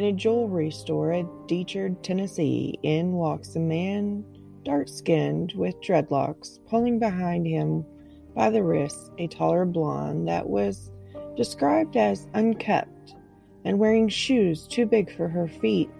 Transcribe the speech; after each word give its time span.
In 0.00 0.06
a 0.06 0.12
jewelry 0.14 0.70
store 0.70 1.12
at 1.12 1.26
Decherd, 1.46 2.02
Tennessee, 2.02 2.78
in 2.82 3.12
walks 3.12 3.54
a 3.54 3.60
man, 3.60 4.24
dark 4.64 4.88
skinned, 4.88 5.52
with 5.54 5.78
dreadlocks, 5.82 6.58
pulling 6.70 6.98
behind 6.98 7.46
him 7.46 7.84
by 8.34 8.48
the 8.48 8.62
wrists 8.62 9.10
a 9.18 9.26
taller 9.26 9.66
blonde 9.66 10.26
that 10.26 10.48
was 10.48 10.90
described 11.36 11.98
as 11.98 12.28
unkept 12.32 13.14
and 13.66 13.78
wearing 13.78 14.08
shoes 14.08 14.66
too 14.66 14.86
big 14.86 15.14
for 15.14 15.28
her 15.28 15.46
feet 15.46 15.90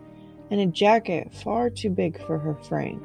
and 0.50 0.62
a 0.62 0.66
jacket 0.66 1.31
far 1.34 1.69
too 1.69 1.91
big 1.91 2.19
for 2.25 2.39
her 2.39 2.55
frame. 2.55 3.05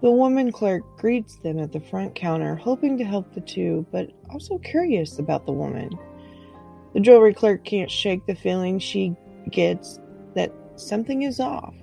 The 0.00 0.12
woman 0.12 0.52
clerk 0.52 0.84
greets 0.96 1.40
them 1.40 1.58
at 1.58 1.72
the 1.72 1.80
front 1.80 2.14
counter, 2.14 2.54
hoping 2.54 2.98
to 2.98 3.04
help 3.04 3.34
the 3.34 3.40
two, 3.40 3.84
but 3.90 4.12
also 4.30 4.58
curious 4.58 5.18
about 5.18 5.44
the 5.44 5.50
woman. 5.50 5.90
The 6.94 7.00
jewelry 7.00 7.34
clerk 7.34 7.64
can't 7.64 7.90
shake 7.90 8.26
the 8.26 8.36
feeling 8.36 8.78
she 8.78 9.16
gets 9.50 9.98
that 10.34 10.52
something 10.76 11.22
is 11.22 11.40
off. 11.40 11.74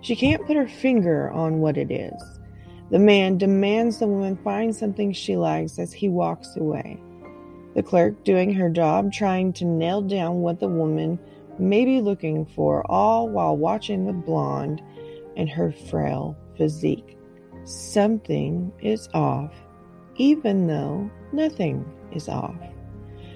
She 0.00 0.14
can't 0.14 0.46
put 0.46 0.56
her 0.56 0.68
finger 0.68 1.30
on 1.30 1.60
what 1.60 1.76
it 1.76 1.90
is. 1.90 2.22
The 2.90 2.98
man 2.98 3.36
demands 3.36 3.98
the 3.98 4.06
woman 4.06 4.36
find 4.42 4.74
something 4.74 5.12
she 5.12 5.36
likes 5.36 5.78
as 5.78 5.92
he 5.92 6.08
walks 6.08 6.56
away. 6.56 6.98
The 7.74 7.82
clerk 7.82 8.24
doing 8.24 8.54
her 8.54 8.70
job, 8.70 9.12
trying 9.12 9.52
to 9.54 9.64
nail 9.64 10.00
down 10.00 10.40
what 10.40 10.60
the 10.60 10.68
woman 10.68 11.18
may 11.58 11.84
be 11.84 12.00
looking 12.00 12.46
for, 12.46 12.88
all 12.90 13.28
while 13.28 13.56
watching 13.56 14.06
the 14.06 14.12
blonde 14.12 14.80
and 15.36 15.50
her 15.50 15.72
frail 15.72 16.36
physique. 16.56 17.18
Something 17.64 18.72
is 18.80 19.08
off, 19.12 19.52
even 20.16 20.66
though 20.66 21.10
nothing 21.32 21.84
is 22.12 22.28
off. 22.28 22.56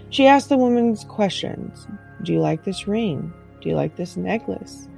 She 0.09 0.27
asks 0.27 0.49
the 0.49 0.57
woman 0.57 0.97
questions 0.97 1.87
Do 2.23 2.33
you 2.33 2.41
like 2.41 2.65
this 2.65 2.89
ring? 2.89 3.33
Do 3.63 3.69
you 3.69 3.77
like 3.77 3.97
this 3.97 4.17
necklace? 4.17 4.89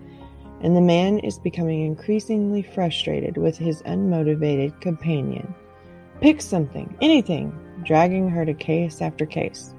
And 0.63 0.75
the 0.75 0.81
man 0.81 1.19
is 1.19 1.39
becoming 1.39 1.85
increasingly 1.85 2.63
frustrated 2.63 3.37
with 3.37 3.59
his 3.59 3.83
unmotivated 3.83 4.81
companion. 4.81 5.55
Pick 6.21 6.41
something, 6.41 6.97
anything, 7.03 7.57
dragging 7.85 8.31
her 8.31 8.47
to 8.47 8.55
case 8.55 9.03
after 9.03 9.27
case. 9.27 9.75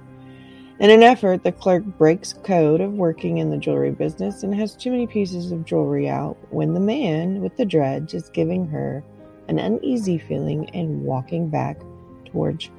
In 0.79 0.89
an 0.89 1.01
effort, 1.01 1.43
the 1.43 1.51
clerk 1.51 1.83
breaks 1.83 2.33
code 2.33 2.81
of 2.81 2.93
working 2.93 3.37
in 3.37 3.49
the 3.49 3.57
jewelry 3.57 3.91
business 3.91 4.43
and 4.43 4.53
has 4.53 4.75
too 4.75 4.91
many 4.91 5.07
pieces 5.07 5.51
of 5.51 5.65
jewelry 5.65 6.07
out 6.07 6.37
when 6.51 6.73
the 6.73 6.79
man 6.79 7.41
with 7.41 7.55
the 7.57 7.65
dreads 7.65 8.13
is 8.13 8.29
giving 8.29 8.67
her 8.67 9.03
an 9.47 9.57
uneasy 9.57 10.17
feeling 10.17 10.69
and 10.71 11.01
walking 11.01 11.49
back 11.49 11.79
towards 12.25 12.69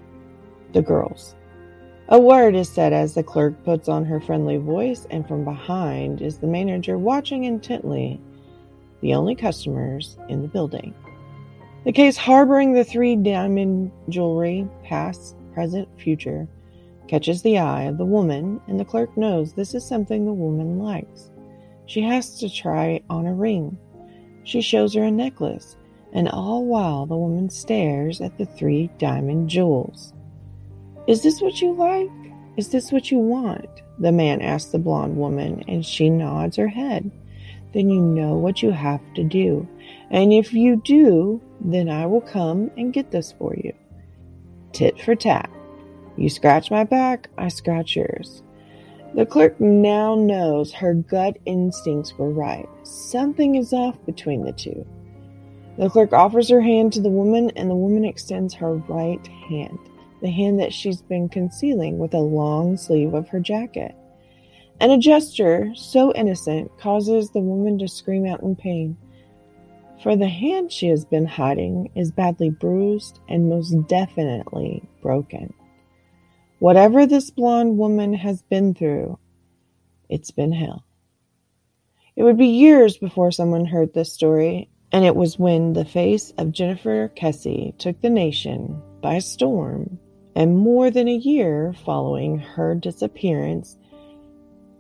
the 0.75 0.83
girls. 0.83 1.34
A 2.09 2.21
word 2.21 2.55
is 2.55 2.69
said 2.69 2.93
as 2.93 3.15
the 3.15 3.25
clerk 3.25 3.65
puts 3.65 3.89
on 3.89 4.05
her 4.05 4.21
friendly 4.21 4.59
voice, 4.59 5.09
and 5.11 5.27
from 5.27 5.44
behind 5.44 6.22
is 6.22 6.39
the 6.39 6.47
manager 6.47 6.97
watching 6.97 7.43
intently, 7.43 8.21
the 9.00 9.12
only 9.12 9.34
customers 9.34 10.16
in 10.28 10.41
the 10.41 10.47
building. 10.47 10.95
The 11.84 11.91
case 11.91 12.16
harboring 12.16 12.72
the 12.72 12.84
three 12.84 13.16
diamond 13.16 13.91
jewelry, 14.09 14.69
past, 14.84 15.34
present, 15.53 15.89
future, 15.99 16.47
catches 17.09 17.43
the 17.43 17.59
eye 17.59 17.83
of 17.83 17.99
the 17.99 18.05
woman, 18.05 18.61
and 18.69 18.78
the 18.78 18.84
clerk 18.84 19.16
knows 19.16 19.53
this 19.53 19.75
is 19.75 19.84
something 19.84 20.25
the 20.25 20.33
woman 20.33 20.78
likes. 20.78 21.33
She 21.87 22.03
has 22.03 22.39
to 22.39 22.49
try 22.49 23.00
on 23.11 23.27
a 23.27 23.34
ring. 23.34 23.78
She 24.45 24.61
shows 24.61 24.95
her 24.95 25.03
a 25.03 25.11
necklace, 25.11 25.77
and 26.12 26.28
all 26.28 26.65
while 26.65 27.05
the 27.05 27.16
woman 27.16 27.50
stares 27.50 28.21
at 28.21 28.39
the 28.39 28.47
three 28.47 28.91
diamond 28.99 29.50
jewels. 29.50 30.12
Is 31.06 31.22
this 31.22 31.41
what 31.41 31.61
you 31.62 31.72
like? 31.72 32.11
Is 32.56 32.71
this 32.71 32.91
what 32.91 33.12
you 33.12 33.19
want? 33.19 33.69
The 34.00 34.11
man 34.11 34.43
asks 34.43 34.72
the 34.72 34.78
blonde 34.81 35.17
woman, 35.17 35.62
and 35.69 35.87
she 35.87 36.11
nods 36.11 36.56
her 36.56 36.67
head. 36.67 37.12
Then 37.72 37.89
you 37.91 38.00
know 38.00 38.34
what 38.34 38.61
you 38.61 38.72
have 38.72 39.00
to 39.15 39.22
do. 39.22 39.69
And 40.11 40.33
if 40.33 40.53
you 40.53 40.83
do, 40.84 41.41
then 41.61 41.89
I 41.89 42.06
will 42.06 42.22
come 42.22 42.72
and 42.77 42.93
get 42.93 43.12
this 43.12 43.33
for 43.39 43.55
you. 43.55 43.72
Tit 44.72 45.00
for 45.00 45.15
tat. 45.15 45.49
You 46.16 46.28
scratch 46.28 46.72
my 46.72 46.83
back, 46.83 47.28
I 47.39 47.49
scratch 47.49 47.95
yours. 47.95 48.43
The 49.15 49.27
clerk 49.27 49.61
now 49.61 50.16
knows 50.16 50.72
her 50.72 50.95
gut 50.95 51.39
instincts 51.47 52.15
were 52.19 52.31
right. 52.31 52.69
Something 52.83 53.55
is 53.55 53.72
off 53.72 53.97
between 54.06 54.45
the 54.45 54.53
two. 54.53 54.84
The 55.78 55.89
clerk 55.89 56.12
offers 56.12 56.48
her 56.48 56.60
hand 56.60 56.92
to 56.95 57.01
the 57.01 57.10
woman, 57.10 57.51
and 57.54 57.71
the 57.71 57.77
woman 57.77 58.04
extends 58.04 58.54
her 58.54 58.75
right 58.75 59.25
hand 59.48 59.78
the 60.21 60.30
hand 60.30 60.60
that 60.60 60.72
she's 60.72 61.03
been 61.03 61.28
concealing 61.28 61.98
with 61.98 62.15
a 62.15 62.18
long 62.18 62.77
sleeve 62.77 63.15
of 63.15 63.28
her 63.28 63.41
jacket. 63.41 63.95
And 64.80 64.92
a 64.92 64.98
gesture 64.98 65.72
so 65.74 66.13
innocent 66.15 66.71
causes 66.78 67.30
the 67.30 67.41
woman 67.41 67.78
to 67.78 67.89
scream 67.89 68.27
out 68.27 68.42
in 68.42 68.57
pain. 68.57 68.97
For 70.03 70.16
the 70.16 70.28
hand 70.28 70.71
she 70.71 70.89
has 70.89 71.04
been 71.04 71.27
hiding 71.27 71.91
is 71.95 72.10
badly 72.10 72.51
bruised 72.51 73.21
and 73.28 73.48
most 73.48 73.74
definitely 73.89 74.83
broken. 75.01 75.54
Whatever 76.59 77.07
this 77.07 77.30
blonde 77.30 77.78
woman 77.78 78.12
has 78.15 78.42
been 78.42 78.74
through, 78.74 79.19
it's 80.09 80.30
been 80.30 80.53
hell. 80.53 80.84
It 82.15 82.22
would 82.22 82.39
be 82.39 82.47
years 82.47 82.97
before 82.97 83.30
someone 83.30 83.66
heard 83.66 83.92
this 83.92 84.12
story, 84.12 84.71
and 84.92 85.04
it 85.04 85.16
was 85.16 85.39
when 85.39 85.72
the 85.72 85.84
face 85.84 86.33
of 86.39 86.53
Jennifer 86.53 87.09
Kesse 87.15 87.74
took 87.78 88.01
the 88.01 88.10
nation 88.10 88.80
by 89.03 89.19
storm 89.19 89.98
and 90.36 90.59
more 90.59 90.91
than 90.91 91.09
a 91.09 91.16
year 91.16 91.74
following 91.86 92.38
her 92.38 92.74
disappearance 92.74 93.78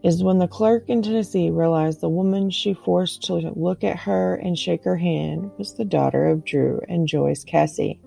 is 0.02 0.22
when 0.22 0.38
the 0.38 0.46
clerk 0.46 0.84
in 0.86 1.00
Tennessee 1.00 1.48
realized 1.48 2.02
the 2.02 2.10
woman 2.10 2.50
she 2.50 2.74
forced 2.74 3.22
to 3.22 3.36
look 3.56 3.82
at 3.82 3.98
her 3.98 4.34
and 4.34 4.58
shake 4.58 4.84
her 4.84 4.98
hand 4.98 5.50
was 5.56 5.72
the 5.72 5.84
daughter 5.84 6.26
of 6.26 6.44
Drew 6.44 6.82
and 6.90 7.08
Joyce 7.08 7.42
Kesse. 7.42 7.98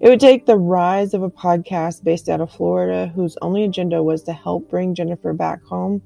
It 0.00 0.08
would 0.08 0.20
take 0.20 0.46
the 0.46 0.56
rise 0.56 1.12
of 1.12 1.22
a 1.22 1.28
podcast 1.28 2.02
based 2.02 2.30
out 2.30 2.40
of 2.40 2.50
Florida 2.50 3.12
whose 3.14 3.36
only 3.42 3.62
agenda 3.64 4.02
was 4.02 4.22
to 4.22 4.32
help 4.32 4.70
bring 4.70 4.94
Jennifer 4.94 5.34
back 5.34 5.62
home 5.62 6.00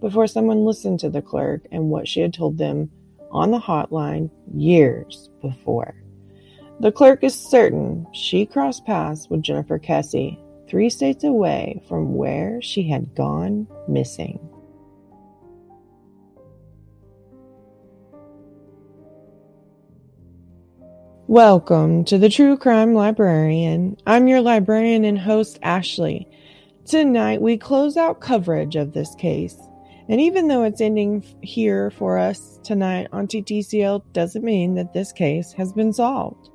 before 0.00 0.28
someone 0.28 0.64
listened 0.64 1.00
to 1.00 1.10
the 1.10 1.20
clerk 1.20 1.62
and 1.72 1.90
what 1.90 2.06
she 2.06 2.20
had 2.20 2.32
told 2.32 2.58
them 2.58 2.92
on 3.32 3.50
the 3.50 3.58
hotline 3.58 4.30
years 4.54 5.30
before. 5.40 6.01
The 6.80 6.90
clerk 6.90 7.22
is 7.22 7.34
certain 7.34 8.06
she 8.12 8.46
crossed 8.46 8.84
paths 8.86 9.28
with 9.28 9.42
Jennifer 9.42 9.78
Kesse 9.78 10.38
three 10.68 10.88
states 10.88 11.22
away 11.22 11.82
from 11.86 12.14
where 12.14 12.60
she 12.62 12.88
had 12.88 13.14
gone 13.14 13.68
missing. 13.86 14.40
Welcome 21.28 22.04
to 22.06 22.18
the 22.18 22.28
True 22.28 22.56
Crime 22.56 22.94
Librarian. 22.94 23.96
I'm 24.06 24.26
your 24.26 24.40
librarian 24.40 25.04
and 25.04 25.18
host, 25.18 25.58
Ashley. 25.62 26.26
Tonight, 26.86 27.40
we 27.40 27.58
close 27.58 27.96
out 27.96 28.20
coverage 28.20 28.76
of 28.76 28.92
this 28.92 29.14
case. 29.14 29.56
And 30.08 30.20
even 30.20 30.48
though 30.48 30.64
it's 30.64 30.80
ending 30.80 31.22
here 31.42 31.90
for 31.90 32.18
us 32.18 32.58
tonight 32.64 33.08
on 33.12 33.28
TTCL, 33.28 34.02
doesn't 34.12 34.44
mean 34.44 34.74
that 34.74 34.92
this 34.92 35.12
case 35.12 35.52
has 35.52 35.72
been 35.72 35.92
solved. 35.92 36.48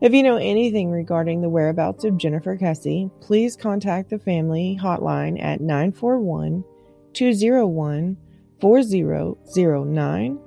If 0.00 0.12
you 0.12 0.22
know 0.22 0.36
anything 0.36 0.90
regarding 0.90 1.40
the 1.40 1.48
whereabouts 1.48 2.04
of 2.04 2.18
Jennifer 2.18 2.56
Kesse, 2.56 3.10
please 3.20 3.56
contact 3.56 4.10
the 4.10 4.18
family 4.18 4.78
hotline 4.80 5.42
at 5.42 5.62
941 5.62 6.62
201 7.14 8.16
4009 8.60 10.38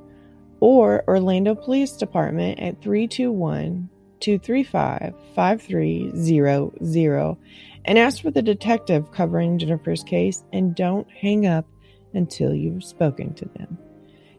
or 0.60 1.04
Orlando 1.08 1.56
Police 1.56 1.94
Department 1.94 2.60
at 2.60 2.80
321 2.82 3.90
235 4.20 5.16
5300 5.34 7.38
and 7.86 7.98
ask 7.98 8.22
for 8.22 8.30
the 8.30 8.44
detective 8.44 9.12
covering 9.12 9.58
Jennifer's 9.58 10.04
case 10.04 10.44
and 10.54 10.76
don't 10.76 11.10
hang 11.10 11.48
up 11.48 11.66
until 12.14 12.54
you've 12.54 12.84
spoken 12.84 13.34
to 13.36 13.46
them. 13.58 13.78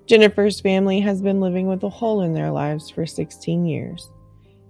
Jennifer's 0.06 0.60
family 0.60 1.00
has 1.00 1.22
been 1.22 1.40
living 1.40 1.66
with 1.66 1.82
a 1.82 1.88
hole 1.88 2.20
in 2.20 2.32
their 2.32 2.50
lives 2.50 2.90
for 2.90 3.06
16 3.06 3.64
years. 3.64 4.10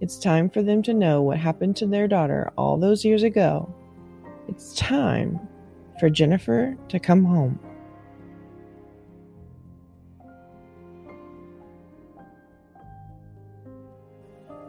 It's 0.01 0.19
time 0.19 0.49
for 0.49 0.63
them 0.63 0.83
to 0.85 0.95
know 0.95 1.21
what 1.21 1.39
happened 1.39 1.77
to 1.77 1.87
their 1.87 2.09
daughter 2.09 2.51
all 2.57 2.79
those 2.79 3.05
years 3.05 3.23
ago. 3.23 3.73
It's 4.49 4.75
time 4.75 5.39
for 5.99 6.09
Jennifer 6.09 6.75
to 6.89 6.99
come 6.99 7.23
home. 7.23 7.61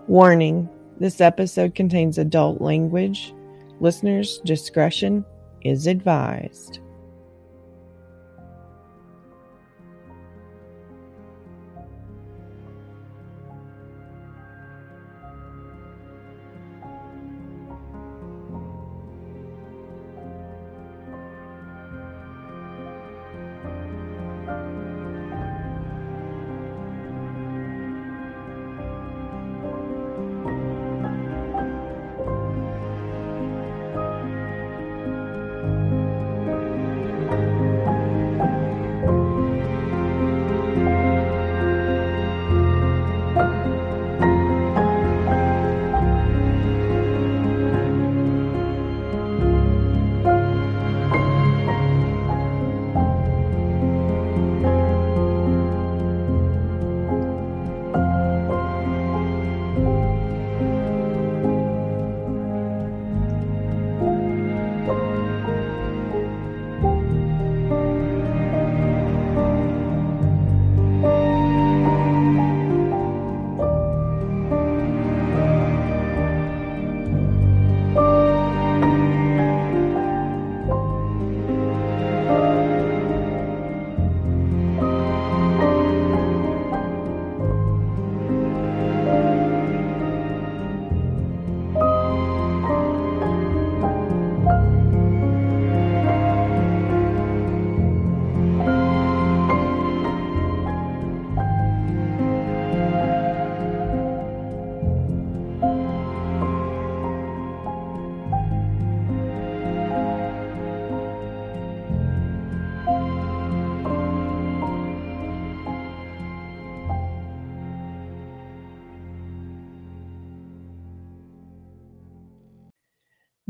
Warning 0.07 0.67
this 0.99 1.21
episode 1.21 1.75
contains 1.75 2.17
adult 2.17 2.59
language. 2.59 3.33
Listeners' 3.79 4.39
discretion 4.43 5.23
is 5.63 5.87
advised. 5.87 6.79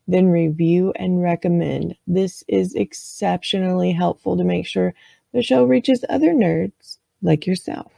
then 0.08 0.28
review 0.28 0.92
and 0.98 1.22
recommend. 1.22 1.96
This 2.08 2.44
is 2.48 2.75
exceptionally 2.75 3.94
helpful 3.94 4.36
to 4.36 4.44
make 4.44 4.66
sure 4.66 4.94
the 5.32 5.44
show 5.44 5.63
reaches 5.63 6.04
other 6.10 6.34
nerds 6.34 6.98
like 7.22 7.46
yourself. 7.46 7.92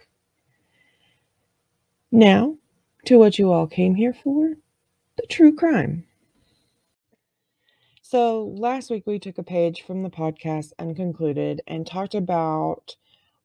Now, 2.12 2.58
to 3.06 3.18
what 3.18 3.40
you 3.40 3.52
all 3.52 3.68
came 3.68 3.96
here 3.96 4.14
for 4.14 4.54
the 5.18 5.28
true 5.28 5.56
crime. 5.56 6.06
So, 8.02 8.54
last 8.56 8.92
week 8.92 9.08
we 9.08 9.18
took 9.18 9.38
a 9.38 9.44
page 9.44 9.82
from 9.82 10.04
the 10.04 10.10
podcast 10.10 10.74
Unconcluded 10.78 11.62
and 11.66 11.88
talked 11.88 12.14
about 12.14 12.96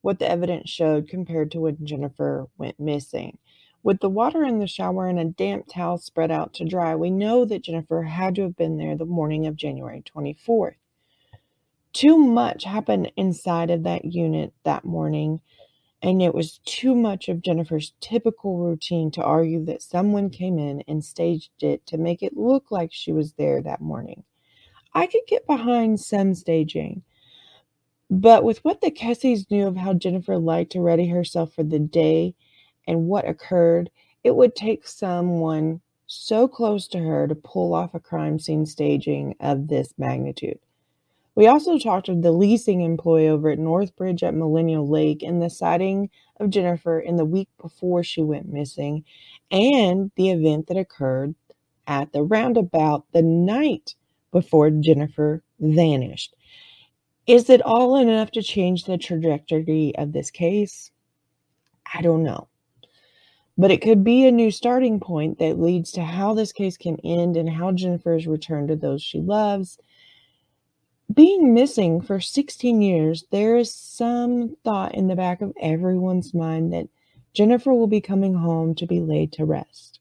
what 0.02 0.18
the 0.18 0.30
evidence 0.30 0.68
showed 0.68 1.08
compared 1.08 1.50
to 1.52 1.61
when 1.61 1.85
Jennifer 1.85 2.49
went 2.58 2.78
missing. 2.78 3.38
With 3.82 4.00
the 4.00 4.11
water 4.11 4.44
in 4.44 4.58
the 4.58 4.66
shower 4.66 5.06
and 5.06 5.18
a 5.18 5.25
damp 5.25 5.68
towel 5.68 5.99
spread 5.99 6.30
out 6.30 6.52
to 6.54 6.64
dry, 6.64 6.94
we 6.94 7.11
know 7.11 7.44
that 7.47 7.62
Jennifer 7.62 8.02
had 8.02 8.35
to 8.35 8.42
have 8.42 8.56
been 8.56 8.76
there 8.76 8.97
the 8.97 9.06
morning 9.06 9.47
of 9.47 9.56
January 9.56 10.02
24th. 10.02 10.75
Too 11.92 12.18
much 12.18 12.64
happened 12.64 13.12
inside 13.16 13.70
of 13.70 13.85
that 13.85 14.04
unit 14.04 14.52
that 14.64 14.85
morning 14.85 15.40
and 16.02 16.22
it 16.22 16.34
was 16.34 16.60
too 16.64 16.94
much 16.94 17.28
of 17.28 17.42
Jennifer's 17.42 17.92
typical 18.00 18.58
routine 18.58 19.10
to 19.12 19.22
argue 19.22 19.64
that 19.64 19.82
someone 19.82 20.30
came 20.30 20.58
in 20.58 20.82
and 20.86 21.04
staged 21.04 21.62
it 21.62 21.84
to 21.86 21.98
make 21.98 22.22
it 22.22 22.36
look 22.36 22.70
like 22.70 22.92
she 22.92 23.12
was 23.12 23.32
there 23.32 23.60
that 23.62 23.80
morning. 23.80 24.22
I 24.94 25.06
could 25.06 25.22
get 25.26 25.46
behind 25.46 26.00
some 26.00 26.34
staging, 26.34 27.02
but 28.10 28.44
with 28.44 28.64
what 28.64 28.80
the 28.80 28.90
Kesses 28.90 29.50
knew 29.50 29.66
of 29.66 29.76
how 29.76 29.94
Jennifer 29.94 30.38
liked 30.38 30.72
to 30.72 30.80
ready 30.80 31.08
herself 31.08 31.52
for 31.54 31.64
the 31.64 31.78
day 31.78 32.34
and 32.86 33.06
what 33.06 33.28
occurred, 33.28 33.90
it 34.24 34.34
would 34.36 34.56
take 34.56 34.86
someone 34.86 35.80
so 36.06 36.48
close 36.48 36.88
to 36.88 36.98
her 36.98 37.28
to 37.28 37.34
pull 37.34 37.74
off 37.74 37.94
a 37.94 38.00
crime 38.00 38.38
scene 38.38 38.64
staging 38.66 39.34
of 39.40 39.68
this 39.68 39.92
magnitude. 39.98 40.58
We 41.38 41.47
also 41.47 41.78
talked 41.78 42.07
to 42.07 42.16
the 42.16 42.33
leasing 42.33 42.80
employee 42.80 43.28
over 43.28 43.49
at 43.50 43.61
Northbridge 43.61 44.25
at 44.25 44.35
Millenia 44.35 44.83
Lake 44.83 45.23
and 45.23 45.40
the 45.40 45.49
sighting 45.49 46.11
of 46.40 46.50
Jennifer 46.50 46.99
in 46.99 47.14
the 47.14 47.25
week 47.25 47.49
before 47.62 48.02
she 48.02 48.25
went 48.25 48.52
missing 48.52 49.04
and 49.49 50.11
the 50.16 50.30
event 50.30 50.66
that 50.66 50.76
occurred 50.76 51.37
at 51.87 52.12
the 52.12 52.25
roundabout 52.25 53.04
the 53.12 53.23
night 53.23 53.95
before 54.33 54.71
Jennifer 54.71 55.45
vanished. 55.61 56.35
Is 57.28 57.49
it 57.49 57.62
all 57.62 57.95
enough 57.95 58.33
to 58.33 58.42
change 58.42 58.87
the 58.87 58.99
trajectory 58.99 59.95
of 59.95 60.12
this 60.12 60.33
case? 60.33 60.90
I 61.95 62.02
don't 62.02 62.25
know. 62.25 62.49
But 63.57 63.71
it 63.71 63.80
could 63.80 64.02
be 64.02 64.26
a 64.26 64.33
new 64.33 64.50
starting 64.50 64.99
point 64.99 65.38
that 65.38 65.61
leads 65.61 65.92
to 65.92 66.02
how 66.02 66.35
this 66.35 66.50
case 66.50 66.76
can 66.76 66.97
end 67.04 67.37
and 67.37 67.49
how 67.49 67.71
Jennifer's 67.71 68.26
return 68.26 68.66
to 68.66 68.75
those 68.75 69.04
she 69.04 69.21
loves. 69.21 69.78
Being 71.12 71.54
missing 71.54 72.02
for 72.02 72.20
16 72.20 72.82
years, 72.82 73.24
there 73.30 73.56
is 73.56 73.74
some 73.74 74.56
thought 74.62 74.94
in 74.94 75.08
the 75.08 75.16
back 75.16 75.40
of 75.40 75.54
everyone's 75.58 76.34
mind 76.34 76.70
that 76.74 76.88
Jennifer 77.32 77.72
will 77.72 77.86
be 77.86 78.02
coming 78.02 78.34
home 78.34 78.74
to 78.74 78.86
be 78.86 79.00
laid 79.00 79.32
to 79.32 79.46
rest. 79.46 80.00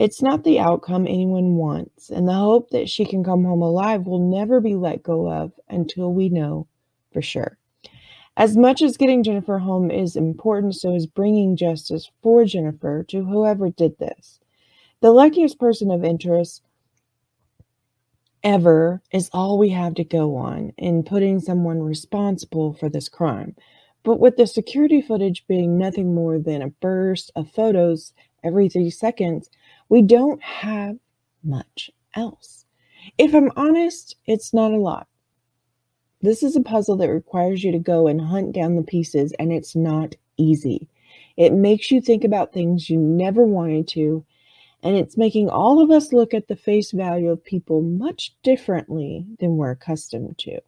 It's 0.00 0.20
not 0.20 0.42
the 0.42 0.58
outcome 0.58 1.06
anyone 1.06 1.54
wants, 1.54 2.10
and 2.10 2.26
the 2.26 2.34
hope 2.34 2.70
that 2.70 2.88
she 2.88 3.04
can 3.04 3.22
come 3.22 3.44
home 3.44 3.62
alive 3.62 4.04
will 4.06 4.18
never 4.18 4.60
be 4.60 4.74
let 4.74 5.04
go 5.04 5.30
of 5.30 5.52
until 5.68 6.12
we 6.12 6.28
know 6.28 6.66
for 7.12 7.22
sure. 7.22 7.56
As 8.36 8.56
much 8.56 8.82
as 8.82 8.96
getting 8.96 9.22
Jennifer 9.22 9.58
home 9.58 9.92
is 9.92 10.16
important, 10.16 10.74
so 10.74 10.92
is 10.92 11.06
bringing 11.06 11.54
justice 11.54 12.10
for 12.20 12.44
Jennifer 12.44 13.04
to 13.04 13.24
whoever 13.24 13.70
did 13.70 13.98
this. 13.98 14.40
The 15.00 15.12
luckiest 15.12 15.58
person 15.58 15.90
of 15.90 16.02
interest 16.02 16.62
ever 18.42 19.02
is 19.12 19.30
all 19.32 19.58
we 19.58 19.70
have 19.70 19.94
to 19.94 20.04
go 20.04 20.36
on 20.36 20.72
in 20.78 21.02
putting 21.02 21.40
someone 21.40 21.82
responsible 21.82 22.74
for 22.74 22.88
this 22.88 23.08
crime. 23.08 23.54
But 24.02 24.20
with 24.20 24.36
the 24.36 24.46
security 24.46 25.02
footage 25.02 25.46
being 25.46 25.76
nothing 25.76 26.14
more 26.14 26.38
than 26.38 26.62
a 26.62 26.68
burst 26.68 27.30
of 27.36 27.50
photos 27.50 28.12
every 28.42 28.68
three 28.68 28.90
seconds, 28.90 29.50
we 29.88 30.02
don't 30.02 30.42
have 30.42 30.96
much 31.44 31.90
else. 32.14 32.64
If 33.18 33.34
I'm 33.34 33.50
honest, 33.56 34.16
it's 34.26 34.54
not 34.54 34.72
a 34.72 34.76
lot. 34.76 35.06
This 36.22 36.42
is 36.42 36.56
a 36.56 36.60
puzzle 36.60 36.96
that 36.96 37.08
requires 37.08 37.64
you 37.64 37.72
to 37.72 37.78
go 37.78 38.06
and 38.06 38.20
hunt 38.20 38.52
down 38.52 38.76
the 38.76 38.82
pieces, 38.82 39.32
and 39.38 39.52
it's 39.52 39.74
not 39.74 40.14
easy. 40.36 40.88
It 41.36 41.52
makes 41.52 41.90
you 41.90 42.00
think 42.00 42.24
about 42.24 42.52
things 42.52 42.90
you 42.90 42.98
never 42.98 43.44
wanted 43.44 43.88
to, 43.88 44.24
and 44.82 44.96
it's 44.96 45.16
making 45.16 45.48
all 45.48 45.82
of 45.82 45.90
us 45.90 46.12
look 46.12 46.34
at 46.34 46.48
the 46.48 46.56
face 46.56 46.92
value 46.92 47.30
of 47.30 47.44
people 47.44 47.82
much 47.82 48.34
differently 48.42 49.24
than 49.38 49.56
we're 49.56 49.72
accustomed 49.72 50.38
to. 50.38 50.60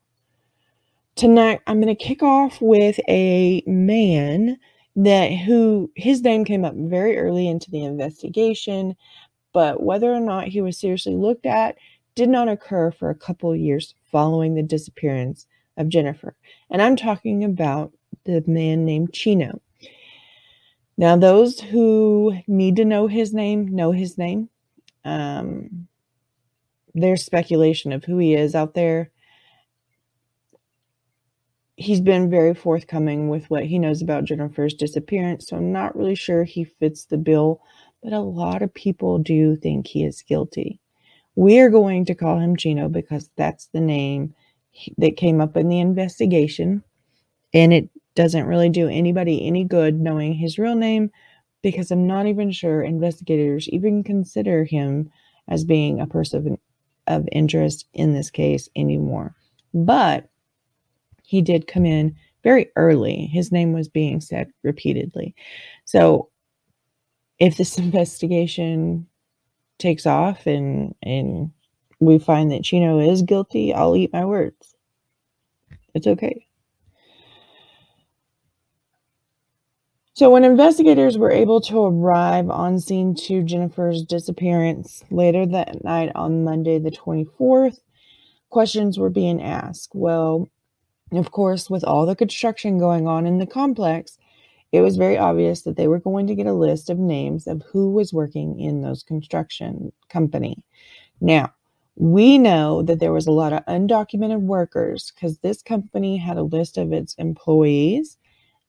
Tonight, 1.15 1.61
I'm 1.67 1.81
going 1.81 1.95
to 1.95 2.05
kick 2.05 2.23
off 2.23 2.61
with 2.61 2.99
a 3.09 3.63
man 3.67 4.59
that 4.97 5.29
who 5.33 5.91
his 5.97 6.23
name 6.23 6.45
came 6.45 6.65
up 6.65 6.75
very 6.75 7.19
early 7.19 7.49
into 7.49 7.71
the 7.71 7.85
investigation, 7.85 8.97
but 9.53 9.83
whether 9.83 10.13
or 10.13 10.21
not 10.21 10.49
he 10.49 10.61
was 10.61 10.79
seriously 10.79 11.15
looked 11.15 11.47
at 11.47 11.77
did 12.15 12.29
not 12.29 12.49
occur 12.49 12.91
for 12.91 13.09
a 13.09 13.15
couple 13.15 13.55
years 13.57 13.95
following 14.11 14.55
the 14.55 14.63
disappearance 14.63 15.47
of 15.77 15.89
Jennifer. 15.89 16.35
And 16.71 16.83
I'm 16.83 16.97
talking 16.97 17.45
about 17.45 17.93
the 18.25 18.45
man 18.47 18.85
named 18.85 19.13
Chino. 19.13 19.61
Now, 20.97 21.17
those 21.17 21.61
who 21.61 22.37
need 22.47 22.77
to 22.77 22.85
know 22.85 23.07
his 23.07 23.33
name 23.33 23.69
know 23.69 23.93
his 23.93 24.19
name. 24.19 24.49
Um, 25.05 25.89
there's 26.95 27.25
speculation 27.25 27.93
of 27.93 28.05
who 28.05 28.19
he 28.19 28.35
is 28.35 28.55
out 28.55 28.75
there. 28.75 29.11
He's 31.77 32.01
been 32.01 32.31
very 32.31 32.55
forthcoming 32.55 33.29
with 33.29 33.49
what 33.51 33.65
he 33.65 33.79
knows 33.79 34.03
about 34.03 34.25
Jennifer's 34.25 34.75
disappearance, 34.75 35.49
so 35.49 35.57
I'm 35.57 35.73
not 35.73 35.97
really 35.97 36.15
sure 36.15 36.45
he 36.45 36.65
fits 36.65 37.07
the 37.07 37.17
bill, 37.17 37.61
but 38.03 38.13
a 38.13 38.21
lot 38.21 38.63
of 38.63 38.75
people 38.75 39.19
do 39.19 39.57
think 39.57 39.87
he 39.87 40.05
is 40.05 40.23
guilty. 40.23 40.79
We're 41.35 41.71
going 41.71 42.05
to 42.05 42.15
call 42.15 42.39
him 42.39 42.57
Chino 42.57 42.89
because 42.89 43.31
that's 43.37 43.67
the 43.69 43.81
name 43.81 44.35
that 44.99 45.17
came 45.17 45.41
up 45.41 45.57
in 45.57 45.69
the 45.69 45.81
investigation. 45.81 46.85
And 47.55 47.73
it 47.73 47.91
doesn't 48.15 48.47
really 48.47 48.69
do 48.69 48.89
anybody 48.89 49.47
any 49.47 49.65
good 49.65 50.01
knowing 50.01 50.35
his 50.35 50.59
real 50.59 50.75
name 50.75 51.11
because 51.63 51.91
I'm 51.91 52.07
not 52.07 52.27
even 52.27 52.51
sure 52.51 52.83
investigators 52.83 53.69
even 53.69 54.05
consider 54.05 54.65
him 54.65 55.11
as 55.49 55.65
being 55.65 56.01
a 56.01 56.07
person 56.07 56.59
of 57.07 57.29
interest 57.33 57.87
in 57.95 58.13
this 58.13 58.31
case 58.31 58.69
anymore. 58.77 59.35
But 59.75 60.29
he 61.23 61.41
did 61.41 61.67
come 61.67 61.87
in 61.87 62.17
very 62.43 62.71
early. 62.77 63.27
His 63.27 63.53
name 63.53 63.73
was 63.73 63.89
being 63.89 64.21
said 64.21 64.53
repeatedly. 64.63 65.35
So 65.85 66.29
if 67.39 67.57
this 67.57 67.79
investigation 67.79 69.07
takes 69.79 70.07
off 70.07 70.47
and 70.47 70.95
and 71.03 71.51
we 72.01 72.19
find 72.19 72.51
that 72.51 72.65
Chino 72.65 72.99
is 72.99 73.23
guilty, 73.23 73.73
I'll 73.73 73.97
eat 73.97 74.13
my 74.13 74.25
words. 74.25 74.75
It's 75.95 76.07
okay. 76.07 76.47
So, 80.15 80.29
when 80.29 80.45
investigators 80.45 81.17
were 81.17 81.31
able 81.31 81.63
to 81.63 81.85
arrive 81.85 82.51
on 82.51 82.79
scene 82.81 83.15
to 83.15 83.43
Jennifer's 83.43 84.03
disappearance 84.03 85.03
later 85.11 85.47
that 85.47 85.83
night 85.83 86.13
on 86.15 86.45
Monday, 86.45 86.79
the 86.79 86.91
24th, 86.91 87.79
questions 88.51 88.99
were 88.99 89.09
being 89.09 89.43
asked. 89.43 89.93
Well, 89.95 90.49
of 91.13 91.31
course, 91.31 91.71
with 91.71 91.83
all 91.83 92.05
the 92.05 92.15
construction 92.15 92.79
going 92.79 93.07
on 93.07 93.27
in 93.27 93.39
the 93.39 93.47
complex, 93.47 94.19
it 94.71 94.83
was 94.83 94.99
very 94.99 95.17
obvious 95.17 95.63
that 95.63 95.77
they 95.77 95.89
were 95.89 95.99
going 95.99 96.27
to 96.27 96.35
get 96.35 96.47
a 96.47 96.53
list 96.53 96.91
of 96.91 96.99
names 96.99 97.47
of 97.47 97.63
who 97.73 97.91
was 97.91 98.13
working 98.13 98.61
in 98.61 98.83
those 98.83 99.03
construction 99.03 99.93
company. 100.11 100.63
Now, 101.23 101.55
we 101.97 102.37
know 102.37 102.83
that 102.83 103.01
there 103.01 103.13
was 103.13 103.27
a 103.27 103.33
lot 103.33 103.53
of 103.55 103.65
undocumented 103.67 104.41
workers 104.41 105.11
because 105.15 105.39
this 105.39 105.63
company 105.63 106.19
had 106.19 106.37
a 106.37 106.43
list 106.43 106.77
of 106.77 106.93
its 106.93 107.15
employees. 107.15 108.19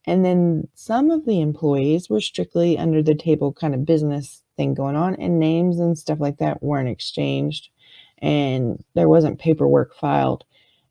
And 0.05 0.25
then 0.25 0.67
some 0.73 1.11
of 1.11 1.25
the 1.25 1.39
employees 1.39 2.09
were 2.09 2.21
strictly 2.21 2.77
under 2.77 3.01
the 3.01 3.15
table 3.15 3.53
kind 3.53 3.73
of 3.73 3.85
business 3.85 4.43
thing 4.57 4.73
going 4.73 4.95
on, 4.95 5.15
and 5.15 5.39
names 5.39 5.79
and 5.79 5.97
stuff 5.97 6.19
like 6.19 6.37
that 6.37 6.61
weren't 6.61 6.89
exchanged. 6.89 7.69
And 8.19 8.83
there 8.95 9.09
wasn't 9.09 9.39
paperwork 9.39 9.95
filed, 9.95 10.43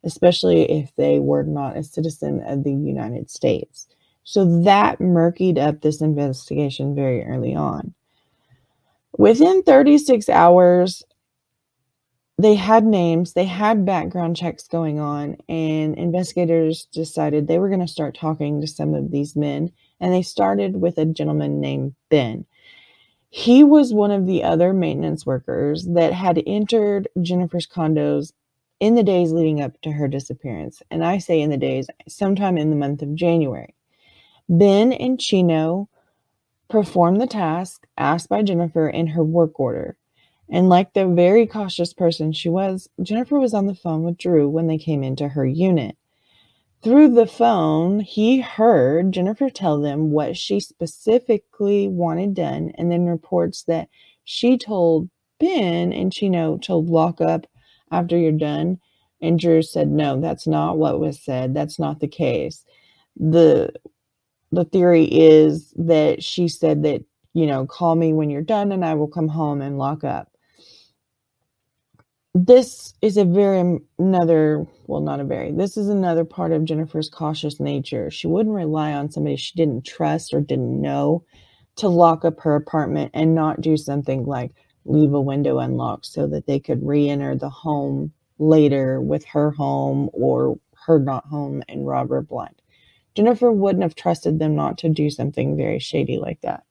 especially 0.03 0.69
if 0.69 0.95
they 0.95 1.19
were 1.19 1.43
not 1.43 1.77
a 1.77 1.83
citizen 1.83 2.41
of 2.45 2.63
the 2.63 2.73
United 2.73 3.29
States. 3.29 3.87
So 4.23 4.63
that 4.63 4.99
murkied 4.99 5.57
up 5.57 5.81
this 5.81 6.01
investigation 6.01 6.95
very 6.95 7.23
early 7.23 7.55
on. 7.55 7.93
Within 9.17 9.61
36 9.63 10.27
hours, 10.29 11.03
they 12.37 12.55
had 12.55 12.83
names, 12.83 13.33
they 13.33 13.45
had 13.45 13.85
background 13.85 14.35
checks 14.35 14.67
going 14.67 14.99
on, 14.99 15.37
and 15.47 15.95
investigators 15.95 16.87
decided 16.91 17.47
they 17.47 17.59
were 17.59 17.69
going 17.69 17.79
to 17.79 17.87
start 17.87 18.15
talking 18.15 18.59
to 18.61 18.67
some 18.67 18.93
of 18.93 19.11
these 19.11 19.35
men. 19.35 19.71
And 19.99 20.13
they 20.13 20.23
started 20.23 20.81
with 20.81 20.97
a 20.97 21.05
gentleman 21.05 21.61
named 21.61 21.95
Ben. 22.09 22.45
He 23.29 23.63
was 23.63 23.93
one 23.93 24.11
of 24.11 24.25
the 24.25 24.43
other 24.43 24.73
maintenance 24.73 25.25
workers 25.25 25.85
that 25.93 26.13
had 26.13 26.41
entered 26.45 27.07
Jennifer's 27.21 27.67
condos 27.67 28.33
in 28.79 28.95
the 28.95 29.03
days 29.03 29.31
leading 29.31 29.61
up 29.61 29.79
to 29.81 29.91
her 29.91 30.07
disappearance. 30.07 30.81
And 30.91 31.05
I 31.05 31.19
say 31.19 31.39
in 31.39 31.49
the 31.49 31.57
days, 31.57 31.87
sometime 32.07 32.57
in 32.57 32.69
the 32.69 32.75
month 32.75 33.01
of 33.01 33.15
January. 33.15 33.75
Ben 34.49 34.91
and 34.91 35.19
Chino 35.19 35.87
performed 36.69 37.21
the 37.21 37.27
task 37.27 37.87
asked 37.97 38.27
by 38.27 38.43
Jennifer 38.43 38.89
in 38.89 39.07
her 39.07 39.23
work 39.23 39.59
order. 39.59 39.97
And 40.49 40.69
like 40.69 40.93
the 40.93 41.07
very 41.07 41.47
cautious 41.47 41.93
person 41.93 42.31
she 42.33 42.49
was, 42.49 42.89
Jennifer 43.01 43.39
was 43.39 43.53
on 43.53 43.67
the 43.67 43.75
phone 43.75 44.03
with 44.03 44.17
Drew 44.17 44.49
when 44.49 44.67
they 44.67 44.77
came 44.77 45.03
into 45.03 45.29
her 45.29 45.45
unit. 45.45 45.97
Through 46.83 47.13
the 47.15 47.27
phone, 47.27 48.01
he 48.01 48.41
heard 48.41 49.13
Jennifer 49.13 49.49
tell 49.49 49.79
them 49.79 50.11
what 50.11 50.37
she 50.37 50.59
specifically 50.59 51.87
wanted 51.87 52.33
done 52.33 52.73
and 52.77 52.91
then 52.91 53.05
reports 53.05 53.63
that 53.63 53.89
she 54.25 54.57
told 54.57 55.09
Ben 55.39 55.93
and 55.93 56.11
Chino 56.11 56.57
to 56.59 56.75
lock 56.75 57.21
up 57.21 57.47
after 57.91 58.17
you're 58.17 58.33
done. 58.33 58.79
And 59.21 59.39
Drew 59.39 59.61
said, 59.61 59.89
No, 59.89 60.19
that's 60.19 60.45
not 60.45 60.77
what 60.77 60.99
was 60.99 61.23
said. 61.23 61.53
That's 61.53 61.79
not 61.79 62.01
the 62.01 62.07
case. 62.07 62.65
The 63.15 63.73
the 64.51 64.65
theory 64.65 65.05
is 65.05 65.73
that 65.77 66.23
she 66.23 66.47
said 66.49 66.83
that, 66.83 67.03
you 67.33 67.47
know, 67.47 67.65
call 67.65 67.95
me 67.95 68.13
when 68.13 68.29
you're 68.29 68.41
done 68.41 68.71
and 68.71 68.85
I 68.85 68.95
will 68.95 69.07
come 69.07 69.29
home 69.29 69.61
and 69.61 69.77
lock 69.79 70.03
up. 70.03 70.32
This 72.35 72.95
is 73.03 73.17
a 73.17 73.25
very 73.25 73.59
um, 73.59 73.85
another, 73.99 74.65
well, 74.87 75.01
not 75.01 75.19
a 75.19 75.23
very, 75.23 75.51
this 75.51 75.77
is 75.77 75.87
another 75.87 76.25
part 76.25 76.51
of 76.51 76.65
Jennifer's 76.65 77.07
cautious 77.07 77.59
nature. 77.59 78.09
She 78.09 78.25
wouldn't 78.25 78.55
rely 78.55 78.91
on 78.93 79.11
somebody 79.11 79.35
she 79.35 79.55
didn't 79.55 79.85
trust 79.85 80.33
or 80.33 80.41
didn't 80.41 80.81
know 80.81 81.25
to 81.75 81.87
lock 81.89 82.25
up 82.25 82.39
her 82.41 82.55
apartment 82.55 83.11
and 83.13 83.35
not 83.35 83.61
do 83.61 83.77
something 83.77 84.25
like 84.25 84.51
leave 84.85 85.13
a 85.13 85.21
window 85.21 85.59
unlocked 85.59 86.07
so 86.07 86.25
that 86.27 86.47
they 86.47 86.59
could 86.59 86.85
re 86.85 87.07
enter 87.07 87.35
the 87.35 87.49
home 87.49 88.11
later 88.39 88.99
with 88.99 89.25
her 89.25 89.51
home 89.51 90.09
or 90.11 90.57
her 90.87 90.99
not 90.99 91.25
home 91.27 91.61
and 91.69 91.87
rob 91.87 92.09
her 92.09 92.21
blind. 92.23 92.55
Jennifer 93.15 93.51
wouldn't 93.51 93.83
have 93.83 93.95
trusted 93.95 94.39
them 94.39 94.55
not 94.55 94.79
to 94.79 94.89
do 94.89 95.11
something 95.11 95.55
very 95.55 95.77
shady 95.77 96.17
like 96.17 96.41
that. 96.41 96.63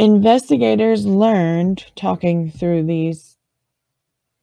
Investigators 0.00 1.04
learned, 1.04 1.84
talking 1.94 2.50
through 2.50 2.84
these 2.84 3.36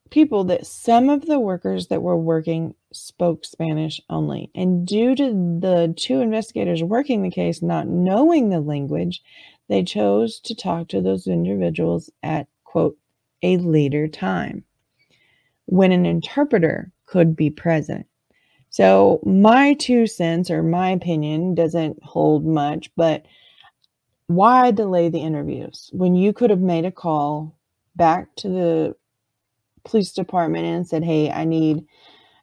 people, 0.08 0.44
that 0.44 0.64
some 0.64 1.08
of 1.08 1.26
the 1.26 1.40
workers 1.40 1.88
that 1.88 2.00
were 2.00 2.16
working 2.16 2.76
spoke 2.92 3.44
Spanish 3.44 4.00
only. 4.08 4.52
And 4.54 4.86
due 4.86 5.16
to 5.16 5.24
the 5.60 5.92
two 5.96 6.20
investigators 6.20 6.84
working 6.84 7.22
the 7.22 7.30
case 7.32 7.60
not 7.60 7.88
knowing 7.88 8.50
the 8.50 8.60
language, 8.60 9.20
they 9.68 9.82
chose 9.82 10.38
to 10.44 10.54
talk 10.54 10.86
to 10.88 11.00
those 11.00 11.26
individuals 11.26 12.08
at, 12.22 12.46
quote, 12.62 12.96
a 13.42 13.56
later 13.56 14.06
time 14.06 14.62
when 15.66 15.90
an 15.90 16.06
interpreter 16.06 16.92
could 17.04 17.34
be 17.34 17.50
present. 17.50 18.06
So, 18.70 19.18
my 19.26 19.74
two 19.74 20.06
cents 20.06 20.52
or 20.52 20.62
my 20.62 20.90
opinion 20.90 21.56
doesn't 21.56 22.00
hold 22.04 22.46
much, 22.46 22.92
but 22.94 23.26
why 24.28 24.70
delay 24.70 25.10
the 25.10 25.20
interviews 25.20 25.90
when 25.92 26.14
you 26.16 26.32
could 26.32 26.50
have 26.50 26.60
made 26.60 26.86
a 26.86 26.92
call 26.92 27.58
back 27.96 28.34
to 28.36 28.48
the 28.48 28.96
police 29.84 30.12
department 30.12 30.66
and 30.66 30.86
said, 30.88 31.04
Hey, 31.04 31.30
I 31.30 31.44
need 31.44 31.84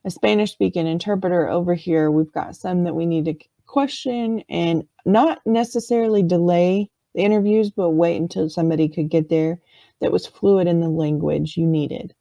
a 0.06 0.12
Spanish 0.12 0.52
speaking 0.52 0.88
interpreter 0.88 1.50
over 1.50 1.74
here. 1.76 2.12
We've 2.12 2.32
got 2.32 2.56
some 2.56 2.84
that 2.84 2.96
we 2.96 3.06
need 3.06 3.26
to 3.26 3.36
question 3.68 4.44
and 4.50 4.84
not 5.06 5.40
necessarily 5.46 6.24
delay 6.24 6.90
the 7.14 7.22
interviews, 7.22 7.72
but 7.72 7.92
wait 7.92 8.18
until 8.18 8.50
somebody 8.50 8.90
could 8.90 9.10
get 9.10 9.30
there 9.30 9.60
that 10.02 10.12
was 10.12 10.26
fluid 10.28 10.68
in 10.68 10.82
the 10.82 10.90
language 10.90 11.58
you 11.58 11.66
needed. 11.66 12.14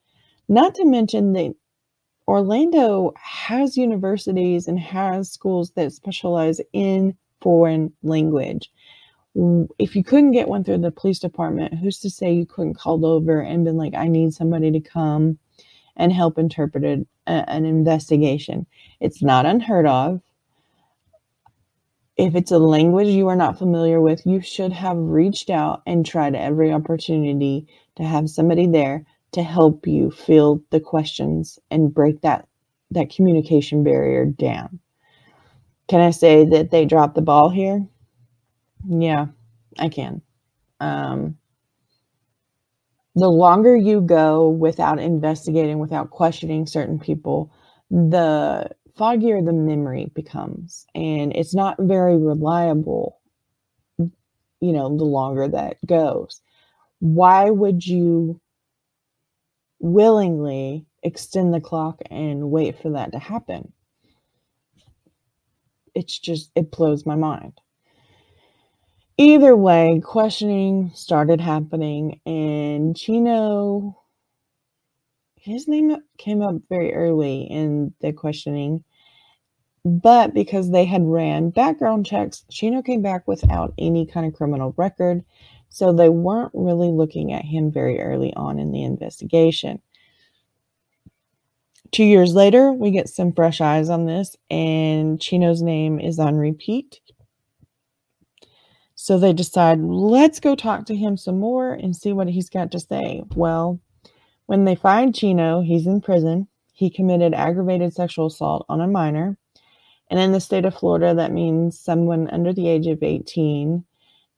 Not 0.49 0.75
to 0.77 0.85
mention 0.85 1.33
that 1.35 1.55
Orlando 2.29 3.13
has 3.17 3.77
universities 3.77 4.69
and 4.69 4.79
has 4.81 5.31
schools 5.31 5.73
that 5.73 5.93
specialize 5.93 6.61
in 6.73 7.17
foreign 7.41 7.93
language. 8.03 8.71
If 9.79 9.97
you 9.97 10.05
couldn't 10.05 10.33
get 10.33 10.49
one 10.49 10.63
through 10.63 10.79
the 10.79 10.91
police 10.91 11.19
department, 11.19 11.75
who's 11.75 11.99
to 12.01 12.11
say 12.11 12.33
you 12.33 12.47
couldn't 12.47 12.75
call 12.75 13.05
over 13.05 13.41
and 13.41 13.65
been 13.65 13.77
like, 13.77 13.95
I 13.95 14.07
need 14.07 14.33
somebody 14.33 14.71
to 14.71 14.81
come 14.81 15.39
and 15.97 16.13
help 16.13 16.39
interpret 16.39 16.85
a, 16.85 17.07
an 17.27 17.65
investigation? 17.65 18.67
It's 19.01 19.23
not 19.23 19.47
unheard 19.47 19.87
of. 19.87 20.21
If 22.17 22.37
it's 22.37 22.53
a 22.53 22.59
language 22.59 23.09
you 23.09 23.27
are 23.27 23.37
not 23.37 23.59
familiar 23.59 24.01
with, 24.01 24.25
you 24.25 24.41
should 24.41 24.73
have 24.73 24.97
reached 24.97 25.51
out 25.51 25.83
and 25.85 26.07
tried 26.07 26.37
every 26.37 26.73
opportunity 26.73 27.67
to 27.97 28.05
have 28.05 28.31
somebody 28.31 28.69
there 28.69 29.05
to 29.33 29.43
help 29.43 29.85
you 29.85 30.13
field 30.13 30.63
the 30.71 30.79
questions 30.79 31.59
and 31.71 31.93
break 31.93 32.21
that 32.21 32.47
that 32.93 33.11
communication 33.11 33.83
barrier 33.83 34.25
down. 34.25 34.79
Can 35.89 36.01
I 36.01 36.11
say 36.11 36.45
that 36.45 36.71
they 36.71 36.85
dropped 36.85 37.17
the 37.17 37.23
ball 37.23 37.51
here? 37.51 37.85
Yeah, 38.89 39.27
I 39.79 39.89
can. 39.89 40.23
Um, 40.81 41.39
the 43.15 43.31
longer 43.31 43.77
you 43.77 44.01
go 44.01 44.49
without 44.49 44.99
investigating, 44.99 45.79
without 45.79 46.11
questioning 46.11 46.67
certain 46.67 46.99
people, 46.99 47.53
the 47.91 48.69
foggier 48.99 49.45
the 49.45 49.53
memory 49.53 50.11
becomes. 50.15 50.87
And 50.95 51.35
it's 51.35 51.55
not 51.55 51.77
very 51.81 52.17
reliable, 52.17 53.21
you 54.61 54.73
know, 54.73 54.97
the 54.97 55.05
longer 55.05 55.49
that 55.49 55.77
goes. 55.87 56.41
Why 57.01 57.51
would 57.51 57.87
you 57.87 58.41
willingly 59.85 60.87
extend 61.03 61.53
the 61.53 61.61
clock 61.61 62.01
and 62.11 62.51
wait 62.51 62.81
for 62.81 62.91
that 62.91 63.13
to 63.13 63.19
happen. 63.19 63.73
It's 65.95 66.19
just, 66.19 66.51
it 66.55 66.71
blows 66.71 67.07
my 67.07 67.17
mind. 67.17 67.61
Either 69.17 69.57
way, 69.57 70.01
questioning 70.05 70.91
started 70.93 71.41
happening, 71.41 72.21
and 72.27 72.97
Chino, 72.97 73.97
his 75.37 75.69
name 75.69 75.97
came 76.19 76.43
up 76.43 76.57
very 76.69 76.93
early 76.93 77.43
in 77.43 77.95
the 78.01 78.13
questioning. 78.13 78.83
But 79.85 80.35
because 80.35 80.71
they 80.71 80.85
had 80.85 81.07
ran 81.07 81.51
background 81.51 82.07
checks, 82.07 82.45
Chino 82.51 82.83
came 82.83 83.03
back 83.03 83.29
without 83.29 83.75
any 83.79 84.07
kind 84.07 84.27
of 84.27 84.33
criminal 84.35 84.75
record. 84.77 85.25
So 85.69 85.93
they 85.93 86.09
weren't 86.09 86.53
really 86.55 86.89
looking 86.89 87.33
at 87.33 87.45
him 87.45 87.71
very 87.71 88.01
early 88.01 88.33
on 88.35 88.59
in 88.59 88.73
the 88.73 88.83
investigation. 88.83 89.81
Two 91.93 92.05
years 92.05 92.35
later, 92.35 92.73
we 92.73 92.91
get 92.91 93.09
some 93.09 93.33
fresh 93.33 93.61
eyes 93.61 93.91
on 93.91 94.07
this, 94.07 94.37
and 94.51 95.21
Chino's 95.21 95.63
name 95.63 96.01
is 96.01 96.19
on 96.19 96.35
repeat. 96.37 97.01
So 99.05 99.19
they 99.19 99.35
decide, 99.35 99.81
let's 99.81 100.41
go 100.41 100.57
talk 100.57 100.87
to 100.87 100.97
him 100.97 101.19
some 101.19 101.39
more 101.39 101.75
and 101.75 101.95
see 101.95 102.15
what 102.15 102.27
he's 102.27 102.49
got 102.49 102.71
to 102.71 102.81
say. 102.81 103.23
Well, 103.37 103.79
when 104.47 104.65
they 104.65 104.77
find 104.77 105.15
Chino, 105.15 105.61
he's 105.61 105.87
in 105.87 106.01
prison. 106.01 106.49
He 106.73 106.89
committed 106.89 107.35
aggravated 107.35 107.93
sexual 107.93 108.29
assault 108.29 108.65
on 108.67 108.81
a 108.81 108.87
minor. 108.87 109.37
And 110.09 110.19
in 110.19 110.33
the 110.33 110.41
state 110.41 110.65
of 110.65 110.75
Florida, 110.75 111.13
that 111.17 111.33
means 111.33 111.79
someone 111.79 112.31
under 112.31 112.55
the 112.55 112.67
age 112.67 112.87
of 112.87 113.03
18 113.03 113.85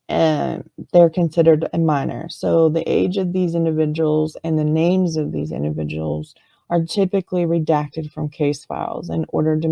and 0.08 0.68
they're 0.92 1.10
considered 1.10 1.68
a 1.72 1.78
minor. 1.78 2.28
So 2.28 2.68
the 2.68 2.82
age 2.90 3.18
of 3.18 3.32
these 3.32 3.54
individuals 3.54 4.36
and 4.42 4.58
the 4.58 4.64
names 4.64 5.16
of 5.16 5.30
these 5.30 5.52
individuals 5.52 6.34
are 6.70 6.84
typically 6.84 7.44
redacted 7.44 8.10
from 8.10 8.30
case 8.30 8.64
files 8.64 9.10
in 9.10 9.26
order 9.28 9.60
to 9.60 9.68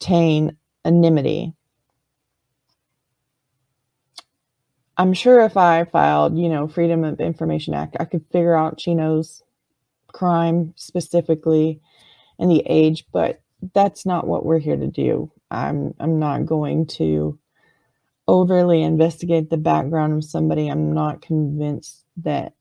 maintain 0.00 0.56
anonymity. 0.86 1.52
I'm 5.00 5.14
sure 5.14 5.40
if 5.40 5.56
I 5.56 5.84
filed, 5.86 6.38
you 6.38 6.50
know, 6.50 6.68
Freedom 6.68 7.04
of 7.04 7.20
Information 7.20 7.72
Act, 7.72 7.96
I 7.98 8.04
could 8.04 8.26
figure 8.30 8.54
out 8.54 8.78
Chino's 8.78 9.42
crime 10.12 10.74
specifically 10.76 11.80
and 12.38 12.50
the 12.50 12.62
age, 12.66 13.06
but 13.10 13.40
that's 13.74 14.04
not 14.04 14.26
what 14.26 14.44
we're 14.44 14.58
here 14.58 14.76
to 14.76 14.86
do. 14.88 15.32
I'm 15.50 15.94
I'm 15.98 16.18
not 16.18 16.44
going 16.44 16.86
to 16.98 17.38
overly 18.28 18.82
investigate 18.82 19.48
the 19.48 19.56
background 19.56 20.12
of 20.12 20.24
somebody 20.24 20.68
I'm 20.68 20.92
not 20.92 21.22
convinced 21.22 22.04
that 22.18 22.52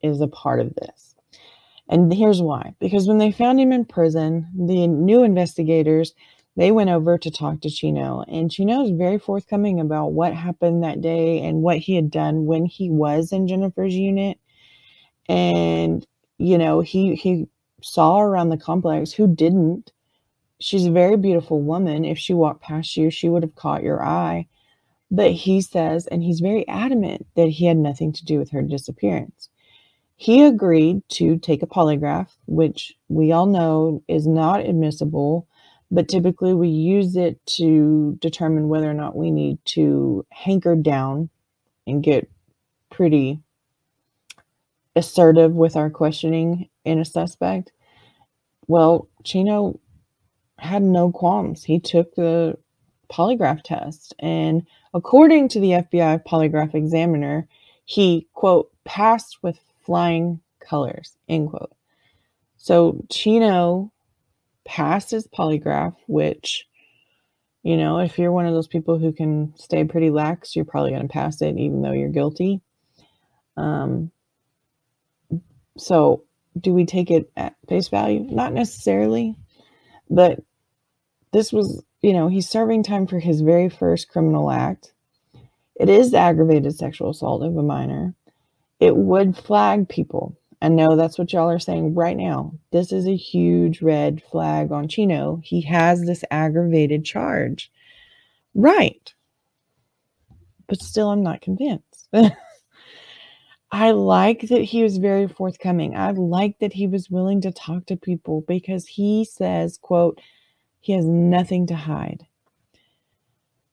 is 0.00 0.20
a 0.20 0.28
part 0.28 0.60
of 0.60 0.74
this. 0.76 1.16
And 1.88 2.14
here's 2.14 2.40
why. 2.40 2.74
Because 2.78 3.08
when 3.08 3.18
they 3.18 3.32
found 3.32 3.60
him 3.60 3.72
in 3.72 3.84
prison, 3.84 4.48
the 4.56 4.86
new 4.86 5.24
investigators, 5.24 6.14
they 6.56 6.70
went 6.70 6.90
over 6.90 7.18
to 7.18 7.30
talk 7.30 7.60
to 7.60 7.70
Chino, 7.70 8.24
and 8.28 8.50
Chino 8.50 8.82
is 8.84 8.90
very 8.90 9.18
forthcoming 9.18 9.80
about 9.80 10.12
what 10.12 10.34
happened 10.34 10.82
that 10.84 11.00
day 11.00 11.40
and 11.42 11.62
what 11.62 11.78
he 11.78 11.96
had 11.96 12.10
done 12.10 12.46
when 12.46 12.64
he 12.66 12.90
was 12.90 13.32
in 13.32 13.48
Jennifer's 13.48 13.94
unit. 13.94 14.38
And 15.28 16.06
you 16.38 16.58
know, 16.58 16.80
he 16.80 17.14
he 17.14 17.46
saw 17.82 18.20
around 18.20 18.50
the 18.50 18.56
complex 18.56 19.12
who 19.12 19.26
didn't. 19.26 19.92
She's 20.60 20.86
a 20.86 20.92
very 20.92 21.16
beautiful 21.16 21.60
woman. 21.60 22.04
If 22.04 22.18
she 22.18 22.34
walked 22.34 22.62
past 22.62 22.96
you, 22.96 23.10
she 23.10 23.28
would 23.28 23.42
have 23.42 23.54
caught 23.54 23.82
your 23.82 24.04
eye. 24.04 24.46
But 25.10 25.32
he 25.32 25.60
says, 25.60 26.06
and 26.06 26.22
he's 26.22 26.40
very 26.40 26.66
adamant 26.66 27.26
that 27.36 27.48
he 27.48 27.66
had 27.66 27.76
nothing 27.76 28.12
to 28.12 28.24
do 28.24 28.38
with 28.38 28.50
her 28.50 28.62
disappearance. 28.62 29.48
He 30.16 30.42
agreed 30.42 31.02
to 31.10 31.38
take 31.38 31.62
a 31.62 31.66
polygraph, 31.66 32.30
which 32.46 32.94
we 33.08 33.32
all 33.32 33.46
know 33.46 34.02
is 34.08 34.26
not 34.26 34.60
admissible, 34.60 35.46
but 35.94 36.08
typically 36.08 36.54
we 36.54 36.68
use 36.68 37.16
it 37.16 37.44
to 37.46 38.16
determine 38.20 38.68
whether 38.68 38.90
or 38.90 38.94
not 38.94 39.16
we 39.16 39.30
need 39.30 39.58
to 39.64 40.26
hanker 40.30 40.74
down 40.76 41.28
and 41.86 42.02
get 42.02 42.28
pretty 42.90 43.40
assertive 44.96 45.52
with 45.52 45.76
our 45.76 45.90
questioning 45.90 46.68
in 46.84 46.98
a 46.98 47.04
suspect. 47.04 47.72
Well, 48.66 49.08
Chino 49.24 49.80
had 50.58 50.82
no 50.82 51.10
qualms. 51.10 51.64
He 51.64 51.80
took 51.80 52.14
the 52.14 52.56
polygraph 53.10 53.62
test 53.62 54.14
and 54.18 54.66
According 54.94 55.48
to 55.48 55.60
the 55.60 55.72
FBI 55.72 56.24
polygraph 56.24 56.72
examiner, 56.72 57.48
he, 57.84 58.28
quote, 58.32 58.70
passed 58.84 59.42
with 59.42 59.58
flying 59.84 60.40
colors, 60.60 61.16
end 61.28 61.50
quote. 61.50 61.72
So 62.58 63.04
Chino 63.10 63.92
passed 64.64 65.10
his 65.10 65.26
polygraph, 65.26 65.94
which, 66.06 66.66
you 67.62 67.76
know, 67.76 67.98
if 67.98 68.18
you're 68.18 68.32
one 68.32 68.46
of 68.46 68.54
those 68.54 68.66
people 68.66 68.98
who 68.98 69.12
can 69.12 69.54
stay 69.56 69.84
pretty 69.84 70.10
lax, 70.10 70.56
you're 70.56 70.64
probably 70.64 70.90
going 70.90 71.02
to 71.02 71.08
pass 71.08 71.40
it 71.42 71.58
even 71.58 71.82
though 71.82 71.92
you're 71.92 72.08
guilty. 72.08 72.60
Um, 73.56 74.10
so 75.76 76.24
do 76.58 76.72
we 76.72 76.86
take 76.86 77.10
it 77.10 77.30
at 77.36 77.54
face 77.68 77.88
value? 77.88 78.20
Not 78.20 78.52
necessarily, 78.52 79.36
but 80.08 80.40
this 81.32 81.52
was 81.52 81.82
you 82.04 82.12
know, 82.12 82.28
he's 82.28 82.46
serving 82.46 82.82
time 82.82 83.06
for 83.06 83.18
his 83.18 83.40
very 83.40 83.70
first 83.70 84.10
criminal 84.10 84.50
act. 84.50 84.92
It 85.74 85.88
is 85.88 86.12
aggravated 86.12 86.76
sexual 86.76 87.08
assault 87.08 87.42
of 87.42 87.56
a 87.56 87.62
minor. 87.62 88.14
It 88.78 88.94
would 88.94 89.38
flag 89.38 89.88
people. 89.88 90.36
I 90.64 90.68
know 90.68 90.96
that's 90.96 91.18
what 91.18 91.30
y'all 91.30 91.50
are 91.50 91.58
saying 91.58 91.94
right 91.94 92.16
now. 92.16 92.54
This 92.72 92.90
is 92.90 93.06
a 93.06 93.14
huge 93.14 93.82
red 93.82 94.22
flag 94.22 94.72
on 94.72 94.88
Chino. 94.88 95.42
He 95.44 95.60
has 95.60 96.00
this 96.00 96.24
aggravated 96.30 97.04
charge. 97.04 97.70
Right. 98.54 99.12
But 100.66 100.80
still, 100.80 101.10
I'm 101.10 101.22
not 101.22 101.42
convinced. 101.42 102.08
I 103.72 103.90
like 103.90 104.48
that 104.48 104.62
he 104.62 104.82
was 104.82 104.96
very 104.96 105.28
forthcoming. 105.28 105.94
I 105.94 106.12
like 106.12 106.58
that 106.60 106.72
he 106.72 106.86
was 106.86 107.10
willing 107.10 107.42
to 107.42 107.52
talk 107.52 107.84
to 107.86 107.96
people 107.96 108.40
because 108.48 108.86
he 108.86 109.26
says, 109.26 109.76
quote, 109.76 110.18
he 110.80 110.94
has 110.94 111.04
nothing 111.04 111.66
to 111.66 111.74
hide. 111.74 112.26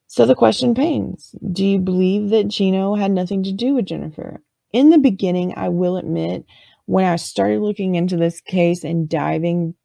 So 0.08 0.26
the 0.26 0.36
question 0.36 0.76
pains 0.76 1.34
Do 1.54 1.66
you 1.66 1.80
believe 1.80 2.32
that 2.32 2.52
Chino 2.52 2.96
had 2.96 3.12
nothing 3.12 3.44
to 3.44 3.54
do 3.54 3.76
with 3.76 3.86
Jennifer? 3.86 4.42
In 4.74 4.90
the 4.90 4.98
beginning, 4.98 5.54
I 5.58 5.70
will 5.70 5.98
admit, 5.98 6.46
when 6.92 7.06
I 7.06 7.16
started 7.16 7.62
looking 7.62 7.96
into 7.96 8.18
this 8.18 8.42
case 8.42 8.84
and 8.84 9.08
diving 9.08 9.76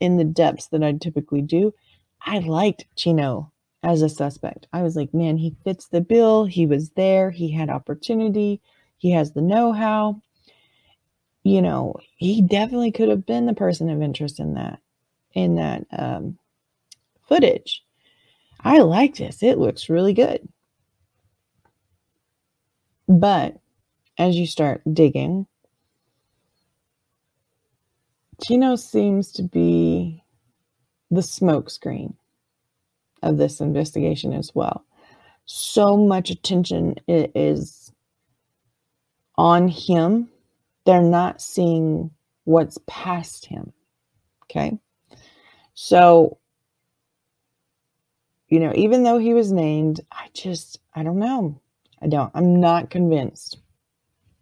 in 0.00 0.18
the 0.18 0.24
depths 0.24 0.68
that 0.68 0.82
I 0.82 0.92
typically 0.92 1.40
do, 1.40 1.72
I 2.26 2.40
liked 2.40 2.84
Chino 2.94 3.50
as 3.82 4.02
a 4.02 4.10
suspect. 4.10 4.66
I 4.70 4.82
was 4.82 4.94
like, 4.94 5.14
man, 5.14 5.38
he 5.38 5.56
fits 5.64 5.88
the 5.88 6.02
bill. 6.02 6.44
He 6.44 6.66
was 6.66 6.90
there. 6.90 7.30
He 7.30 7.50
had 7.50 7.70
opportunity. 7.70 8.60
He 8.98 9.12
has 9.12 9.32
the 9.32 9.40
know 9.40 9.72
how. 9.72 10.20
You 11.42 11.62
know, 11.62 11.94
he 12.16 12.42
definitely 12.42 12.92
could 12.92 13.08
have 13.08 13.24
been 13.24 13.46
the 13.46 13.54
person 13.54 13.88
of 13.88 14.02
interest 14.02 14.38
in 14.38 14.52
that, 14.52 14.78
in 15.32 15.56
that 15.56 15.86
um, 15.90 16.38
footage. 17.26 17.82
I 18.60 18.80
like 18.80 19.16
this. 19.16 19.42
It 19.42 19.56
looks 19.56 19.88
really 19.88 20.12
good. 20.12 20.46
But 23.08 23.56
as 24.18 24.36
you 24.36 24.46
start 24.46 24.82
digging, 24.92 25.46
Chino 28.42 28.76
seems 28.76 29.32
to 29.32 29.42
be 29.42 30.22
the 31.10 31.20
smokescreen 31.20 32.14
of 33.22 33.38
this 33.38 33.60
investigation 33.60 34.32
as 34.32 34.52
well. 34.54 34.84
So 35.44 35.96
much 35.96 36.30
attention 36.30 36.96
is 37.08 37.92
on 39.36 39.68
him, 39.68 40.28
they're 40.84 41.02
not 41.02 41.40
seeing 41.40 42.10
what's 42.44 42.78
past 42.86 43.46
him. 43.46 43.72
Okay. 44.44 44.78
So 45.74 46.38
you 48.52 48.60
know, 48.60 48.74
even 48.74 49.02
though 49.02 49.16
he 49.16 49.32
was 49.32 49.50
named, 49.50 50.02
I 50.12 50.28
just, 50.34 50.78
I 50.94 51.02
don't 51.02 51.18
know. 51.18 51.58
I 52.02 52.06
don't, 52.06 52.30
I'm 52.34 52.60
not 52.60 52.90
convinced. 52.90 53.56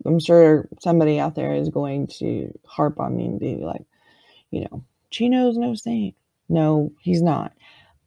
I'm 0.05 0.19
sure 0.19 0.69
somebody 0.81 1.21
out 1.21 1.37
there 1.37 1.55
is 1.55 1.69
going 1.69 2.09
to 2.19 2.53
harp 2.67 2.99
on 2.99 3.17
me 3.17 3.27
and 3.27 3.39
be 3.39 3.55
like, 3.55 3.85
you 4.51 4.67
know, 4.71 4.85
Chino's 5.11 5.57
no 5.57 5.75
saint. 5.75 6.15
No, 6.49 6.93
he's 7.01 7.23
not. 7.23 7.53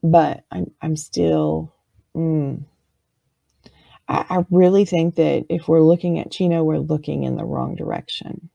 But 0.04 0.44
I'm, 0.52 0.72
I'm 0.82 0.96
still, 0.98 1.74
mm, 2.16 2.64
I, 4.08 4.26
I 4.30 4.46
really 4.52 4.86
think 4.86 5.16
that 5.16 5.46
if 5.50 5.68
we're 5.68 5.82
looking 5.82 6.20
at 6.20 6.32
Chino, 6.32 6.64
we're 6.64 6.80
looking 6.80 7.24
in 7.24 7.38
the 7.38 7.46
wrong 7.46 7.76
direction. 7.76 8.50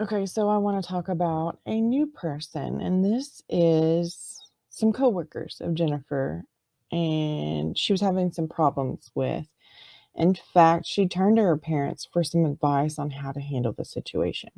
Okay, 0.00 0.26
so 0.26 0.48
I 0.48 0.56
want 0.56 0.82
to 0.82 0.88
talk 0.88 1.08
about 1.08 1.60
a 1.66 1.80
new 1.80 2.06
person, 2.06 2.80
and 2.80 3.04
this 3.04 3.42
is 3.48 4.40
some 4.70 4.92
coworkers 4.92 5.60
of 5.60 5.74
Jennifer 5.74 6.44
and 6.90 7.76
she 7.76 7.92
was 7.92 8.00
having 8.00 8.30
some 8.32 8.48
problems 8.48 9.10
with. 9.14 9.46
In 10.14 10.34
fact, 10.34 10.86
she 10.86 11.08
turned 11.08 11.36
to 11.36 11.42
her 11.42 11.56
parents 11.56 12.08
for 12.12 12.22
some 12.22 12.44
advice 12.44 12.98
on 12.98 13.10
how 13.10 13.32
to 13.32 13.40
handle 13.40 13.72
the 13.72 13.84
situation. 13.84 14.50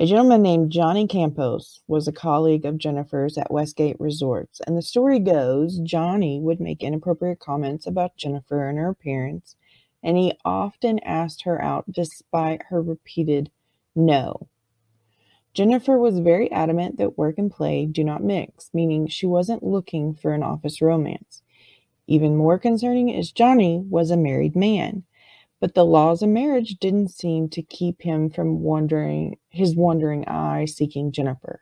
A 0.00 0.06
gentleman 0.06 0.40
named 0.40 0.72
Johnny 0.72 1.06
Campos 1.06 1.82
was 1.86 2.08
a 2.08 2.12
colleague 2.12 2.64
of 2.64 2.78
Jennifer's 2.78 3.36
at 3.36 3.50
Westgate 3.50 4.00
Resorts, 4.00 4.58
and 4.66 4.74
the 4.74 4.80
story 4.80 5.18
goes 5.18 5.78
Johnny 5.80 6.40
would 6.40 6.58
make 6.58 6.82
inappropriate 6.82 7.38
comments 7.38 7.86
about 7.86 8.16
Jennifer 8.16 8.66
and 8.66 8.78
her 8.78 8.88
appearance, 8.88 9.56
and 10.02 10.16
he 10.16 10.32
often 10.42 11.00
asked 11.00 11.42
her 11.42 11.62
out 11.62 11.84
despite 11.92 12.62
her 12.70 12.80
repeated 12.80 13.50
no. 13.94 14.48
Jennifer 15.52 15.98
was 15.98 16.20
very 16.20 16.50
adamant 16.50 16.96
that 16.96 17.18
work 17.18 17.36
and 17.36 17.50
play 17.50 17.84
do 17.84 18.02
not 18.02 18.24
mix, 18.24 18.70
meaning 18.72 19.06
she 19.06 19.26
wasn't 19.26 19.62
looking 19.62 20.14
for 20.14 20.32
an 20.32 20.42
office 20.42 20.80
romance. 20.80 21.42
Even 22.06 22.38
more 22.38 22.58
concerning 22.58 23.10
is 23.10 23.32
Johnny 23.32 23.84
was 23.86 24.10
a 24.10 24.16
married 24.16 24.56
man, 24.56 25.04
but 25.60 25.74
the 25.74 25.84
laws 25.84 26.22
of 26.22 26.30
marriage 26.30 26.76
didn't 26.80 27.08
seem 27.08 27.48
to 27.50 27.62
keep 27.62 28.02
him 28.02 28.30
from 28.30 28.60
wandering 28.62 29.36
his 29.50 29.76
wandering 29.76 30.26
eye 30.26 30.64
seeking 30.64 31.12
Jennifer. 31.12 31.60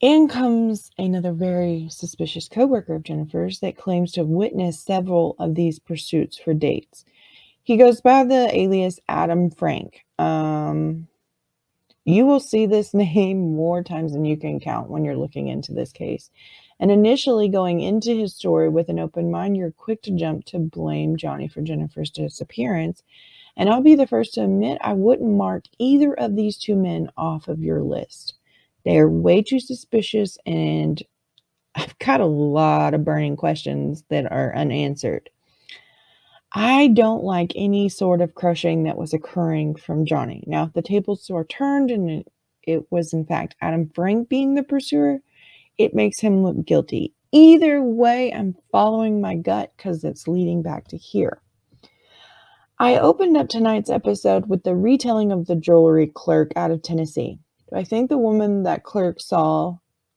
In 0.00 0.28
comes 0.28 0.90
another 0.98 1.32
very 1.32 1.88
suspicious 1.88 2.48
coworker 2.48 2.94
of 2.96 3.04
Jennifer's 3.04 3.60
that 3.60 3.76
claims 3.76 4.12
to 4.12 4.20
have 4.20 4.28
witnessed 4.28 4.84
several 4.84 5.36
of 5.38 5.54
these 5.54 5.78
pursuits 5.78 6.36
for 6.38 6.54
dates. 6.54 7.04
He 7.62 7.76
goes 7.76 8.00
by 8.00 8.24
the 8.24 8.48
alias 8.56 8.98
Adam 9.08 9.50
Frank. 9.50 10.04
Um, 10.18 11.08
you 12.04 12.26
will 12.26 12.40
see 12.40 12.66
this 12.66 12.94
name 12.94 13.54
more 13.54 13.82
times 13.84 14.12
than 14.12 14.24
you 14.24 14.36
can 14.36 14.60
count 14.60 14.90
when 14.90 15.04
you're 15.04 15.16
looking 15.16 15.48
into 15.48 15.72
this 15.72 15.92
case. 15.92 16.30
And 16.82 16.90
initially, 16.90 17.48
going 17.48 17.80
into 17.80 18.12
his 18.12 18.34
story 18.34 18.68
with 18.68 18.88
an 18.88 18.98
open 18.98 19.30
mind, 19.30 19.56
you're 19.56 19.70
quick 19.70 20.02
to 20.02 20.10
jump 20.10 20.46
to 20.46 20.58
blame 20.58 21.16
Johnny 21.16 21.46
for 21.46 21.62
Jennifer's 21.62 22.10
disappearance. 22.10 23.04
And 23.56 23.70
I'll 23.70 23.82
be 23.82 23.94
the 23.94 24.04
first 24.04 24.34
to 24.34 24.42
admit 24.42 24.78
I 24.80 24.92
wouldn't 24.92 25.30
mark 25.30 25.66
either 25.78 26.12
of 26.12 26.34
these 26.34 26.58
two 26.58 26.74
men 26.74 27.08
off 27.16 27.46
of 27.46 27.60
your 27.60 27.84
list. 27.84 28.34
They 28.84 28.98
are 28.98 29.08
way 29.08 29.42
too 29.42 29.60
suspicious, 29.60 30.36
and 30.44 31.00
I've 31.76 31.96
got 32.00 32.20
a 32.20 32.26
lot 32.26 32.94
of 32.94 33.04
burning 33.04 33.36
questions 33.36 34.02
that 34.08 34.32
are 34.32 34.52
unanswered. 34.52 35.30
I 36.52 36.88
don't 36.88 37.22
like 37.22 37.52
any 37.54 37.90
sort 37.90 38.20
of 38.20 38.34
crushing 38.34 38.82
that 38.82 38.98
was 38.98 39.14
occurring 39.14 39.76
from 39.76 40.04
Johnny. 40.04 40.42
Now, 40.48 40.64
if 40.64 40.72
the 40.72 40.82
tables 40.82 41.30
were 41.30 41.44
turned 41.44 41.92
and 41.92 42.10
it, 42.10 42.32
it 42.64 42.90
was 42.90 43.12
in 43.12 43.24
fact 43.24 43.54
Adam 43.60 43.88
Frank 43.94 44.28
being 44.28 44.56
the 44.56 44.64
pursuer, 44.64 45.20
it 45.78 45.94
makes 45.94 46.20
him 46.20 46.42
look 46.42 46.64
guilty. 46.64 47.14
Either 47.32 47.82
way, 47.82 48.32
I'm 48.32 48.56
following 48.70 49.20
my 49.20 49.36
gut 49.36 49.72
because 49.76 50.04
it's 50.04 50.28
leading 50.28 50.62
back 50.62 50.88
to 50.88 50.96
here. 50.96 51.40
I 52.78 52.98
opened 52.98 53.36
up 53.36 53.48
tonight's 53.48 53.90
episode 53.90 54.48
with 54.48 54.64
the 54.64 54.74
retelling 54.74 55.32
of 55.32 55.46
the 55.46 55.56
jewelry 55.56 56.08
clerk 56.08 56.52
out 56.56 56.70
of 56.70 56.82
Tennessee. 56.82 57.38
Do 57.70 57.76
I 57.76 57.84
think 57.84 58.08
the 58.10 58.18
woman 58.18 58.64
that 58.64 58.84
clerk 58.84 59.20
saw 59.20 59.76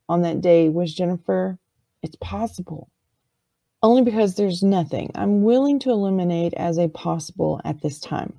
on 0.10 0.22
that 0.24 0.42
day 0.42 0.70
was 0.70 0.94
Jennifer? 0.94 1.60
It's 2.02 2.18
possible 2.20 2.90
only 3.86 4.02
because 4.02 4.34
there's 4.34 4.64
nothing 4.64 5.12
I'm 5.14 5.44
willing 5.44 5.78
to 5.80 5.92
eliminate 5.92 6.56
as 6.56 6.80
a 6.80 6.88
possible 6.88 7.62
at 7.64 7.82
this 7.82 8.00
time. 8.00 8.34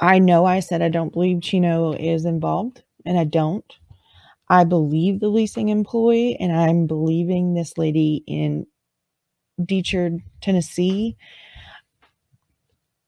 I 0.00 0.18
know 0.18 0.44
I 0.44 0.58
said 0.58 0.82
I 0.82 0.88
don't 0.88 1.12
believe 1.12 1.40
Chino 1.40 1.92
is 1.92 2.24
involved, 2.24 2.82
and 3.06 3.16
I 3.16 3.22
don't. 3.24 3.64
I 4.48 4.64
believe 4.64 5.20
the 5.20 5.28
leasing 5.28 5.70
employee, 5.70 6.36
and 6.36 6.52
I'm 6.52 6.86
believing 6.86 7.54
this 7.54 7.78
lady 7.78 8.22
in 8.26 8.66
Decherd, 9.64 10.20
Tennessee. 10.40 11.16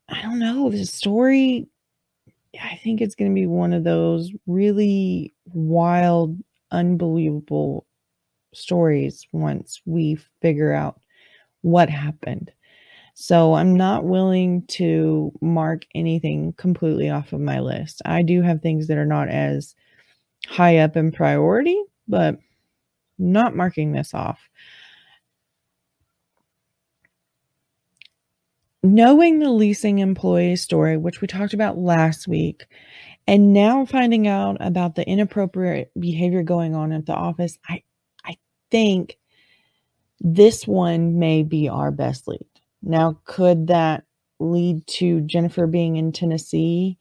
I 0.09 0.21
don't 0.21 0.39
know. 0.39 0.69
The 0.69 0.85
story, 0.85 1.67
I 2.61 2.79
think 2.83 3.01
it's 3.01 3.15
going 3.15 3.29
to 3.31 3.35
be 3.35 3.47
one 3.47 3.73
of 3.73 3.83
those 3.83 4.31
really 4.47 5.33
wild, 5.53 6.37
unbelievable 6.71 7.85
stories 8.53 9.27
once 9.31 9.81
we 9.85 10.17
figure 10.41 10.73
out 10.73 10.99
what 11.61 11.89
happened. 11.89 12.51
So 13.13 13.55
I'm 13.55 13.75
not 13.75 14.05
willing 14.05 14.65
to 14.67 15.31
mark 15.41 15.85
anything 15.95 16.53
completely 16.53 17.09
off 17.09 17.33
of 17.33 17.41
my 17.41 17.59
list. 17.59 18.01
I 18.05 18.21
do 18.21 18.41
have 18.41 18.61
things 18.61 18.87
that 18.87 18.97
are 18.97 19.05
not 19.05 19.27
as 19.27 19.75
high 20.47 20.77
up 20.77 20.95
in 20.95 21.11
priority, 21.11 21.79
but 22.07 22.39
not 23.19 23.55
marking 23.55 23.91
this 23.91 24.13
off. 24.13 24.39
Knowing 28.83 29.39
the 29.39 29.49
leasing 29.51 29.99
employee 29.99 30.55
story, 30.55 30.95
which 30.95 31.19
we 31.19 31.27
talked 31.27 31.53
about 31.53 31.77
last 31.77 32.27
week, 32.27 32.65
and 33.27 33.51
now 33.51 33.85
finding 33.85 34.27
out 34.27 34.55
about 34.61 34.95
the 34.95 35.05
inappropriate 35.05 35.91
behavior 35.99 36.43
going 36.43 36.73
on 36.73 36.93
at 36.93 37.05
the 37.05 37.13
office, 37.13 37.57
I 37.67 37.83
I 38.23 38.37
think 38.71 39.17
this 40.19 40.65
one 40.65 41.19
may 41.19 41.43
be 41.43 41.67
our 41.67 41.91
best 41.91 42.27
lead. 42.27 42.45
Now, 42.81 43.19
could 43.25 43.67
that 43.67 44.03
lead 44.39 44.85
to 44.87 45.21
Jennifer 45.21 45.67
being 45.67 45.97
in 45.97 46.11
Tennessee 46.11 46.97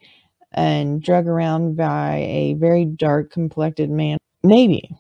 and 0.53 1.03
drug 1.03 1.27
around 1.27 1.77
by 1.77 2.27
a 2.29 2.55
very 2.55 2.85
dark 2.85 3.31
complected 3.31 3.91
man? 3.91 4.19
Maybe. 4.43 4.91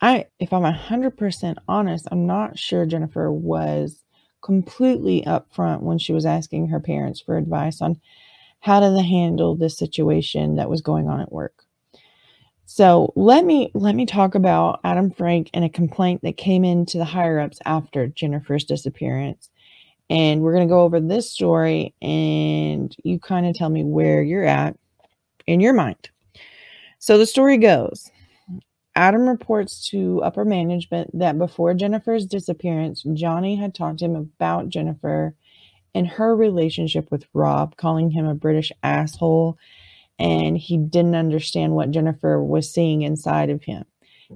I, 0.00 0.26
if 0.38 0.52
I'm 0.52 0.62
100% 0.62 1.56
honest, 1.68 2.08
I'm 2.10 2.26
not 2.26 2.58
sure 2.58 2.86
Jennifer 2.86 3.32
was 3.32 4.02
completely 4.42 5.22
upfront 5.26 5.80
when 5.80 5.98
she 5.98 6.12
was 6.12 6.26
asking 6.26 6.68
her 6.68 6.80
parents 6.80 7.20
for 7.20 7.36
advice 7.36 7.80
on 7.80 8.00
how 8.60 8.80
to 8.80 9.02
handle 9.02 9.54
this 9.54 9.76
situation 9.76 10.56
that 10.56 10.70
was 10.70 10.82
going 10.82 11.08
on 11.08 11.20
at 11.20 11.32
work. 11.32 11.64
So 12.66 13.12
let 13.14 13.44
me 13.44 13.70
let 13.74 13.94
me 13.94 14.06
talk 14.06 14.34
about 14.34 14.80
Adam 14.82 15.12
Frank 15.12 15.50
and 15.54 15.64
a 15.64 15.68
complaint 15.68 16.22
that 16.22 16.36
came 16.36 16.64
into 16.64 16.98
the 16.98 17.04
higher 17.04 17.38
ups 17.38 17.60
after 17.64 18.08
Jennifer's 18.08 18.64
disappearance. 18.64 19.48
And 20.10 20.42
we're 20.42 20.52
going 20.52 20.66
to 20.66 20.72
go 20.72 20.80
over 20.80 21.00
this 21.00 21.30
story 21.30 21.94
and 22.02 22.94
you 23.02 23.18
kind 23.18 23.46
of 23.46 23.54
tell 23.54 23.68
me 23.68 23.84
where 23.84 24.22
you're 24.22 24.44
at 24.44 24.76
in 25.46 25.60
your 25.60 25.72
mind. 25.72 26.10
So 26.98 27.18
the 27.18 27.26
story 27.26 27.58
goes 27.58 28.10
Adam 28.94 29.28
reports 29.28 29.88
to 29.90 30.22
upper 30.22 30.44
management 30.44 31.10
that 31.18 31.38
before 31.38 31.74
Jennifer's 31.74 32.26
disappearance, 32.26 33.04
Johnny 33.12 33.56
had 33.56 33.74
talked 33.74 33.98
to 33.98 34.06
him 34.06 34.16
about 34.16 34.68
Jennifer 34.68 35.34
and 35.94 36.06
her 36.06 36.34
relationship 36.34 37.10
with 37.10 37.26
Rob, 37.34 37.76
calling 37.76 38.10
him 38.10 38.26
a 38.26 38.34
British 38.34 38.72
asshole 38.82 39.58
and 40.18 40.56
he 40.56 40.78
didn't 40.78 41.14
understand 41.14 41.74
what 41.74 41.90
Jennifer 41.90 42.42
was 42.42 42.72
seeing 42.72 43.02
inside 43.02 43.50
of 43.50 43.62
him. 43.62 43.84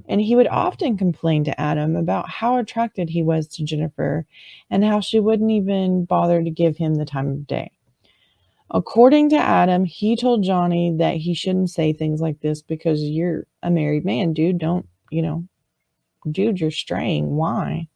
And 0.08 0.20
he 0.20 0.36
would 0.36 0.46
often 0.46 0.96
complain 0.96 1.42
to 1.44 1.60
Adam 1.60 1.96
about 1.96 2.28
how 2.28 2.58
attracted 2.58 3.10
he 3.10 3.22
was 3.22 3.48
to 3.48 3.64
Jennifer 3.64 4.26
and 4.70 4.84
how 4.84 5.00
she 5.00 5.18
wouldn't 5.18 5.50
even 5.50 6.04
bother 6.04 6.42
to 6.42 6.50
give 6.50 6.76
him 6.76 6.94
the 6.94 7.04
time 7.04 7.28
of 7.28 7.46
day. 7.46 7.72
According 8.72 9.30
to 9.30 9.36
Adam, 9.36 9.84
he 9.84 10.14
told 10.16 10.44
Johnny 10.44 10.94
that 10.98 11.16
he 11.16 11.34
shouldn't 11.34 11.70
say 11.70 11.92
things 11.92 12.20
like 12.20 12.40
this 12.40 12.62
because 12.62 13.02
you're 13.02 13.46
a 13.62 13.70
married 13.70 14.04
man, 14.04 14.32
dude. 14.32 14.58
Don't, 14.58 14.86
you 15.10 15.22
know, 15.22 15.44
dude, 16.30 16.60
you're 16.60 16.70
straying. 16.70 17.34
Why? 17.34 17.88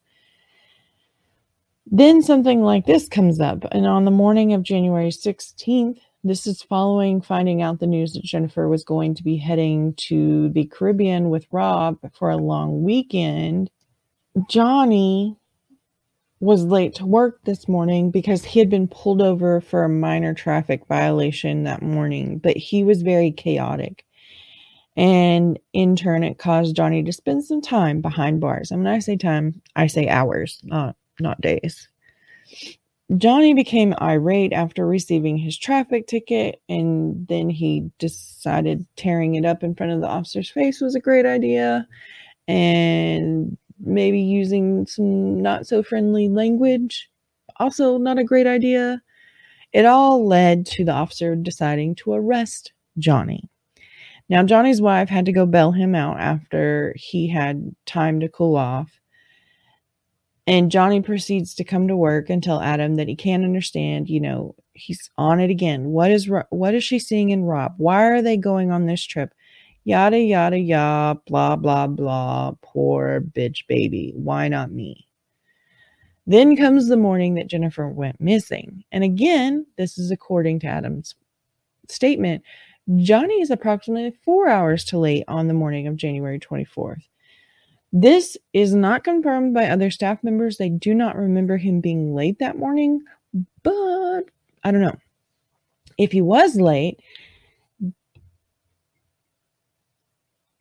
Then 1.87 2.23
something 2.23 2.63
like 2.63 2.87
this 2.87 3.09
comes 3.09 3.41
up. 3.41 3.65
And 3.71 3.87
on 3.87 4.05
the 4.05 4.11
morning 4.11 4.53
of 4.53 4.63
January 4.63 5.11
16th, 5.11 5.99
this 6.25 6.47
is 6.47 6.63
following 6.63 7.21
finding 7.21 7.63
out 7.63 7.79
the 7.79 7.87
news 7.87 8.15
that 8.15 8.25
Jennifer 8.25 8.67
was 8.67 8.83
going 8.83 9.15
to 9.15 9.23
be 9.23 9.37
heading 9.37 9.95
to 9.95 10.49
the 10.49 10.65
Caribbean 10.65 11.29
with 11.29 11.47
Rob 11.53 11.99
for 12.15 12.31
a 12.31 12.37
long 12.37 12.83
weekend. 12.83 13.71
Johnny 14.49 15.37
was 16.45 16.65
late 16.65 16.95
to 16.97 17.07
work 17.07 17.41
this 17.45 17.67
morning 17.69 18.11
because 18.11 18.45
he 18.45 18.59
had 18.59 18.69
been 18.69 18.87
pulled 18.87 19.23
over 19.23 19.61
for 19.61 19.83
a 19.83 19.89
minor 19.89 20.35
traffic 20.35 20.87
violation 20.87 21.65
that 21.65 21.83
morning, 21.83 22.39
but 22.39 22.57
he 22.57 22.85
was 22.85 23.03
very 23.03 23.33
chaotic. 23.33 24.05
And 24.97 25.59
in 25.73 25.97
turn, 25.97 26.23
it 26.23 26.39
caused 26.39 26.77
Johnny 26.77 27.03
to 27.03 27.13
spend 27.13 27.45
some 27.45 27.61
time 27.61 28.01
behind 28.01 28.41
bars. 28.41 28.71
And 28.71 28.85
when 28.85 28.93
I 28.93 28.99
say 28.99 29.17
time, 29.17 29.61
I 29.75 29.87
say 29.87 30.09
hours, 30.09 30.61
not 30.63 30.97
not 31.19 31.41
days. 31.41 31.89
Johnny 33.17 33.55
became 33.55 33.95
irate 34.01 34.53
after 34.53 34.87
receiving 34.87 35.37
his 35.37 35.59
traffic 35.59 36.07
ticket, 36.07 36.61
and 36.69 37.27
then 37.29 37.51
he 37.51 37.91
decided 37.99 38.87
tearing 38.97 39.35
it 39.35 39.45
up 39.45 39.63
in 39.63 39.75
front 39.75 39.93
of 39.93 40.01
the 40.01 40.09
officer's 40.09 40.51
face 40.51 40.81
was 40.81 40.95
a 40.95 41.01
great 41.01 41.27
idea, 41.27 41.87
and 42.49 43.57
maybe 43.79 44.21
using 44.21 44.87
some 44.87 45.41
not 45.43 45.67
so 45.67 45.83
friendly 45.83 46.29
language, 46.29 47.11
also 47.57 47.99
not 47.99 48.19
a 48.19 48.25
great 48.25 48.47
idea. 48.47 49.03
It 49.73 49.87
all 49.87 50.27
led 50.27 50.67
to 50.67 50.85
the 50.85 50.93
officer 50.93 51.35
deciding 51.35 51.97
to 51.97 52.13
arrest 52.13 52.73
Johnny. 52.99 53.49
Now, 54.29 54.43
Johnny's 54.43 54.81
wife 54.81 55.09
had 55.09 55.27
to 55.27 55.33
go 55.33 55.45
bail 55.47 55.73
him 55.73 55.95
out 55.95 56.19
after 56.19 56.95
he 56.97 57.29
had 57.29 57.75
time 57.85 58.21
to 58.21 58.29
cool 58.29 58.57
off 58.57 59.01
and 60.47 60.71
Johnny 60.71 61.01
proceeds 61.01 61.55
to 61.55 61.65
come 61.65 61.89
to 61.89 61.97
work 61.97 62.29
and 62.29 62.43
tell 62.43 62.61
Adam 62.61 62.97
that 62.97 63.09
he 63.09 63.17
can't 63.17 63.45
understand, 63.45 64.09
you 64.09 64.21
know, 64.21 64.55
he's 64.75 65.11
on 65.17 65.41
it 65.41 65.51
again. 65.51 65.87
What 65.87 66.11
is 66.11 66.31
what 66.51 66.75
is 66.75 66.85
she 66.85 66.99
seeing 66.99 67.31
in 67.31 67.45
Rob? 67.45 67.75
Why 67.79 68.05
are 68.05 68.21
they 68.23 68.37
going 68.37 68.71
on 68.71 68.87
this 68.87 69.05
trip? 69.05 69.33
Yada 69.85 70.19
yada 70.19 70.59
yada, 70.59 71.21
blah 71.27 71.57
blah 71.57 71.87
blah. 71.87 72.53
Poor 72.63 73.21
bitch 73.21 73.67
baby. 73.69 74.13
Why 74.17 74.49
not 74.49 74.73
me? 74.73 75.07
Then 76.27 76.57
comes 76.57 76.89
the 76.89 76.97
morning 76.97 77.35
that 77.35 77.49
Jennifer 77.49 77.89
went 77.89 78.21
missing. 78.21 78.85
And 78.91 79.05
again, 79.05 79.67
this 79.77 79.99
is 79.99 80.11
according 80.11 80.61
to 80.61 80.67
Adam's 80.67 81.15
statement. 81.89 82.43
Johnny 82.97 83.41
is 83.41 83.51
approximately 83.51 84.17
four 84.25 84.49
hours 84.49 84.85
too 84.85 84.99
late 84.99 85.25
on 85.29 85.49
the 85.49 85.55
morning 85.55 85.87
of 85.87 85.97
January 85.97 86.39
24th. 86.39 87.03
This 87.93 88.37
is 88.53 88.75
not 88.75 89.05
confirmed 89.05 89.55
by 89.55 89.69
other 89.69 89.91
staff 89.91 90.25
members. 90.25 90.57
They 90.57 90.69
do 90.69 90.95
not 90.95 91.17
remember 91.17 91.57
him 91.57 91.81
being 91.81 92.15
late 92.15 92.39
that 92.41 92.59
morning, 92.59 93.03
but 93.63 94.23
I 94.65 94.71
don't 94.71 94.81
know. 94.81 94.99
If 95.97 96.11
he 96.11 96.21
was 96.21 96.57
late, 96.57 97.01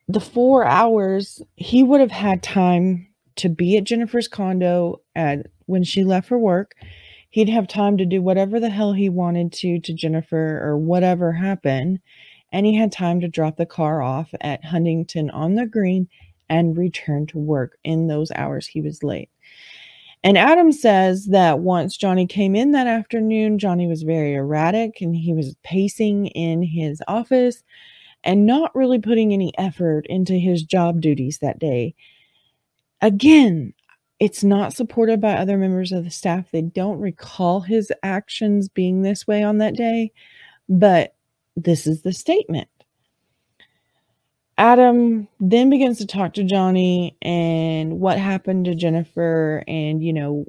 the 0.07 0.19
four 0.19 0.65
hours, 0.65 1.41
he 1.55 1.83
would 1.83 2.01
have 2.01 2.11
had 2.11 2.43
time 2.43 3.07
to 3.37 3.49
be 3.49 3.77
at 3.77 3.83
Jennifer's 3.83 4.27
condo 4.27 5.01
at 5.15 5.47
when 5.65 5.83
she 5.83 6.03
left 6.03 6.27
for 6.27 6.37
work. 6.37 6.75
He'd 7.29 7.49
have 7.49 7.67
time 7.67 7.97
to 7.97 8.05
do 8.05 8.21
whatever 8.21 8.59
the 8.59 8.69
hell 8.69 8.93
he 8.93 9.09
wanted 9.09 9.51
to 9.53 9.79
to 9.79 9.93
Jennifer 9.93 10.61
or 10.63 10.77
whatever 10.77 11.31
happened. 11.31 11.99
And 12.51 12.65
he 12.65 12.75
had 12.75 12.91
time 12.91 13.21
to 13.21 13.27
drop 13.27 13.57
the 13.57 13.65
car 13.65 14.03
off 14.03 14.29
at 14.41 14.63
Huntington 14.63 15.31
on 15.31 15.55
the 15.55 15.65
green 15.65 16.07
and 16.49 16.77
return 16.77 17.25
to 17.27 17.39
work 17.39 17.77
in 17.83 18.07
those 18.07 18.31
hours 18.35 18.67
he 18.67 18.81
was 18.81 19.01
late. 19.01 19.29
And 20.23 20.37
Adam 20.37 20.71
says 20.71 21.25
that 21.27 21.59
once 21.59 21.97
Johnny 21.97 22.27
came 22.27 22.55
in 22.55 22.71
that 22.71 22.87
afternoon, 22.87 23.57
Johnny 23.57 23.87
was 23.87 24.03
very 24.03 24.35
erratic 24.35 25.01
and 25.01 25.15
he 25.15 25.33
was 25.33 25.55
pacing 25.63 26.27
in 26.27 26.61
his 26.61 27.01
office 27.07 27.63
and 28.23 28.45
not 28.45 28.75
really 28.75 28.99
putting 28.99 29.33
any 29.33 29.57
effort 29.57 30.05
into 30.07 30.33
his 30.33 30.63
job 30.63 31.01
duties 31.01 31.39
that 31.39 31.59
day. 31.59 31.93
Again, 33.01 33.73
it's 34.19 34.43
not 34.43 34.73
supported 34.73 35.19
by 35.19 35.33
other 35.33 35.57
members 35.57 35.91
of 35.91 36.05
the 36.05 36.11
staff. 36.11 36.45
They 36.51 36.61
don't 36.61 36.99
recall 36.99 37.61
his 37.61 37.91
actions 38.03 38.69
being 38.69 39.01
this 39.01 39.27
way 39.27 39.43
on 39.43 39.57
that 39.57 39.75
day, 39.75 40.11
but 40.69 41.15
this 41.57 41.85
is 41.85 42.03
the 42.03 42.13
statement. 42.13 42.69
Adam 44.57 45.27
then 45.39 45.69
begins 45.69 45.97
to 45.97 46.05
talk 46.05 46.33
to 46.33 46.43
Johnny 46.43 47.17
and 47.21 47.99
what 47.99 48.19
happened 48.19 48.65
to 48.65 48.75
Jennifer 48.75 49.63
and 49.67 50.03
you 50.03 50.13
know, 50.13 50.45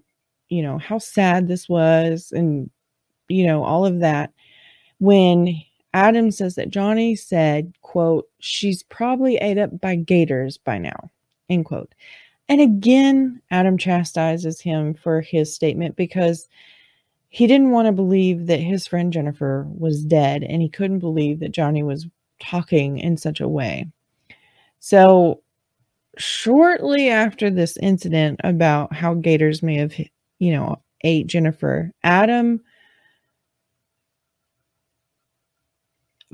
you 0.49 0.63
know 0.63 0.79
how 0.79 0.99
sad 0.99 1.49
this 1.49 1.69
was 1.69 2.31
and 2.31 2.71
you 3.29 3.47
know 3.47 3.65
all 3.65 3.87
of 3.87 4.01
that. 4.01 4.33
When 5.01 5.57
Adam 5.95 6.33
says 6.33 6.57
that 6.57 6.71
Johnny 6.71 7.15
said, 7.15 7.73
quote, 7.81 8.29
she's 8.41 8.83
probably 8.83 9.37
ate 9.37 9.59
up 9.59 9.81
by 9.81 9.95
gators 9.95 10.59
by 10.59 10.77
now, 10.77 11.11
end 11.49 11.65
quote. 11.65 11.95
And 12.49 12.61
again, 12.61 13.41
Adam 13.53 13.79
chastises 13.79 14.61
him 14.61 14.95
for 14.95 15.21
his 15.21 15.55
statement 15.55 15.97
because 15.97 16.49
he 17.29 17.47
didn't 17.47 17.71
want 17.71 17.87
to 17.87 17.93
believe 17.93 18.49
that 18.49 18.59
his 18.59 18.89
friend 18.89 19.13
Jennifer 19.13 19.67
was 19.71 20.05
dead 20.05 20.43
and 20.43 20.61
he 20.61 20.69
couldn't 20.69 20.99
believe 20.99 21.39
that 21.41 21.53
Johnny 21.53 21.85
was 21.85 22.07
talking 22.41 22.99
in 22.99 23.17
such 23.17 23.41
a 23.41 23.49
way. 23.49 23.87
So, 24.81 25.43
shortly 26.19 27.09
after 27.09 27.51
this 27.51 27.77
incident 27.79 28.41
about 28.45 28.93
how 28.93 29.15
gators 29.15 29.63
may 29.63 29.77
have, 29.77 29.95
you 30.39 30.53
know, 30.53 30.83
ate 31.03 31.29
Jennifer, 31.29 31.93
Adam 32.03 32.61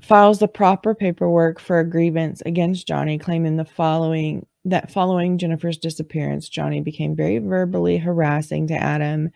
files 0.03 0.39
the 0.39 0.49
proper 0.49 0.95
paperwork 0.95 1.61
for 1.61 1.79
a 1.79 1.89
grievance 1.89 2.43
against 2.47 2.87
Johnny, 2.87 3.19
claiming 3.19 3.57
the 3.57 3.65
following 3.65 4.47
that 4.67 4.91
following 4.91 5.39
Jennifer's 5.39 5.79
disappearance, 5.79 6.49
Johnny 6.49 6.81
became 6.81 7.17
very 7.17 7.39
verbally 7.39 7.97
harassing 7.97 8.67
to 8.67 8.75
Adam 8.75 9.31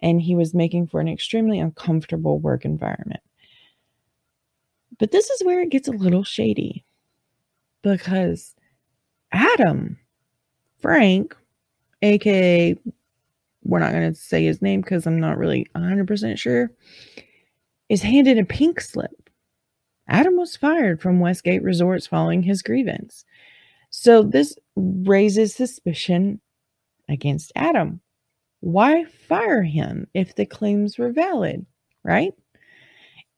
and 0.00 0.22
he 0.22 0.34
was 0.34 0.54
making 0.54 0.86
for 0.86 1.00
an 1.00 1.08
extremely 1.08 1.58
uncomfortable 1.58 2.38
work 2.38 2.64
environment. 2.64 3.20
But 4.98 5.10
this 5.10 5.30
is 5.30 5.44
where 5.44 5.60
it 5.60 5.70
gets 5.70 5.88
a 5.88 5.92
little 5.92 6.24
shady 6.24 6.84
because 7.82 8.54
Adam 9.32 9.98
Frank, 10.80 11.36
aka, 12.02 12.76
we're 13.64 13.78
not 13.80 13.92
going 13.92 14.12
to 14.12 14.18
say 14.18 14.44
his 14.44 14.62
name 14.62 14.80
because 14.80 15.06
I'm 15.06 15.20
not 15.20 15.38
really 15.38 15.66
100% 15.74 16.38
sure, 16.38 16.70
is 17.88 18.02
handed 18.02 18.38
a 18.38 18.44
pink 18.44 18.80
slip. 18.80 19.27
Adam 20.08 20.36
was 20.36 20.56
fired 20.56 21.00
from 21.00 21.20
Westgate 21.20 21.62
Resorts 21.62 22.06
following 22.06 22.42
his 22.42 22.62
grievance. 22.62 23.24
So 23.90 24.22
this 24.22 24.56
raises 24.76 25.54
suspicion 25.54 26.40
against 27.08 27.52
Adam. 27.54 28.00
Why 28.60 29.04
fire 29.04 29.62
him 29.62 30.08
if 30.14 30.34
the 30.34 30.46
claims 30.46 30.98
were 30.98 31.12
valid, 31.12 31.66
right? 32.04 32.32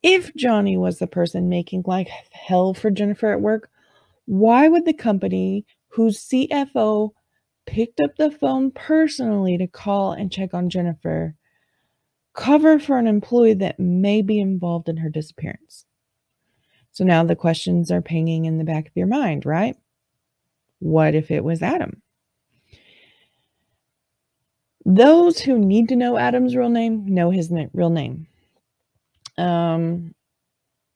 If 0.03 0.35
Johnny 0.35 0.77
was 0.77 0.99
the 0.99 1.07
person 1.07 1.49
making 1.49 1.85
like 1.87 2.09
hell 2.33 2.73
for 2.73 2.91
Jennifer 2.91 3.33
at 3.33 3.41
work, 3.41 3.69
why 4.25 4.69
would 4.69 4.87
the 4.87 4.95
company 4.95 5.67
whose 5.89 6.27
CFO 6.27 7.11
picked 7.67 8.01
up 8.01 8.17
the 8.17 8.31
phone 8.31 8.71
personally 8.71 9.57
to 9.59 9.67
call 9.67 10.13
and 10.13 10.33
check 10.33 10.55
on 10.55 10.71
Jennifer, 10.71 11.35
cover 12.35 12.79
for 12.79 12.99
an 12.99 13.07
employee 13.07 13.55
that 13.55 13.79
may 13.79 14.23
be 14.23 14.41
involved 14.41 14.89
in 14.89 14.99
her 14.99 15.09
disappearance. 15.09 15.85
So 17.01 17.07
now 17.07 17.25
the 17.25 17.35
questions 17.35 17.91
are 17.91 18.03
pinging 18.03 18.45
in 18.45 18.59
the 18.59 18.65
back 18.65 18.87
of 18.87 18.95
your 18.95 19.07
mind, 19.07 19.47
right? 19.47 19.75
What 20.81 21.15
if 21.15 21.31
it 21.31 21.43
was 21.43 21.63
Adam? 21.63 22.03
Those 24.85 25.41
who 25.41 25.59
need 25.59 25.89
to 25.89 25.97
know 25.97 26.19
Adam's 26.19 26.55
real 26.55 26.69
name 26.69 27.07
know 27.07 27.31
his 27.31 27.51
na- 27.51 27.69
real 27.73 27.89
name. 27.89 28.27
Um, 29.39 30.15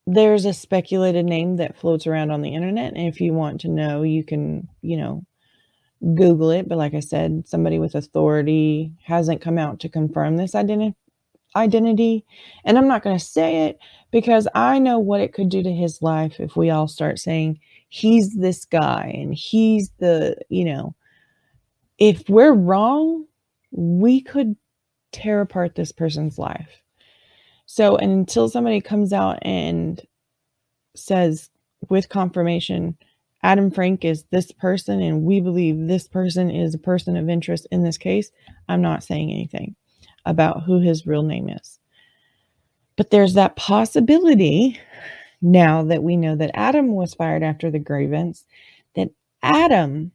there's 0.06 0.44
a 0.44 0.52
speculated 0.52 1.24
name 1.24 1.56
that 1.56 1.78
floats 1.78 2.06
around 2.06 2.30
on 2.30 2.42
the 2.42 2.54
internet, 2.54 2.92
and 2.94 3.08
if 3.08 3.22
you 3.22 3.32
want 3.32 3.62
to 3.62 3.68
know, 3.68 4.02
you 4.02 4.24
can, 4.24 4.68
you 4.82 4.98
know, 4.98 5.24
Google 6.14 6.50
it. 6.50 6.68
But 6.68 6.76
like 6.76 6.92
I 6.92 7.00
said, 7.00 7.48
somebody 7.48 7.78
with 7.78 7.94
authority 7.94 8.92
hasn't 9.04 9.40
come 9.40 9.56
out 9.56 9.80
to 9.80 9.88
confirm 9.88 10.36
this 10.36 10.54
identity. 10.54 10.96
Identity, 11.56 12.24
and 12.64 12.76
I'm 12.76 12.88
not 12.88 13.02
going 13.02 13.16
to 13.16 13.24
say 13.24 13.66
it 13.66 13.78
because 14.10 14.48
I 14.54 14.78
know 14.78 14.98
what 14.98 15.20
it 15.20 15.32
could 15.32 15.48
do 15.48 15.62
to 15.62 15.72
his 15.72 16.02
life 16.02 16.40
if 16.40 16.56
we 16.56 16.70
all 16.70 16.88
start 16.88 17.18
saying 17.18 17.60
he's 17.88 18.34
this 18.34 18.64
guy 18.64 19.12
and 19.14 19.32
he's 19.34 19.90
the, 19.98 20.36
you 20.48 20.64
know, 20.64 20.94
if 21.98 22.28
we're 22.28 22.54
wrong, 22.54 23.26
we 23.70 24.20
could 24.20 24.56
tear 25.12 25.40
apart 25.40 25.74
this 25.74 25.92
person's 25.92 26.38
life. 26.38 26.82
So 27.66 27.96
until 27.96 28.48
somebody 28.48 28.80
comes 28.80 29.12
out 29.12 29.38
and 29.42 30.00
says 30.96 31.50
with 31.88 32.08
confirmation, 32.08 32.98
Adam 33.42 33.70
Frank 33.70 34.04
is 34.04 34.24
this 34.30 34.50
person, 34.52 35.02
and 35.02 35.22
we 35.22 35.40
believe 35.40 35.86
this 35.86 36.08
person 36.08 36.50
is 36.50 36.74
a 36.74 36.78
person 36.78 37.16
of 37.16 37.28
interest 37.28 37.66
in 37.70 37.84
this 37.84 37.98
case, 37.98 38.30
I'm 38.68 38.82
not 38.82 39.04
saying 39.04 39.30
anything 39.30 39.76
about 40.26 40.62
who 40.64 40.80
his 40.80 41.06
real 41.06 41.22
name 41.22 41.48
is. 41.48 41.78
But 42.96 43.10
there's 43.10 43.34
that 43.34 43.56
possibility 43.56 44.78
now 45.42 45.82
that 45.82 46.02
we 46.02 46.16
know 46.16 46.36
that 46.36 46.50
Adam 46.54 46.92
was 46.92 47.14
fired 47.14 47.42
after 47.42 47.70
the 47.70 47.78
grievance, 47.78 48.44
that 48.94 49.10
Adam 49.42 50.12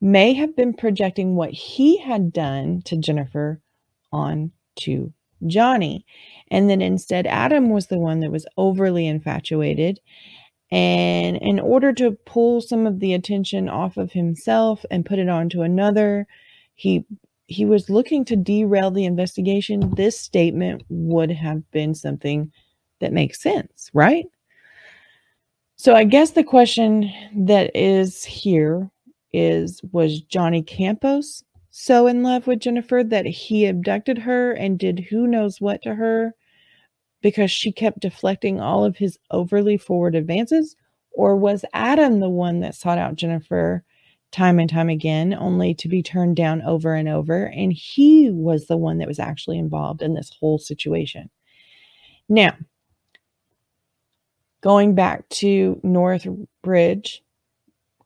may 0.00 0.34
have 0.34 0.56
been 0.56 0.74
projecting 0.74 1.36
what 1.36 1.50
he 1.50 1.98
had 1.98 2.32
done 2.32 2.82
to 2.82 2.96
Jennifer 2.96 3.60
on 4.12 4.50
to 4.76 5.12
Johnny. 5.46 6.04
And 6.50 6.68
then 6.68 6.80
instead, 6.80 7.26
Adam 7.26 7.70
was 7.70 7.86
the 7.86 7.98
one 7.98 8.20
that 8.20 8.32
was 8.32 8.46
overly 8.56 9.06
infatuated. 9.06 10.00
And 10.70 11.36
in 11.36 11.60
order 11.60 11.92
to 11.94 12.18
pull 12.24 12.60
some 12.60 12.86
of 12.86 12.98
the 13.00 13.14
attention 13.14 13.68
off 13.68 13.96
of 13.96 14.12
himself 14.12 14.84
and 14.90 15.06
put 15.06 15.18
it 15.18 15.28
onto 15.28 15.62
another, 15.62 16.26
he 16.74 17.04
he 17.46 17.64
was 17.64 17.90
looking 17.90 18.24
to 18.26 18.36
derail 18.36 18.90
the 18.90 19.04
investigation. 19.04 19.94
This 19.94 20.18
statement 20.18 20.82
would 20.88 21.30
have 21.30 21.68
been 21.70 21.94
something 21.94 22.50
that 23.00 23.12
makes 23.12 23.40
sense, 23.40 23.90
right? 23.92 24.26
So 25.76 25.94
I 25.94 26.04
guess 26.04 26.30
the 26.30 26.44
question 26.44 27.12
that 27.34 27.70
is 27.74 28.24
here 28.24 28.90
is 29.32 29.80
was 29.92 30.20
Johnny 30.22 30.62
Campos 30.62 31.44
so 31.78 32.06
in 32.06 32.22
love 32.22 32.46
with 32.46 32.60
Jennifer 32.60 33.04
that 33.04 33.26
he 33.26 33.66
abducted 33.66 34.16
her 34.16 34.52
and 34.52 34.78
did 34.78 34.98
who 35.10 35.26
knows 35.26 35.60
what 35.60 35.82
to 35.82 35.94
her 35.94 36.34
because 37.20 37.50
she 37.50 37.70
kept 37.70 38.00
deflecting 38.00 38.62
all 38.62 38.82
of 38.82 38.96
his 38.96 39.18
overly 39.30 39.76
forward 39.76 40.14
advances? 40.14 40.74
Or 41.12 41.36
was 41.36 41.66
Adam 41.74 42.20
the 42.20 42.30
one 42.30 42.60
that 42.60 42.76
sought 42.76 42.96
out 42.96 43.16
Jennifer 43.16 43.84
time 44.32 44.58
and 44.58 44.68
time 44.68 44.88
again, 44.88 45.34
only 45.34 45.74
to 45.74 45.88
be 45.88 46.02
turned 46.02 46.36
down 46.36 46.62
over 46.62 46.94
and 46.94 47.08
over? 47.08 47.46
And 47.46 47.72
he 47.72 48.30
was 48.30 48.66
the 48.66 48.76
one 48.76 48.98
that 48.98 49.08
was 49.08 49.18
actually 49.18 49.58
involved 49.58 50.02
in 50.02 50.14
this 50.14 50.30
whole 50.40 50.58
situation. 50.58 51.30
Now, 52.28 52.56
going 54.60 54.94
back 54.94 55.28
to 55.28 55.80
North 55.82 56.26
Bridge 56.62 57.22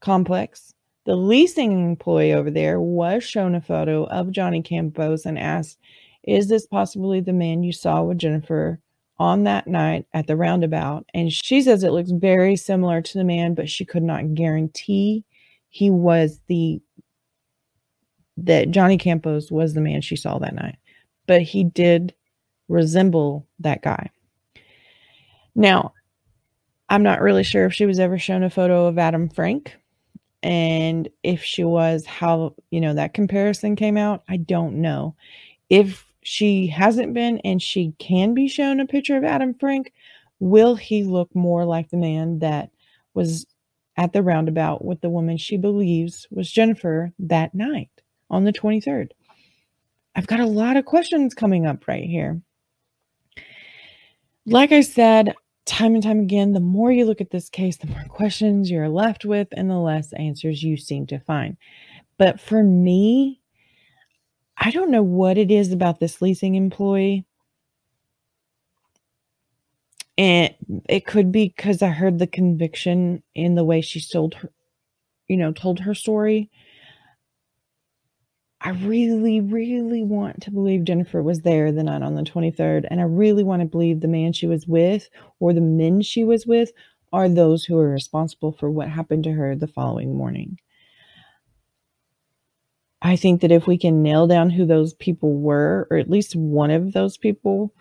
Complex, 0.00 0.74
the 1.06 1.16
leasing 1.16 1.72
employee 1.72 2.32
over 2.32 2.50
there 2.50 2.80
was 2.80 3.24
shown 3.24 3.54
a 3.54 3.60
photo 3.60 4.04
of 4.04 4.30
Johnny 4.30 4.62
Campos 4.62 5.24
and 5.24 5.38
asked, 5.38 5.78
Is 6.22 6.48
this 6.48 6.66
possibly 6.66 7.20
the 7.20 7.32
man 7.32 7.62
you 7.62 7.72
saw 7.72 8.02
with 8.02 8.18
Jennifer 8.18 8.78
on 9.18 9.44
that 9.44 9.66
night 9.66 10.06
at 10.12 10.26
the 10.26 10.36
roundabout? 10.36 11.06
And 11.14 11.32
she 11.32 11.62
says 11.62 11.82
it 11.82 11.92
looks 11.92 12.10
very 12.10 12.56
similar 12.56 13.00
to 13.00 13.18
the 13.18 13.24
man, 13.24 13.54
but 13.54 13.70
she 13.70 13.84
could 13.84 14.02
not 14.02 14.34
guarantee 14.34 15.24
he 15.70 15.90
was 15.90 16.40
the 16.46 16.80
that 18.36 18.70
Johnny 18.70 18.96
Campos 18.96 19.50
was 19.50 19.74
the 19.74 19.80
man 19.80 20.00
she 20.00 20.16
saw 20.16 20.38
that 20.38 20.54
night. 20.54 20.76
But 21.26 21.42
he 21.42 21.64
did 21.64 22.14
resemble 22.68 23.46
that 23.58 23.82
guy. 23.82 24.10
Now, 25.54 25.92
I'm 26.88 27.02
not 27.02 27.20
really 27.20 27.44
sure 27.44 27.66
if 27.66 27.74
she 27.74 27.86
was 27.86 27.98
ever 27.98 28.18
shown 28.18 28.42
a 28.42 28.50
photo 28.50 28.86
of 28.86 28.98
Adam 28.98 29.28
Frank 29.28 29.76
and 30.42 31.08
if 31.22 31.42
she 31.42 31.64
was 31.64 32.06
how 32.06 32.54
you 32.70 32.80
know 32.80 32.94
that 32.94 33.14
comparison 33.14 33.76
came 33.76 33.96
out 33.96 34.22
i 34.28 34.36
don't 34.36 34.74
know 34.80 35.14
if 35.68 36.06
she 36.22 36.66
hasn't 36.66 37.14
been 37.14 37.38
and 37.38 37.62
she 37.62 37.94
can 37.98 38.34
be 38.34 38.48
shown 38.48 38.80
a 38.80 38.86
picture 38.86 39.16
of 39.16 39.24
adam 39.24 39.54
frank 39.54 39.92
will 40.38 40.74
he 40.74 41.04
look 41.04 41.34
more 41.34 41.64
like 41.64 41.90
the 41.90 41.96
man 41.96 42.38
that 42.38 42.70
was 43.14 43.46
at 44.00 44.12
the 44.12 44.22
roundabout 44.22 44.84
with 44.84 45.00
the 45.00 45.10
woman 45.10 45.36
she 45.36 45.56
believes 45.56 46.26
was 46.30 46.50
jennifer 46.50 47.12
that 47.18 47.54
night 47.54 47.90
on 48.30 48.44
the 48.44 48.52
23rd 48.52 49.10
i've 50.16 50.26
got 50.26 50.40
a 50.40 50.46
lot 50.46 50.76
of 50.76 50.84
questions 50.84 51.34
coming 51.34 51.66
up 51.66 51.86
right 51.86 52.04
here 52.04 52.40
like 54.46 54.72
i 54.72 54.80
said 54.80 55.34
time 55.70 55.94
and 55.94 56.02
time 56.02 56.20
again, 56.20 56.52
the 56.52 56.60
more 56.60 56.90
you 56.90 57.04
look 57.04 57.20
at 57.20 57.30
this 57.30 57.48
case, 57.48 57.76
the 57.76 57.86
more 57.86 58.04
questions 58.08 58.70
you're 58.70 58.88
left 58.88 59.24
with 59.24 59.48
and 59.52 59.70
the 59.70 59.78
less 59.78 60.12
answers 60.14 60.62
you 60.62 60.76
seem 60.76 61.06
to 61.06 61.20
find. 61.20 61.56
But 62.18 62.40
for 62.40 62.62
me, 62.62 63.40
I 64.58 64.70
don't 64.70 64.90
know 64.90 65.02
what 65.02 65.38
it 65.38 65.50
is 65.50 65.72
about 65.72 66.00
this 66.00 66.20
leasing 66.20 66.54
employee. 66.54 67.24
And 70.20 70.54
it 70.86 71.06
could 71.06 71.32
be 71.32 71.48
because 71.48 71.80
I 71.80 71.88
heard 71.88 72.18
the 72.18 72.26
conviction 72.26 73.22
in 73.34 73.54
the 73.54 73.64
way 73.64 73.80
she 73.80 74.02
told 74.02 74.34
her, 74.34 74.50
you 75.28 75.38
know, 75.38 75.50
told 75.50 75.80
her 75.80 75.94
story. 75.94 76.50
I 78.60 78.72
really, 78.72 79.40
really 79.40 80.02
want 80.02 80.42
to 80.42 80.50
believe 80.50 80.84
Jennifer 80.84 81.22
was 81.22 81.40
there 81.40 81.72
the 81.72 81.84
night 81.84 82.02
on 82.02 82.16
the 82.16 82.22
23rd. 82.22 82.86
And 82.90 83.00
I 83.00 83.04
really 83.04 83.42
want 83.42 83.62
to 83.62 83.66
believe 83.66 84.00
the 84.00 84.08
man 84.08 84.34
she 84.34 84.46
was 84.46 84.66
with 84.66 85.08
or 85.38 85.54
the 85.54 85.62
men 85.62 86.02
she 86.02 86.22
was 86.22 86.46
with 86.46 86.70
are 87.14 87.26
those 87.26 87.64
who 87.64 87.78
are 87.78 87.88
responsible 87.88 88.52
for 88.52 88.70
what 88.70 88.90
happened 88.90 89.24
to 89.24 89.32
her 89.32 89.56
the 89.56 89.68
following 89.68 90.14
morning. 90.14 90.58
I 93.00 93.16
think 93.16 93.40
that 93.40 93.52
if 93.52 93.66
we 93.66 93.78
can 93.78 94.02
nail 94.02 94.26
down 94.26 94.50
who 94.50 94.66
those 94.66 94.92
people 94.92 95.32
were, 95.40 95.88
or 95.90 95.96
at 95.96 96.10
least 96.10 96.36
one 96.36 96.70
of 96.70 96.92
those 96.92 97.16
people, 97.16 97.72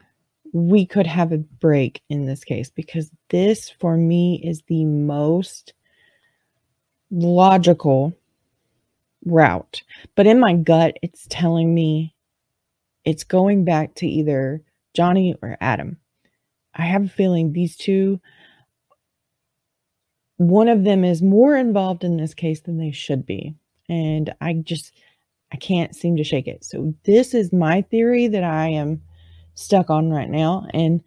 we 0.54 0.86
could 0.86 1.08
have 1.08 1.32
a 1.32 1.38
break 1.38 2.02
in 2.10 2.26
this 2.26 2.44
case 2.44 2.70
because 2.70 3.12
this, 3.30 3.70
for 3.70 3.96
me, 3.96 4.42
is 4.44 4.64
the 4.68 4.86
most 4.86 5.74
logical 7.12 8.14
route. 9.26 9.84
But 10.16 10.28
in 10.28 10.40
my 10.40 10.54
gut, 10.54 10.98
it's 11.02 11.28
telling 11.30 11.74
me 11.74 12.16
it's 13.06 13.24
going 13.24 13.66
back 13.66 13.96
to 13.96 14.08
either 14.08 14.62
Johnny 14.94 15.36
or 15.42 15.58
Adam. 15.62 15.98
I 16.74 16.84
have 16.84 17.06
a 17.06 17.10
feeling 17.10 17.52
these 17.52 17.76
two, 17.76 18.20
one 20.38 20.68
of 20.68 20.84
them 20.84 21.04
is 21.04 21.22
more 21.22 21.56
involved 21.56 22.04
in 22.04 22.18
this 22.18 22.34
case 22.34 22.62
than 22.62 22.78
they 22.78 22.92
should 22.92 23.26
be. 23.26 23.56
And 23.90 24.34
I 24.40 24.54
just, 24.54 24.94
I 25.52 25.58
can't 25.58 25.96
seem 25.96 26.16
to 26.18 26.24
shake 26.24 26.48
it. 26.48 26.64
So 26.64 26.94
this 27.04 27.34
is 27.34 27.52
my 27.52 27.82
theory 27.82 28.28
that 28.28 28.44
I 28.44 28.68
am 28.68 29.02
stuck 29.60 29.90
on 29.90 30.10
right 30.10 30.30
now. 30.30 30.68
And 30.74 31.04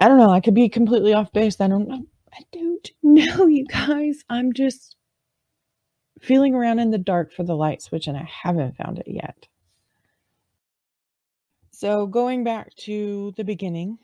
I 0.00 0.08
don't 0.08 0.18
know, 0.18 0.30
I 0.30 0.40
could 0.40 0.54
be 0.54 0.68
completely 0.68 1.14
off 1.14 1.32
base. 1.32 1.60
I 1.60 1.68
don't 1.68 1.88
know. 1.88 2.04
I 2.32 2.42
don't 2.52 2.90
know, 3.02 3.46
you 3.48 3.66
guys. 3.66 4.22
I'm 4.28 4.52
just 4.52 4.96
feeling 6.20 6.54
around 6.54 6.78
in 6.78 6.90
the 6.90 6.98
dark 6.98 7.32
for 7.32 7.42
the 7.42 7.56
light 7.56 7.82
switch 7.82 8.06
and 8.06 8.16
I 8.16 8.28
haven't 8.42 8.76
found 8.76 8.98
it 8.98 9.08
yet. 9.08 9.46
So, 11.70 12.06
going 12.06 12.44
back 12.44 12.74
to 12.76 13.32
the 13.36 13.42
beginning 13.44 13.98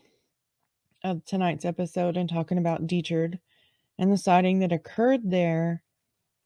of 1.04 1.24
tonight's 1.24 1.64
episode 1.64 2.16
and 2.16 2.28
talking 2.28 2.58
about 2.58 2.88
Decherd 2.88 3.38
and 3.98 4.10
the 4.10 4.16
sighting 4.16 4.58
that 4.60 4.72
occurred 4.72 5.30
there 5.30 5.82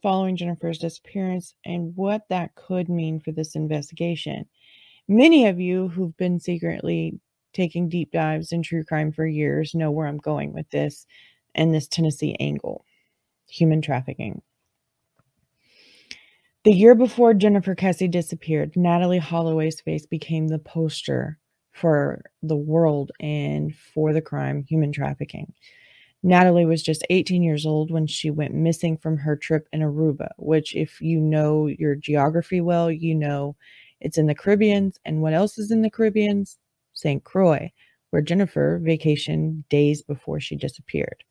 following 0.03 0.37
Jennifer's 0.37 0.79
disappearance 0.79 1.55
and 1.65 1.97
what 1.97 2.29
that 2.29 2.55
could 2.55 2.89
mean 2.89 3.21
for 3.21 3.33
this 3.33 3.55
investigation. 3.55 4.47
Many 5.09 5.47
of 5.47 5.61
you 5.61 5.89
who've 5.89 6.17
been 6.17 6.39
secretly 6.41 7.21
taking 7.53 7.89
deep 7.89 8.13
dives 8.13 8.53
in 8.53 8.63
true 8.63 8.85
crime 8.85 9.13
for 9.13 9.27
years 9.27 9.75
know 9.75 9.91
where 9.91 10.07
I'm 10.07 10.19
going 10.19 10.53
with 10.53 10.71
this 10.71 11.07
and 11.55 11.75
this 11.75 11.89
Tennessee 11.89 12.37
angle 12.41 12.85
human 13.49 13.83
trafficking. 13.83 14.41
The 16.65 16.73
year 16.73 16.95
before 16.95 17.35
Jennifer 17.35 17.75
Kesse 17.75 18.09
disappeared, 18.11 18.75
Natalee 18.75 19.19
Holloway's 19.19 19.81
face 19.81 20.07
became 20.07 20.49
the 20.49 20.61
poster 20.61 21.39
for 21.73 22.23
the 22.43 22.57
world 22.57 23.11
and 23.19 23.75
for 23.75 24.13
the 24.13 24.23
crime 24.23 24.65
human 24.69 24.93
trafficking. 24.93 25.53
Natalee 26.25 26.67
was 26.67 26.83
just 26.83 27.05
18 27.11 27.43
years 27.43 27.67
old 27.67 27.91
when 27.91 28.07
she 28.07 28.31
went 28.31 28.55
missing 28.55 28.97
from 28.97 29.17
her 29.19 29.35
trip 29.35 29.69
in 29.73 29.81
Aruba, 29.81 30.29
which, 30.39 30.77
if 30.77 31.01
you 31.01 31.19
know 31.19 31.67
your 31.67 31.97
geography 31.97 32.61
well, 32.61 32.93
you 32.93 33.15
know 33.15 33.57
it's 34.03 34.19
in 34.19 34.27
the 34.27 34.35
Caribbean. 34.35 34.93
And 35.05 35.23
what 35.23 35.33
else 35.33 35.59
is 35.59 35.71
in 35.71 35.83
the 35.83 35.91
Caribbean? 35.91 36.45
St. 36.93 37.25
Croix, 37.25 37.73
where 38.11 38.23
Jennifer 38.23 38.81
vacationed 38.85 39.65
days 39.69 40.03
before 40.03 40.41
she 40.41 40.57
disappeared. 40.57 41.25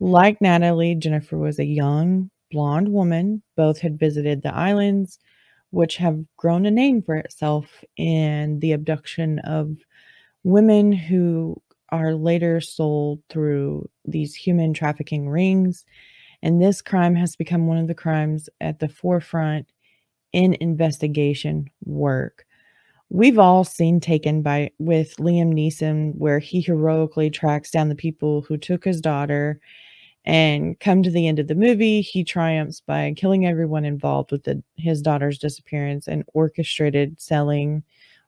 Like 0.00 0.38
Natalee, 0.40 0.98
Jennifer 0.98 1.38
was 1.38 1.58
a 1.58 1.64
young, 1.64 2.30
blonde 2.50 2.88
woman. 2.88 3.42
Both 3.56 3.80
had 3.80 3.98
visited 3.98 4.42
the 4.42 4.54
islands, 4.54 5.18
which 5.70 5.96
have 5.96 6.22
grown 6.36 6.66
a 6.66 6.70
name 6.70 7.02
for 7.02 7.16
itself 7.16 7.82
in 7.96 8.60
the 8.60 8.72
abduction 8.72 9.38
of 9.40 9.76
women 10.44 10.92
who 10.92 11.56
are 11.90 12.14
later 12.14 12.60
sold 12.60 13.20
through 13.28 13.88
these 14.04 14.34
human 14.34 14.74
trafficking 14.74 15.28
rings. 15.28 15.84
And 16.42 16.60
this 16.60 16.82
crime 16.82 17.14
has 17.14 17.36
become 17.36 17.66
one 17.66 17.78
of 17.78 17.86
the 17.86 17.94
crimes 17.94 18.48
at 18.60 18.80
the 18.80 18.88
forefront 18.88 19.66
in 20.32 20.54
investigation 20.60 21.68
work. 21.84 22.46
We've 23.10 23.38
all 23.38 23.64
seen 23.64 24.00
Taken 24.00 24.42
by 24.42 24.70
with 24.78 25.16
Liam 25.16 25.52
Neeson, 25.52 26.14
where 26.16 26.38
he 26.38 26.60
heroically 26.60 27.30
tracks 27.30 27.70
down 27.70 27.88
the 27.88 27.94
people 27.94 28.42
who 28.42 28.56
took 28.56 28.84
his 28.84 29.00
daughter 29.00 29.60
and 30.24 30.78
come 30.78 31.02
to 31.02 31.10
the 31.10 31.26
end 31.26 31.38
of 31.38 31.48
the 31.48 31.54
movie, 31.54 32.00
he 32.00 32.22
triumphs 32.22 32.80
by 32.80 33.12
killing 33.16 33.44
everyone 33.44 33.84
involved 33.84 34.30
with 34.30 34.44
the, 34.44 34.62
his 34.76 35.02
daughter's 35.02 35.38
disappearance 35.38 36.06
and 36.06 36.24
orchestrated 36.32 37.20
selling 37.20 37.82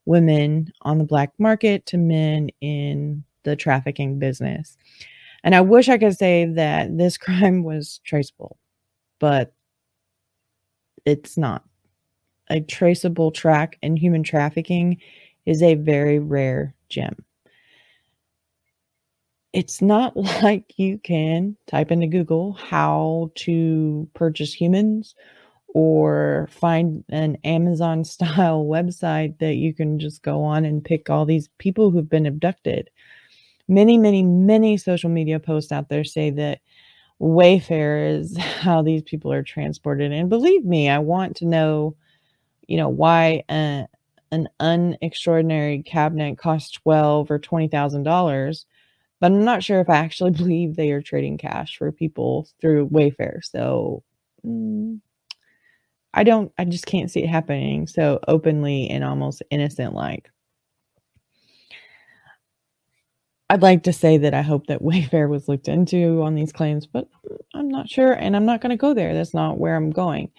women 0.05 0.73
on 0.83 0.99
the 0.99 1.05
black 1.05 1.31
market 1.39 1.87
to 1.87 1.97
men 1.97 2.51
in 2.61 3.23
the 3.45 3.55
trafficking 3.55 4.19
business. 4.19 4.77
And 5.45 5.55
I 5.55 5.61
wish 5.61 5.89
I 5.89 5.99
could 5.99 6.17
say 6.17 6.47
that 6.47 6.97
this 6.97 7.17
crime 7.19 7.63
was 7.63 8.01
traceable, 8.05 8.59
but 9.21 9.53
it's 11.05 11.39
not. 11.39 11.65
A 12.51 12.61
traceable 12.61 13.31
track 13.31 13.79
in 13.83 13.97
human 13.97 14.23
trafficking 14.23 14.99
is 15.47 15.63
a 15.63 15.75
very 15.75 16.19
rare 16.19 16.75
gem. 16.89 17.25
It's 19.53 19.81
not 19.81 20.17
like 20.43 20.79
you 20.79 20.99
can 20.99 21.57
type 21.67 21.91
into 21.91 22.07
Google 22.07 22.53
how 22.55 23.31
to 23.37 24.09
purchase 24.15 24.53
humans 24.53 25.15
or 25.75 26.49
find 26.51 27.05
an 27.11 27.39
Amazon 27.45 28.05
style 28.07 28.65
website 28.65 29.39
that 29.39 29.55
you 29.57 29.75
can 29.75 29.99
just 29.99 30.23
go 30.23 30.43
on 30.45 30.65
and 30.65 30.85
pick 30.85 31.11
all 31.11 31.27
these 31.27 31.49
people 31.59 31.91
who've 31.91 32.09
been 32.11 32.27
abducted 32.27 32.91
many, 33.69 33.99
many, 33.99 34.23
many 34.23 34.77
social 34.77 35.11
media 35.11 35.41
posts 35.41 35.73
out 35.73 35.89
there 35.89 36.05
say 36.05 36.31
that 36.31 36.61
Wayfair 37.21 38.19
is 38.19 38.37
how 38.39 38.83
these 38.83 39.03
people 39.03 39.33
are 39.33 39.43
transported. 39.43 40.13
And 40.13 40.29
believe 40.29 40.65
me, 40.65 40.89
I 40.89 40.99
want 40.99 41.37
to 41.37 41.47
know, 41.47 41.97
you 42.69 42.77
know, 42.77 42.89
why 42.89 43.45
an 43.49 43.89
unextraordinary 44.61 45.85
cabinet 45.85 46.39
costs 46.39 46.71
twelve 46.73 47.31
or 47.31 47.39
twenty 47.39 47.69
thousand 47.69 48.05
dollars, 48.05 48.67
but 49.21 49.33
I'm 49.33 49.45
not 49.45 49.63
sure 49.63 49.81
if 49.81 49.91
I 49.91 49.97
actually 49.97 50.31
believe 50.33 50.77
they 50.77 50.93
are 50.93 51.03
trading 51.03 51.39
cash 51.39 51.77
for 51.79 51.93
people 51.93 52.49
through 52.61 52.89
Wayfair. 52.89 53.45
So. 53.45 54.03
Mm, 54.47 55.01
I 56.15 56.23
don't, 56.23 56.53
I 56.59 56.65
just 56.65 56.87
can't 56.87 57.11
see 57.11 57.25
it 57.25 57.29
happening 57.29 57.87
so 57.89 58.21
openly 58.29 58.89
and 58.89 59.03
almost 59.05 59.43
innocent 59.51 59.95
like. 59.95 60.31
I'd 63.51 63.63
like 63.63 63.83
to 63.85 63.93
say 63.93 64.17
that 64.19 64.35
I 64.35 64.43
hope 64.43 64.67
that 64.69 64.83
Wayfair 64.83 65.29
was 65.29 65.49
looked 65.49 65.69
into 65.69 66.23
on 66.23 66.35
these 66.35 66.53
claims, 66.53 66.87
but 66.87 67.09
I'm 67.55 67.69
not 67.69 67.89
sure 67.89 68.13
and 68.13 68.37
I'm 68.37 68.47
not 68.47 68.61
going 68.61 68.71
to 68.71 68.77
go 68.77 68.95
there. 68.95 69.15
That's 69.15 69.35
not 69.35 69.59
where 69.59 69.77
I'm 69.77 69.91
going. 69.91 70.31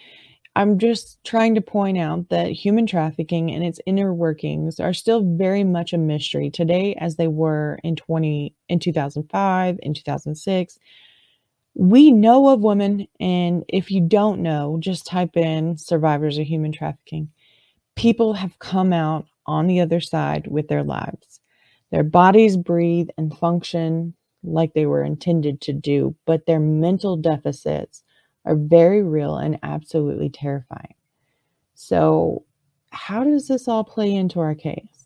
I'm 0.56 0.78
just 0.78 1.22
trying 1.22 1.54
to 1.56 1.60
point 1.60 1.98
out 1.98 2.30
that 2.30 2.50
human 2.50 2.86
trafficking 2.86 3.50
and 3.50 3.62
its 3.62 3.78
inner 3.84 4.14
workings 4.14 4.80
are 4.80 4.94
still 4.94 5.22
very 5.22 5.64
much 5.64 5.92
a 5.92 5.98
mystery 5.98 6.48
today 6.48 6.94
as 6.94 7.16
they 7.16 7.28
were 7.28 7.78
in 7.84 7.94
20 7.94 8.54
in 8.70 8.78
2005, 8.78 9.78
in 9.82 9.92
2006. 9.92 10.78
We 11.74 12.10
know 12.10 12.48
of 12.48 12.60
women 12.60 13.06
and 13.20 13.64
if 13.68 13.90
you 13.90 14.00
don't 14.00 14.40
know, 14.40 14.78
just 14.80 15.06
type 15.06 15.36
in 15.36 15.76
survivors 15.76 16.38
of 16.38 16.46
human 16.46 16.72
trafficking. 16.72 17.28
People 17.94 18.32
have 18.32 18.58
come 18.58 18.94
out 18.94 19.26
on 19.44 19.66
the 19.66 19.80
other 19.80 20.00
side 20.00 20.46
with 20.46 20.68
their 20.68 20.82
lives. 20.82 21.38
Their 21.90 22.02
bodies 22.02 22.56
breathe 22.56 23.10
and 23.18 23.36
function 23.36 24.14
like 24.42 24.72
they 24.72 24.86
were 24.86 25.04
intended 25.04 25.60
to 25.62 25.74
do, 25.74 26.16
but 26.24 26.46
their 26.46 26.60
mental 26.60 27.18
deficits 27.18 28.02
are 28.46 28.56
very 28.56 29.02
real 29.02 29.36
and 29.36 29.58
absolutely 29.62 30.30
terrifying. 30.30 30.94
So, 31.74 32.44
how 32.90 33.24
does 33.24 33.48
this 33.48 33.68
all 33.68 33.84
play 33.84 34.14
into 34.14 34.40
our 34.40 34.54
case? 34.54 34.96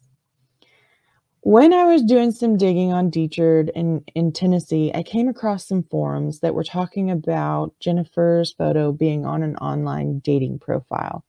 When 1.43 1.73
I 1.73 1.85
was 1.85 2.03
doing 2.03 2.33
some 2.33 2.59
digging 2.59 2.93
on 2.93 3.11
Decherd 3.11 3.71
in, 3.75 4.05
in 4.15 4.31
Tennessee, 4.31 4.93
I 4.95 5.03
came 5.03 5.27
across 5.27 5.67
some 5.67 5.83
forums 5.85 6.41
that 6.41 6.55
were 6.55 6.63
talking 6.63 7.11
about 7.11 7.73
Jennifer's 7.81 8.53
photo 8.53 8.93
being 8.93 9.25
on 9.25 9.43
an 9.43 9.57
online 9.57 10.19
dating 10.19 10.59
profile. 10.59 11.25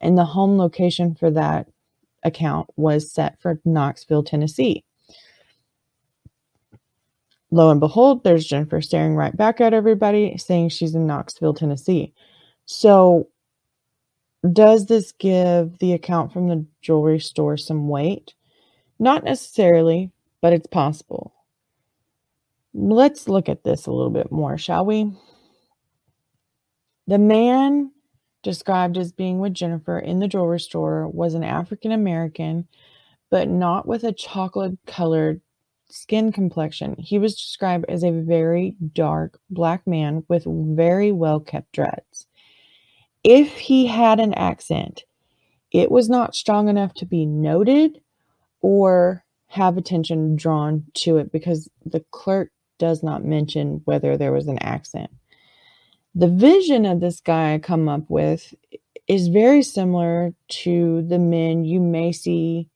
And 0.00 0.16
the 0.16 0.24
home 0.24 0.56
location 0.56 1.16
for 1.16 1.32
that 1.32 1.66
account 2.22 2.70
was 2.76 3.12
set 3.12 3.40
for 3.42 3.60
Knoxville, 3.64 4.22
Tennessee. 4.22 4.84
Lo 7.50 7.70
and 7.70 7.80
behold, 7.80 8.22
there's 8.22 8.46
Jennifer 8.46 8.80
staring 8.80 9.16
right 9.16 9.36
back 9.36 9.60
at 9.60 9.74
everybody, 9.74 10.36
saying 10.38 10.68
she's 10.68 10.94
in 10.94 11.06
Knoxville, 11.06 11.54
Tennessee. 11.54 12.14
So, 12.64 13.28
does 14.52 14.86
this 14.86 15.12
give 15.12 15.78
the 15.80 15.92
account 15.92 16.32
from 16.32 16.48
the 16.48 16.64
jewelry 16.80 17.18
store 17.18 17.56
some 17.56 17.88
weight? 17.88 18.34
Not 18.98 19.24
necessarily, 19.24 20.12
but 20.40 20.52
it's 20.52 20.68
possible. 20.68 21.34
Let's 22.72 23.28
look 23.28 23.48
at 23.48 23.64
this 23.64 23.86
a 23.86 23.90
little 23.90 24.10
bit 24.10 24.30
more, 24.30 24.56
shall 24.56 24.86
we? 24.86 25.12
The 27.08 27.18
man 27.18 27.90
described 28.42 28.96
as 28.96 29.10
being 29.10 29.40
with 29.40 29.54
Jennifer 29.54 29.98
in 29.98 30.20
the 30.20 30.28
jewelry 30.28 30.60
store 30.60 31.08
was 31.08 31.34
an 31.34 31.42
African 31.42 31.90
American, 31.90 32.68
but 33.30 33.48
not 33.48 33.86
with 33.86 34.04
a 34.04 34.12
chocolate 34.12 34.78
colored 34.86 35.40
skin 35.92 36.32
complexion. 36.32 36.96
He 36.98 37.18
was 37.18 37.36
described 37.36 37.86
as 37.88 38.04
a 38.04 38.10
very 38.10 38.76
dark 38.94 39.38
black 39.50 39.86
man 39.86 40.24
with 40.28 40.44
very 40.46 41.12
well 41.12 41.40
kept 41.40 41.72
dreads. 41.72 42.26
If 43.24 43.52
he 43.58 43.86
had 43.86 44.20
an 44.20 44.34
accent, 44.34 45.04
it 45.72 45.90
was 45.90 46.08
not 46.08 46.36
strong 46.36 46.68
enough 46.68 46.94
to 46.94 47.06
be 47.06 47.26
noted 47.26 48.00
or 48.62 49.24
have 49.48 49.76
attention 49.78 50.36
drawn 50.36 50.84
to 50.94 51.18
it 51.18 51.32
because 51.32 51.70
the 51.86 52.04
clerk 52.12 52.52
does 52.78 53.02
not 53.02 53.24
mention 53.24 53.82
whether 53.86 54.16
there 54.16 54.32
was 54.32 54.48
an 54.48 54.58
accent 54.60 55.10
the 56.14 56.28
vision 56.28 56.86
of 56.86 57.00
this 57.00 57.20
guy 57.20 57.54
I 57.54 57.58
come 57.58 57.88
up 57.88 58.04
with 58.10 58.54
is 59.08 59.28
very 59.28 59.62
similar 59.64 60.34
to 60.48 61.02
the 61.08 61.18
men 61.18 61.64
you 61.66 61.80
may 61.80 62.12
see 62.12 62.69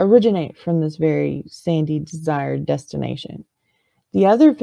originate 0.00 0.56
from 0.58 0.80
this 0.80 0.96
very 0.96 1.44
sandy 1.46 2.00
desired 2.00 2.66
destination. 2.66 3.44
The 4.12 4.26
other 4.26 4.56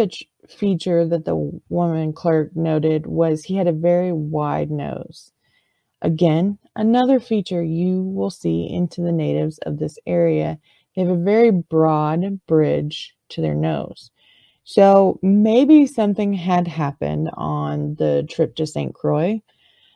feature 0.50 1.08
that 1.08 1.26
the 1.26 1.62
woman 1.70 2.12
clerk 2.12 2.56
noted 2.56 3.08
was 3.08 3.44
he 3.44 3.56
had 3.56 3.68
a 3.68 3.72
very 3.72 4.12
wide 4.12 4.72
nose. 4.72 5.32
Again, 6.02 6.58
another 6.76 7.20
feature 7.20 7.64
you 7.64 8.02
will 8.02 8.30
see 8.30 8.70
into 8.70 9.02
the 9.02 9.12
natives 9.12 9.58
of 9.60 9.80
this 9.80 9.98
area. 10.06 10.60
They 10.96 11.02
have 11.04 11.12
a 11.12 11.24
very 11.24 11.52
broad 11.52 12.46
bridge 12.46 13.16
to 13.30 13.42
their 13.42 13.56
nose. 13.56 14.12
So 14.64 15.18
maybe 15.22 15.88
something 15.88 16.34
had 16.34 16.68
happened 16.68 17.30
on 17.36 17.96
the 17.96 18.28
trip 18.30 18.56
to 18.58 18.68
St. 18.68 18.94
Croix. 18.94 19.42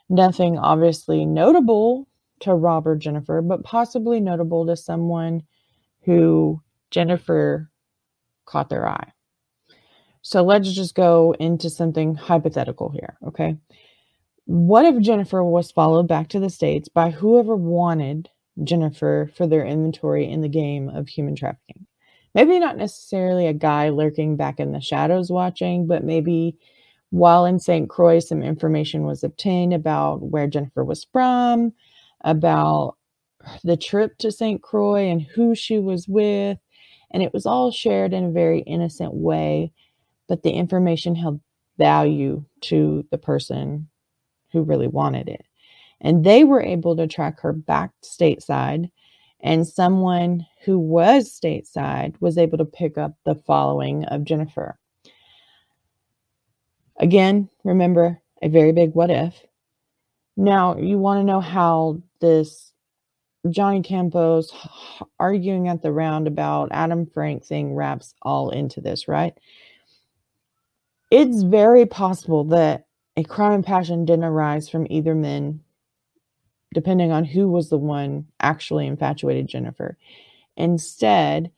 Nothing 0.09 0.57
obviously 0.57 1.25
notable 1.25 2.07
to 2.41 2.55
Rob 2.55 2.87
or 2.87 2.95
Jennifer, 2.95 3.41
but 3.41 3.63
possibly 3.63 4.19
notable 4.19 4.65
to 4.67 4.77
someone 4.77 5.43
who 6.03 6.61
Jennifer 6.91 7.69
caught 8.45 8.69
their 8.69 8.87
eye. 8.87 9.13
So 10.21 10.43
let's 10.43 10.73
just 10.73 10.95
go 10.95 11.35
into 11.39 11.69
something 11.69 12.15
hypothetical 12.15 12.89
here, 12.89 13.17
okay? 13.27 13.57
What 14.45 14.85
if 14.85 15.01
Jennifer 15.01 15.43
was 15.43 15.71
followed 15.71 16.07
back 16.07 16.29
to 16.29 16.39
the 16.39 16.49
States 16.49 16.89
by 16.89 17.11
whoever 17.11 17.55
wanted 17.55 18.29
Jennifer 18.63 19.31
for 19.35 19.47
their 19.47 19.65
inventory 19.65 20.29
in 20.29 20.41
the 20.41 20.49
game 20.49 20.89
of 20.89 21.07
human 21.09 21.35
trafficking? 21.35 21.87
maybe 22.35 22.59
not 22.59 22.77
necessarily 22.77 23.47
a 23.47 23.53
guy 23.53 23.89
lurking 23.89 24.37
back 24.37 24.59
in 24.59 24.71
the 24.71 24.81
shadows 24.81 25.31
watching, 25.31 25.87
but 25.87 26.03
maybe 26.03 26.57
While 27.11 27.45
in 27.45 27.59
St. 27.59 27.89
Croix, 27.89 28.19
some 28.19 28.41
information 28.41 29.03
was 29.03 29.23
obtained 29.23 29.73
about 29.73 30.21
where 30.21 30.47
Jennifer 30.47 30.83
was 30.83 31.05
from, 31.11 31.73
about 32.23 32.97
the 33.63 33.77
trip 33.77 34.17
to 34.19 34.31
St. 34.31 34.61
Croix 34.61 35.09
and 35.09 35.21
who 35.21 35.55
she 35.55 35.79
was 35.79 36.07
with, 36.07 36.57
and 37.11 37.23
it 37.23 37.33
was 37.33 37.45
all 37.45 37.71
shared 37.71 38.13
in 38.13 38.25
a 38.25 38.31
very 38.31 38.59
innocent 38.61 39.13
way, 39.13 39.71
but 40.27 40.43
the 40.43 40.51
information 40.51 41.15
held 41.15 41.41
value 41.77 42.43
to 42.61 43.05
the 43.11 43.17
person 43.17 43.87
who 44.51 44.61
really 44.61 44.87
wanted 44.87 45.27
it. 45.27 45.45
And 45.99 46.23
they 46.23 46.43
were 46.43 46.61
able 46.61 46.95
to 46.97 47.07
track 47.07 47.39
her 47.41 47.53
back 47.53 47.91
stateside, 48.03 48.91
and 49.39 49.67
someone 49.67 50.45
who 50.63 50.77
was 50.77 51.29
stateside 51.29 52.15
was 52.19 52.37
able 52.37 52.57
to 52.59 52.65
pick 52.65 52.97
up 52.97 53.15
the 53.25 53.35
following 53.35 54.05
of 54.05 54.23
Jennifer. 54.23 54.77
Again, 56.97 57.49
remember 57.63 58.21
a 58.43 58.47
very 58.47 58.71
big 58.71 58.93
what 58.93 59.09
if. 59.09 59.41
Now, 60.37 60.77
you 60.77 60.97
want 60.97 61.19
to 61.19 61.23
know 61.23 61.41
how 61.41 62.01
this 62.21 62.71
Johnny 63.49 63.81
Campos 63.81 64.53
arguing 65.19 65.67
at 65.67 65.81
the 65.81 65.91
roundabout 65.91 66.69
Adam 66.71 67.05
Frank 67.05 67.43
thing 67.43 67.75
wraps 67.75 68.13
all 68.21 68.51
into 68.51 68.81
this, 68.81 69.07
right? 69.07 69.37
It's 71.09 71.41
very 71.43 71.85
possible 71.85 72.45
that 72.45 72.85
a 73.17 73.23
crime 73.23 73.53
and 73.53 73.65
passion 73.65 74.05
didn't 74.05 74.23
arise 74.23 74.69
from 74.69 74.87
either 74.89 75.13
men, 75.13 75.61
depending 76.73 77.11
on 77.11 77.25
who 77.25 77.49
was 77.49 77.69
the 77.69 77.77
one 77.77 78.27
actually 78.39 78.87
infatuated 78.87 79.47
Jennifer. 79.47 79.97
Instead, 80.55 81.51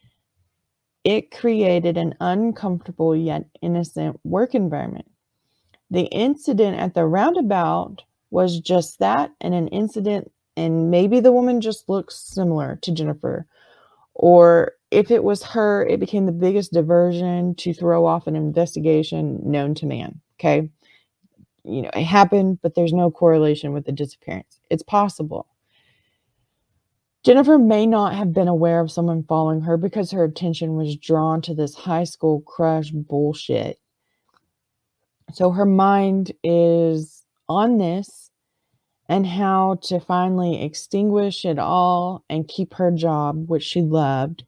it 1.04 1.32
created 1.32 1.98
an 1.98 2.16
uncomfortable 2.20 3.16
yet 3.16 3.46
innocent 3.62 4.20
work 4.24 4.56
environment. 4.56 5.06
The 5.92 6.06
incident 6.06 6.80
at 6.80 6.96
the 6.96 7.06
roundabout 7.06 8.04
was 8.32 8.60
just 8.60 8.98
that 9.00 9.32
and 9.42 9.54
an 9.54 9.68
incident, 9.68 10.32
and 10.58 10.92
maybe 10.92 11.20
the 11.20 11.32
woman 11.32 11.62
just 11.62 11.90
looks 11.90 12.16
similar 12.16 12.78
to 12.82 12.92
Jennifer. 12.92 13.48
Or 14.14 14.74
if 14.92 15.12
it 15.12 15.24
was 15.24 15.44
her, 15.44 15.86
it 15.86 16.00
became 16.00 16.26
the 16.26 16.32
biggest 16.32 16.74
diversion 16.74 17.56
to 17.56 17.74
throw 17.74 18.06
off 18.06 18.28
an 18.28 18.36
investigation 18.36 19.40
known 19.44 19.76
to 19.76 19.86
man. 19.86 20.22
Okay 20.40 20.70
you 21.64 21.82
know, 21.82 21.90
it 21.96 22.04
happened, 22.04 22.60
but 22.62 22.76
there's 22.76 22.94
no 22.94 23.10
correlation 23.10 23.74
with 23.74 23.86
the 23.86 23.92
disappearance. 23.92 24.60
It's 24.70 24.84
possible. 24.84 25.48
Jennifer 27.24 27.58
may 27.58 27.86
not 27.86 28.16
have 28.16 28.34
been 28.34 28.50
aware 28.50 28.82
of 28.82 28.92
someone 28.92 29.24
following 29.24 29.62
her 29.62 29.78
because 29.78 30.12
her 30.12 30.26
attention 30.26 30.76
was 30.76 30.98
drawn 30.98 31.42
to 31.44 31.54
this 31.54 31.74
high 31.74 32.04
school 32.04 32.42
crush 32.42 32.92
bullshit. 32.92 33.80
So 35.32 35.52
her 35.52 35.66
mind 35.66 36.34
is 36.44 37.24
on 37.48 37.78
this 37.78 38.30
and 39.10 39.28
how 39.28 39.76
to 39.84 40.00
finally 40.00 40.64
extinguish 40.64 41.46
it 41.46 41.60
all 41.60 42.24
and 42.30 42.48
keep 42.48 42.76
her 42.76 42.92
job, 42.92 43.48
which 43.48 43.64
she 43.64 43.82
loved, 43.82 44.44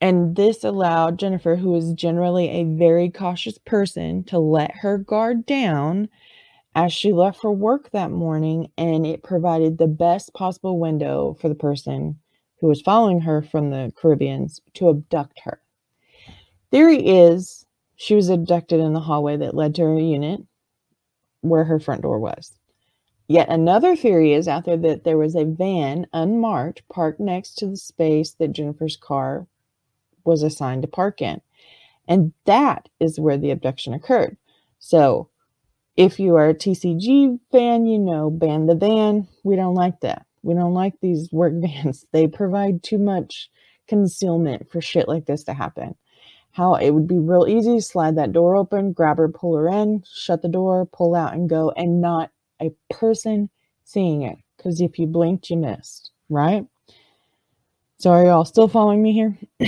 and 0.00 0.34
this 0.34 0.64
allowed 0.64 1.18
Jennifer, 1.18 1.56
who 1.56 1.74
is 1.76 1.92
generally 1.92 2.48
a 2.48 2.64
very 2.64 3.10
cautious 3.10 3.58
person, 3.58 4.24
to 4.24 4.38
let 4.38 4.76
her 4.76 4.96
guard 4.96 5.44
down 5.44 6.08
as 6.74 6.92
she 6.92 7.12
left 7.12 7.40
for 7.40 7.52
work 7.52 7.90
that 7.90 8.10
morning. 8.10 8.68
And 8.78 9.06
it 9.06 9.22
provided 9.22 9.76
the 9.76 9.86
best 9.86 10.32
possible 10.32 10.78
window 10.78 11.36
for 11.40 11.48
the 11.48 11.54
person 11.54 12.18
who 12.60 12.68
was 12.68 12.80
following 12.80 13.20
her 13.20 13.42
from 13.42 13.70
the 13.70 13.92
Caribbeans 14.00 14.60
to 14.74 14.88
abduct 14.88 15.40
her. 15.44 15.60
Theory 16.70 17.06
is 17.06 17.66
she 17.96 18.14
was 18.14 18.30
abducted 18.30 18.80
in 18.80 18.94
the 18.94 19.00
hallway 19.00 19.36
that 19.36 19.54
led 19.54 19.74
to 19.74 19.82
her 19.82 19.98
unit 19.98 20.40
where 21.42 21.64
her 21.64 21.80
front 21.80 22.02
door 22.02 22.18
was. 22.18 22.56
Yet 23.30 23.48
another 23.48 23.94
theory 23.94 24.32
is 24.32 24.48
out 24.48 24.64
there 24.64 24.76
that 24.78 25.04
there 25.04 25.16
was 25.16 25.36
a 25.36 25.44
van 25.44 26.08
unmarked 26.12 26.82
parked 26.88 27.20
next 27.20 27.54
to 27.58 27.68
the 27.68 27.76
space 27.76 28.32
that 28.40 28.50
Jennifer's 28.50 28.96
car 28.96 29.46
was 30.24 30.42
assigned 30.42 30.82
to 30.82 30.88
park 30.88 31.22
in. 31.22 31.40
And 32.08 32.32
that 32.46 32.88
is 32.98 33.20
where 33.20 33.38
the 33.38 33.52
abduction 33.52 33.94
occurred. 33.94 34.36
So 34.80 35.28
if 35.96 36.18
you 36.18 36.34
are 36.34 36.48
a 36.48 36.54
TCG 36.54 37.38
fan, 37.52 37.86
you 37.86 38.00
know, 38.00 38.30
ban 38.30 38.66
the 38.66 38.74
van. 38.74 39.28
We 39.44 39.54
don't 39.54 39.76
like 39.76 40.00
that. 40.00 40.26
We 40.42 40.54
don't 40.54 40.74
like 40.74 40.94
these 41.00 41.30
work 41.30 41.52
vans. 41.60 42.04
They 42.10 42.26
provide 42.26 42.82
too 42.82 42.98
much 42.98 43.48
concealment 43.86 44.72
for 44.72 44.80
shit 44.80 45.06
like 45.06 45.26
this 45.26 45.44
to 45.44 45.54
happen. 45.54 45.94
How 46.50 46.74
it 46.74 46.90
would 46.90 47.06
be 47.06 47.20
real 47.20 47.46
easy, 47.46 47.78
slide 47.78 48.16
that 48.16 48.32
door 48.32 48.56
open, 48.56 48.92
grab 48.92 49.18
her, 49.18 49.28
pull 49.28 49.56
her 49.56 49.68
in, 49.68 50.02
shut 50.12 50.42
the 50.42 50.48
door, 50.48 50.84
pull 50.84 51.14
out 51.14 51.32
and 51.32 51.48
go, 51.48 51.70
and 51.76 52.00
not 52.00 52.32
a 52.60 52.70
person 52.92 53.50
seeing 53.84 54.22
it. 54.22 54.38
Because 54.56 54.80
if 54.80 54.98
you 54.98 55.06
blinked, 55.06 55.50
you 55.50 55.56
missed, 55.56 56.10
right? 56.28 56.64
So 57.98 58.10
are 58.10 58.24
y'all 58.24 58.44
still 58.44 58.68
following 58.68 59.02
me 59.02 59.12
here? 59.12 59.38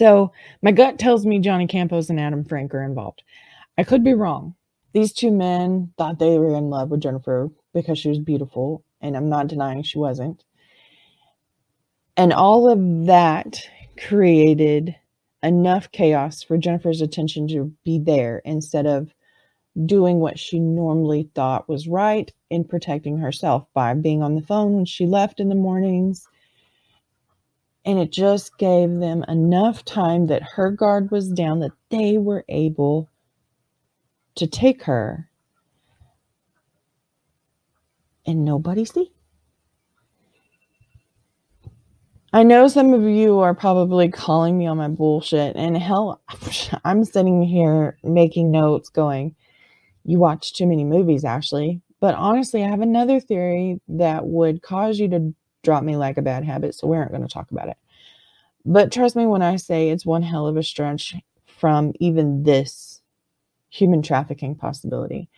So 0.00 0.32
my 0.62 0.72
gut 0.72 0.98
tells 0.98 1.26
me 1.26 1.40
Johnny 1.40 1.66
Campos 1.66 2.08
and 2.08 2.18
Adam 2.18 2.42
Frank 2.42 2.72
are 2.74 2.84
involved. 2.84 3.22
I 3.76 3.84
could 3.84 4.02
be 4.02 4.14
wrong. 4.14 4.54
These 4.94 5.12
two 5.12 5.30
men 5.30 5.92
thought 5.98 6.18
they 6.18 6.38
were 6.38 6.56
in 6.56 6.70
love 6.70 6.90
with 6.90 7.02
Jennifer 7.02 7.50
because 7.74 7.98
she 7.98 8.08
was 8.08 8.18
beautiful, 8.18 8.82
and 9.02 9.14
I'm 9.16 9.28
not 9.28 9.48
denying 9.48 9.82
she 9.82 9.98
wasn't. 9.98 10.42
And 12.16 12.32
all 12.32 12.66
of 12.70 13.06
that 13.06 13.62
created 13.98 14.96
enough 15.42 15.90
chaos 15.92 16.42
for 16.42 16.56
Jennifer's 16.56 17.02
attention 17.02 17.46
to 17.48 17.72
be 17.84 17.98
there 17.98 18.40
instead 18.44 18.86
of 18.86 19.12
doing 19.86 20.18
what 20.18 20.38
she 20.38 20.58
normally 20.58 21.30
thought 21.34 21.68
was 21.68 21.88
right 21.88 22.32
in 22.50 22.64
protecting 22.64 23.18
herself 23.18 23.66
by 23.74 23.94
being 23.94 24.22
on 24.22 24.34
the 24.34 24.42
phone 24.42 24.74
when 24.74 24.84
she 24.84 25.06
left 25.06 25.40
in 25.40 25.48
the 25.48 25.54
mornings 25.54 26.26
and 27.84 27.98
it 27.98 28.12
just 28.12 28.58
gave 28.58 28.98
them 28.98 29.24
enough 29.28 29.84
time 29.84 30.26
that 30.26 30.42
her 30.42 30.70
guard 30.70 31.10
was 31.10 31.28
down 31.28 31.60
that 31.60 31.72
they 31.90 32.18
were 32.18 32.44
able 32.48 33.08
to 34.36 34.46
take 34.46 34.84
her 34.84 35.28
and 38.26 38.44
nobody 38.44 38.84
see. 38.84 39.10
I 42.32 42.44
know 42.44 42.68
some 42.68 42.94
of 42.94 43.02
you 43.02 43.40
are 43.40 43.54
probably 43.54 44.08
calling 44.08 44.56
me 44.56 44.66
on 44.66 44.76
my 44.76 44.86
bullshit, 44.86 45.56
and 45.56 45.76
hell, 45.76 46.20
I'm 46.84 47.04
sitting 47.04 47.42
here 47.42 47.98
making 48.04 48.52
notes 48.52 48.88
going, 48.88 49.34
You 50.04 50.18
watch 50.18 50.52
too 50.52 50.66
many 50.66 50.84
movies, 50.84 51.24
Ashley. 51.24 51.80
But 52.00 52.14
honestly, 52.14 52.64
I 52.64 52.68
have 52.68 52.80
another 52.80 53.20
theory 53.20 53.80
that 53.88 54.26
would 54.26 54.62
cause 54.62 54.98
you 54.98 55.08
to 55.08 55.34
drop 55.62 55.84
me 55.84 55.96
like 55.96 56.16
a 56.16 56.22
bad 56.22 56.44
habit, 56.44 56.74
so 56.74 56.86
we 56.86 56.96
aren't 56.96 57.10
going 57.10 57.22
to 57.22 57.28
talk 57.28 57.50
about 57.50 57.68
it. 57.68 57.76
But 58.64 58.92
trust 58.92 59.16
me 59.16 59.26
when 59.26 59.42
I 59.42 59.56
say 59.56 59.90
it's 59.90 60.06
one 60.06 60.22
hell 60.22 60.46
of 60.46 60.56
a 60.56 60.62
stretch 60.62 61.14
from 61.46 61.92
even 62.00 62.42
this 62.44 63.02
human 63.68 64.02
trafficking 64.02 64.54
possibility. 64.54 65.28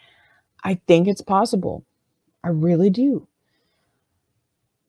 I 0.64 0.80
think 0.86 1.08
it's 1.08 1.20
possible. 1.20 1.84
I 2.44 2.48
really 2.48 2.90
do. 2.90 3.26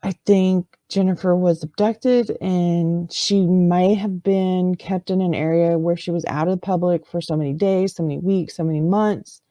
I 0.04 0.12
think 0.26 0.66
Jennifer 0.90 1.36
was 1.36 1.64
abducted 1.64 2.36
and 2.42 3.12
she 3.12 3.46
may 3.46 3.94
have 3.94 4.22
been 4.22 4.76
kept 4.76 5.10
in 5.10 5.22
an 5.22 5.34
area 5.34 5.78
where 5.78 5.96
she 5.96 6.12
was 6.12 6.26
out 6.26 6.48
of 6.48 6.52
the 6.52 6.66
public 6.66 7.08
for 7.08 7.22
so 7.22 7.38
many 7.38 7.54
days, 7.54 7.96
so 7.96 8.04
many 8.04 8.18
weeks, 8.18 8.56
so 8.56 8.64
many 8.64 8.82
months 8.82 9.42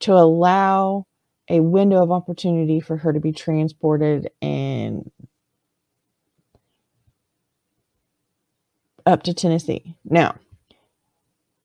to 0.00 0.12
allow 0.12 1.06
a 1.48 1.60
window 1.60 2.02
of 2.02 2.12
opportunity 2.12 2.80
for 2.80 2.96
her 2.96 3.12
to 3.12 3.20
be 3.20 3.32
transported 3.32 4.30
and 4.42 5.10
up 9.06 9.22
to 9.24 9.34
Tennessee. 9.34 9.96
Now, 10.04 10.36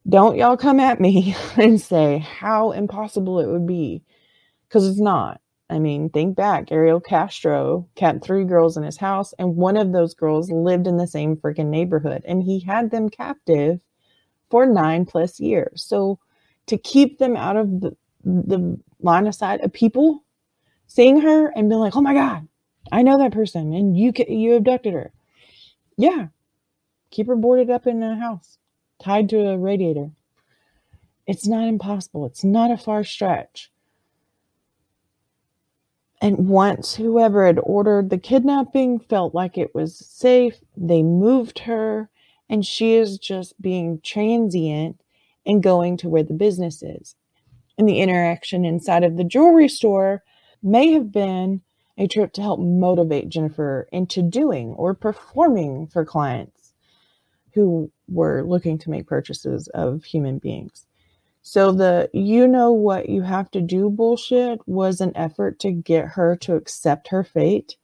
don't 0.07 0.37
y'all 0.37 0.57
come 0.57 0.79
at 0.79 0.99
me 0.99 1.35
and 1.57 1.79
say 1.81 2.19
how 2.19 2.71
impossible 2.71 3.39
it 3.39 3.47
would 3.47 3.67
be 3.67 4.03
because 4.67 4.87
it's 4.87 4.99
not. 4.99 5.41
I 5.69 5.79
mean, 5.79 6.09
think 6.09 6.35
back. 6.35 6.71
Ariel 6.71 6.99
Castro 6.99 7.87
kept 7.95 8.23
three 8.23 8.43
girls 8.43 8.77
in 8.77 8.83
his 8.83 8.97
house, 8.97 9.33
and 9.39 9.55
one 9.55 9.77
of 9.77 9.93
those 9.93 10.13
girls 10.13 10.51
lived 10.51 10.85
in 10.85 10.97
the 10.97 11.07
same 11.07 11.35
freaking 11.37 11.67
neighborhood, 11.67 12.23
and 12.25 12.43
he 12.43 12.59
had 12.59 12.91
them 12.91 13.09
captive 13.09 13.81
for 14.51 14.65
nine 14.67 15.05
plus 15.05 15.39
years. 15.39 15.83
So, 15.83 16.19
to 16.67 16.77
keep 16.77 17.17
them 17.17 17.35
out 17.35 17.57
of 17.57 17.81
the, 17.81 17.97
the 18.25 18.79
line 19.01 19.27
of 19.27 19.35
sight 19.35 19.61
of 19.61 19.73
people 19.73 20.23
seeing 20.87 21.21
her 21.21 21.49
and 21.49 21.69
being 21.69 21.81
like, 21.81 21.95
"Oh 21.95 22.01
my 22.01 22.13
god, 22.13 22.47
I 22.91 23.03
know 23.03 23.17
that 23.19 23.33
person, 23.33 23.73
and 23.73 23.97
you 23.97 24.13
you 24.27 24.55
abducted 24.55 24.93
her." 24.93 25.13
Yeah, 25.97 26.27
Keep 27.11 27.27
her 27.27 27.35
boarded 27.37 27.69
up 27.69 27.87
in 27.87 28.03
a 28.03 28.15
house, 28.17 28.57
tied 28.99 29.29
to 29.29 29.47
a 29.47 29.57
radiator. 29.57 30.11
It's 31.27 31.47
not 31.47 31.67
impossible. 31.67 32.25
It's 32.25 32.43
not 32.43 32.71
a 32.71 32.77
far 32.77 33.05
stretch. 33.05 33.71
And 36.21 36.49
once 36.49 36.95
whoever 36.95 37.45
had 37.45 37.59
ordered 37.63 38.09
the 38.09 38.17
kidnapping 38.17 38.99
felt 38.99 39.33
like 39.33 39.57
it 39.57 39.73
was 39.75 39.97
safe, 39.97 40.59
they 40.75 41.03
moved 41.03 41.59
her, 41.59 42.09
and 42.49 42.65
she 42.65 42.95
is 42.95 43.17
just 43.17 43.61
being 43.61 44.01
transient 44.01 45.01
and 45.45 45.63
going 45.63 45.97
to 45.97 46.09
where 46.09 46.23
the 46.23 46.33
business 46.33 46.83
is. 46.83 47.15
And 47.77 47.87
the 47.87 47.99
interaction 47.99 48.65
inside 48.65 49.03
of 49.03 49.17
the 49.17 49.23
jewelry 49.23 49.67
store 49.67 50.23
may 50.63 50.91
have 50.93 51.11
been 51.11 51.61
a 51.97 52.07
trip 52.07 52.33
to 52.33 52.41
help 52.41 52.59
motivate 52.59 53.29
Jennifer 53.29 53.87
into 53.91 54.21
doing 54.21 54.69
or 54.71 54.93
performing 54.93 55.87
for 55.87 56.05
clients 56.05 56.73
who 57.53 57.91
were 58.07 58.43
looking 58.43 58.77
to 58.79 58.89
make 58.89 59.07
purchases 59.07 59.67
of 59.69 60.03
human 60.03 60.39
beings. 60.39 60.85
So 61.41 61.71
the 61.71 62.09
you 62.13 62.47
know 62.47 62.71
what 62.71 63.07
you 63.09 63.21
have 63.21 63.51
to 63.51 63.61
do 63.61 63.89
bullshit 63.89 64.59
was 64.67 64.99
an 64.99 65.11
effort 65.15 65.59
to 65.59 65.71
get 65.71 66.05
her 66.09 66.35
to 66.37 66.55
accept 66.55 67.09
her 67.09 67.23
fate 67.23 67.75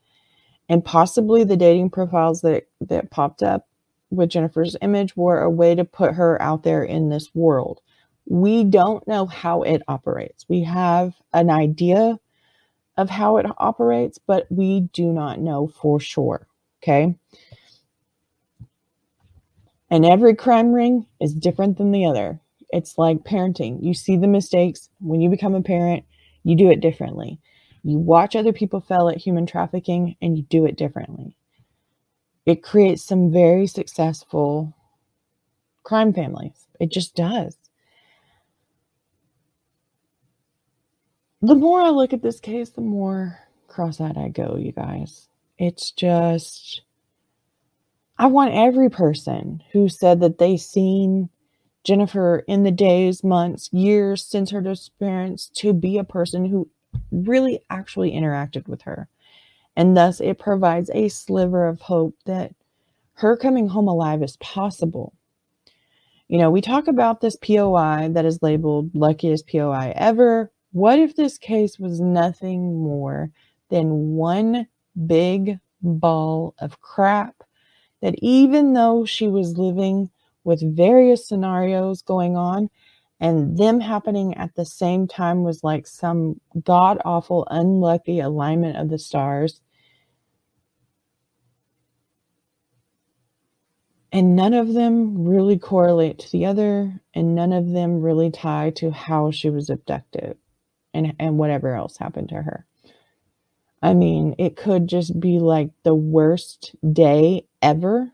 and 0.69 0.85
possibly 0.85 1.43
the 1.43 1.57
dating 1.57 1.89
profiles 1.89 2.41
that 2.41 2.63
that 2.81 3.11
popped 3.11 3.43
up 3.43 3.67
with 4.09 4.29
Jennifer's 4.29 4.77
image 4.81 5.15
were 5.15 5.41
a 5.41 5.49
way 5.49 5.75
to 5.75 5.85
put 5.85 6.13
her 6.15 6.41
out 6.41 6.63
there 6.63 6.83
in 6.83 7.09
this 7.09 7.35
world. 7.35 7.81
We 8.25 8.63
don't 8.63 9.07
know 9.07 9.25
how 9.25 9.63
it 9.63 9.81
operates. 9.87 10.45
We 10.47 10.63
have 10.63 11.13
an 11.33 11.49
idea 11.49 12.19
of 12.97 13.09
how 13.09 13.37
it 13.37 13.45
operates, 13.57 14.17
but 14.17 14.47
we 14.49 14.81
do 14.93 15.11
not 15.11 15.39
know 15.39 15.67
for 15.67 15.99
sure. 15.99 16.47
Okay. 16.81 17.15
And 19.89 20.05
every 20.05 20.35
crime 20.35 20.71
ring 20.71 21.05
is 21.19 21.33
different 21.33 21.77
than 21.77 21.91
the 21.91 22.05
other. 22.05 22.39
It's 22.69 22.97
like 22.97 23.25
parenting. 23.25 23.83
You 23.83 23.93
see 23.93 24.15
the 24.15 24.27
mistakes. 24.27 24.89
When 24.99 25.19
you 25.19 25.29
become 25.29 25.53
a 25.53 25.61
parent, 25.61 26.05
you 26.43 26.55
do 26.55 26.71
it 26.71 26.79
differently. 26.79 27.39
You 27.83 27.97
watch 27.97 28.35
other 28.35 28.53
people 28.53 28.79
fail 28.79 29.09
at 29.09 29.17
human 29.17 29.45
trafficking 29.45 30.15
and 30.21 30.37
you 30.37 30.43
do 30.43 30.65
it 30.65 30.77
differently. 30.77 31.35
It 32.45 32.63
creates 32.63 33.03
some 33.03 33.31
very 33.31 33.67
successful 33.67 34.73
crime 35.83 36.13
families. 36.13 36.67
It 36.79 36.91
just 36.91 37.15
does. 37.15 37.57
The 41.41 41.55
more 41.55 41.81
I 41.81 41.89
look 41.89 42.13
at 42.13 42.21
this 42.21 42.39
case, 42.39 42.69
the 42.69 42.81
more 42.81 43.39
cross 43.67 43.99
eyed 43.99 44.17
I 44.17 44.29
go, 44.29 44.57
you 44.57 44.71
guys. 44.71 45.27
It's 45.57 45.91
just, 45.91 46.81
I 48.17 48.27
want 48.27 48.53
every 48.53 48.89
person 48.89 49.63
who 49.71 49.89
said 49.89 50.19
that 50.19 50.37
they 50.37 50.57
seen 50.57 51.29
Jennifer 51.83 52.43
in 52.47 52.63
the 52.63 52.71
days, 52.71 53.23
months, 53.23 53.69
years 53.73 54.23
since 54.23 54.51
her 54.51 54.61
disappearance 54.61 55.47
to 55.55 55.73
be 55.73 55.97
a 55.97 56.03
person 56.03 56.45
who 56.45 56.69
really 57.11 57.59
actually 57.71 58.11
interacted 58.11 58.67
with 58.67 58.83
her. 58.83 59.07
And 59.75 59.97
thus, 59.97 60.19
it 60.19 60.37
provides 60.37 60.91
a 60.93 61.09
sliver 61.09 61.67
of 61.67 61.81
hope 61.81 62.15
that 62.25 62.53
her 63.13 63.35
coming 63.35 63.69
home 63.69 63.87
alive 63.87 64.21
is 64.21 64.37
possible. 64.37 65.13
You 66.27 66.37
know, 66.37 66.51
we 66.51 66.61
talk 66.61 66.87
about 66.87 67.21
this 67.21 67.35
POI 67.35 68.09
that 68.11 68.25
is 68.25 68.43
labeled 68.43 68.93
luckiest 68.93 69.47
POI 69.47 69.93
ever. 69.95 70.51
What 70.73 70.99
if 70.99 71.15
this 71.17 71.37
case 71.37 71.77
was 71.77 71.99
nothing 71.99 72.81
more 72.81 73.29
than 73.69 74.15
one 74.15 74.67
big 75.05 75.59
ball 75.81 76.55
of 76.59 76.79
crap 76.79 77.43
that 78.01 78.15
even 78.19 78.73
though 78.73 79.03
she 79.03 79.27
was 79.27 79.57
living 79.57 80.09
with 80.45 80.75
various 80.75 81.27
scenarios 81.27 82.01
going 82.01 82.37
on 82.37 82.69
and 83.19 83.57
them 83.57 83.81
happening 83.81 84.33
at 84.35 84.55
the 84.55 84.65
same 84.65 85.07
time 85.07 85.43
was 85.43 85.63
like 85.63 85.85
some 85.85 86.39
god 86.63 86.99
awful 87.03 87.45
unlucky 87.51 88.21
alignment 88.21 88.77
of 88.77 88.89
the 88.89 88.97
stars? 88.97 89.59
And 94.13 94.37
none 94.37 94.53
of 94.53 94.73
them 94.73 95.25
really 95.27 95.57
correlate 95.59 96.19
to 96.19 96.31
the 96.31 96.45
other 96.45 97.01
and 97.13 97.35
none 97.35 97.51
of 97.51 97.71
them 97.71 98.01
really 98.01 98.31
tie 98.31 98.69
to 98.71 98.91
how 98.91 99.31
she 99.31 99.49
was 99.49 99.69
abducted 99.69 100.37
and 100.93 101.13
and 101.19 101.37
whatever 101.37 101.75
else 101.75 101.97
happened 101.97 102.29
to 102.29 102.41
her 102.41 102.65
i 103.81 103.93
mean 103.93 104.35
it 104.37 104.55
could 104.55 104.87
just 104.87 105.19
be 105.19 105.39
like 105.39 105.69
the 105.83 105.95
worst 105.95 106.75
day 106.93 107.45
ever 107.61 108.11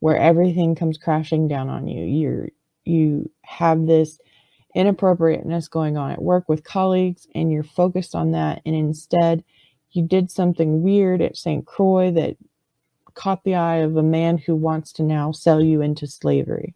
where 0.00 0.16
everything 0.16 0.74
comes 0.74 0.98
crashing 0.98 1.48
down 1.48 1.68
on 1.68 1.88
you. 1.88 2.04
You're 2.04 2.48
you 2.84 3.30
have 3.42 3.86
this 3.86 4.20
inappropriateness 4.74 5.68
going 5.68 5.96
on 5.96 6.12
at 6.12 6.22
work 6.22 6.48
with 6.48 6.62
colleagues 6.62 7.26
and 7.34 7.50
you're 7.50 7.64
focused 7.64 8.14
on 8.14 8.32
that 8.32 8.60
and 8.66 8.76
instead 8.76 9.42
you 9.90 10.02
did 10.06 10.30
something 10.30 10.82
weird 10.82 11.22
at 11.22 11.36
St. 11.36 11.66
Croix 11.66 12.10
that 12.10 12.36
caught 13.14 13.42
the 13.44 13.54
eye 13.54 13.78
of 13.78 13.96
a 13.96 14.02
man 14.02 14.36
who 14.36 14.54
wants 14.54 14.92
to 14.92 15.02
now 15.02 15.32
sell 15.32 15.62
you 15.62 15.80
into 15.80 16.06
slavery. 16.06 16.74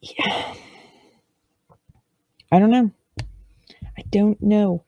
Yeah. 0.00 0.54
I 2.50 2.58
don't 2.58 2.70
know. 2.70 2.90
I 3.98 4.02
don't 4.10 4.40
know. 4.40 4.84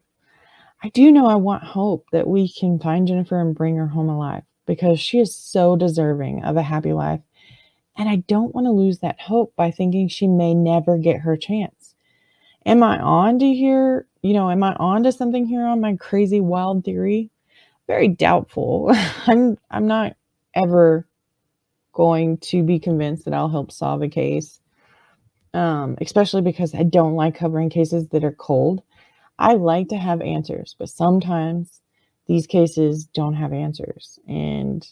I 0.83 0.89
do 0.89 1.11
know 1.11 1.27
I 1.27 1.35
want 1.35 1.65
hope 1.65 2.07
that 2.13 2.29
we 2.29 2.49
can 2.49 2.79
find 2.79 3.09
Jennifer 3.09 3.41
and 3.41 3.55
bring 3.55 3.77
her 3.77 3.89
home 3.89 4.09
alive 4.09 4.45
because 4.67 5.01
she 5.01 5.19
is 5.19 5.37
so 5.37 5.75
deserving 5.77 6.45
of 6.45 6.57
a 6.57 6.63
happy 6.63 6.93
life. 6.93 7.21
And 7.99 8.09
I 8.09 8.17
don't 8.17 8.55
want 8.55 8.67
to 8.67 8.71
lose 8.71 9.01
that 9.01 9.21
hope 9.21 9.55
by 9.57 9.73
thinking 9.73 10.09
she 10.09 10.29
may 10.29 10.55
never 10.55 10.97
get 10.97 11.21
her 11.21 11.37
chance. 11.37 11.95
Am 12.65 12.83
I 12.83 13.01
on 13.01 13.41
to 13.41 13.53
here? 13.53 14.07
You 14.23 14.33
know, 14.33 14.49
am 14.49 14.63
I 14.63 14.75
on 14.75 15.03
to 15.03 15.13
something 15.13 15.45
here 15.45 15.67
on 15.67 15.81
my 15.81 15.97
crazy 15.97 16.41
wild 16.41 16.85
theory? 16.85 17.31
Very 17.89 18.09
doubtful. 18.09 18.93
I'm 19.27 19.59
I'm 19.71 19.87
not 19.89 20.15
ever 20.55 21.07
going 21.93 22.39
to 22.39 22.63
be 22.63 22.79
convinced 22.79 23.25
that 23.25 23.35
I'll 23.35 23.49
help 23.49 23.73
solve 23.73 24.03
a 24.03 24.09
case. 24.09 24.61
Um, 25.53 25.99
especially 26.01 26.43
because 26.43 26.77
I 26.77 26.85
don't 26.85 27.17
like 27.17 27.35
covering 27.35 27.71
cases 27.71 28.09
that 28.11 28.23
are 28.23 28.31
cold. 28.31 28.83
I 29.41 29.55
like 29.55 29.89
to 29.91 29.99
have 29.99 30.23
answers, 30.23 30.77
but 30.79 30.91
sometimes 30.91 31.83
these 32.29 32.49
cases 32.49 33.07
don't 33.07 33.35
have 33.37 33.55
answers. 33.55 34.21
And 34.29 34.87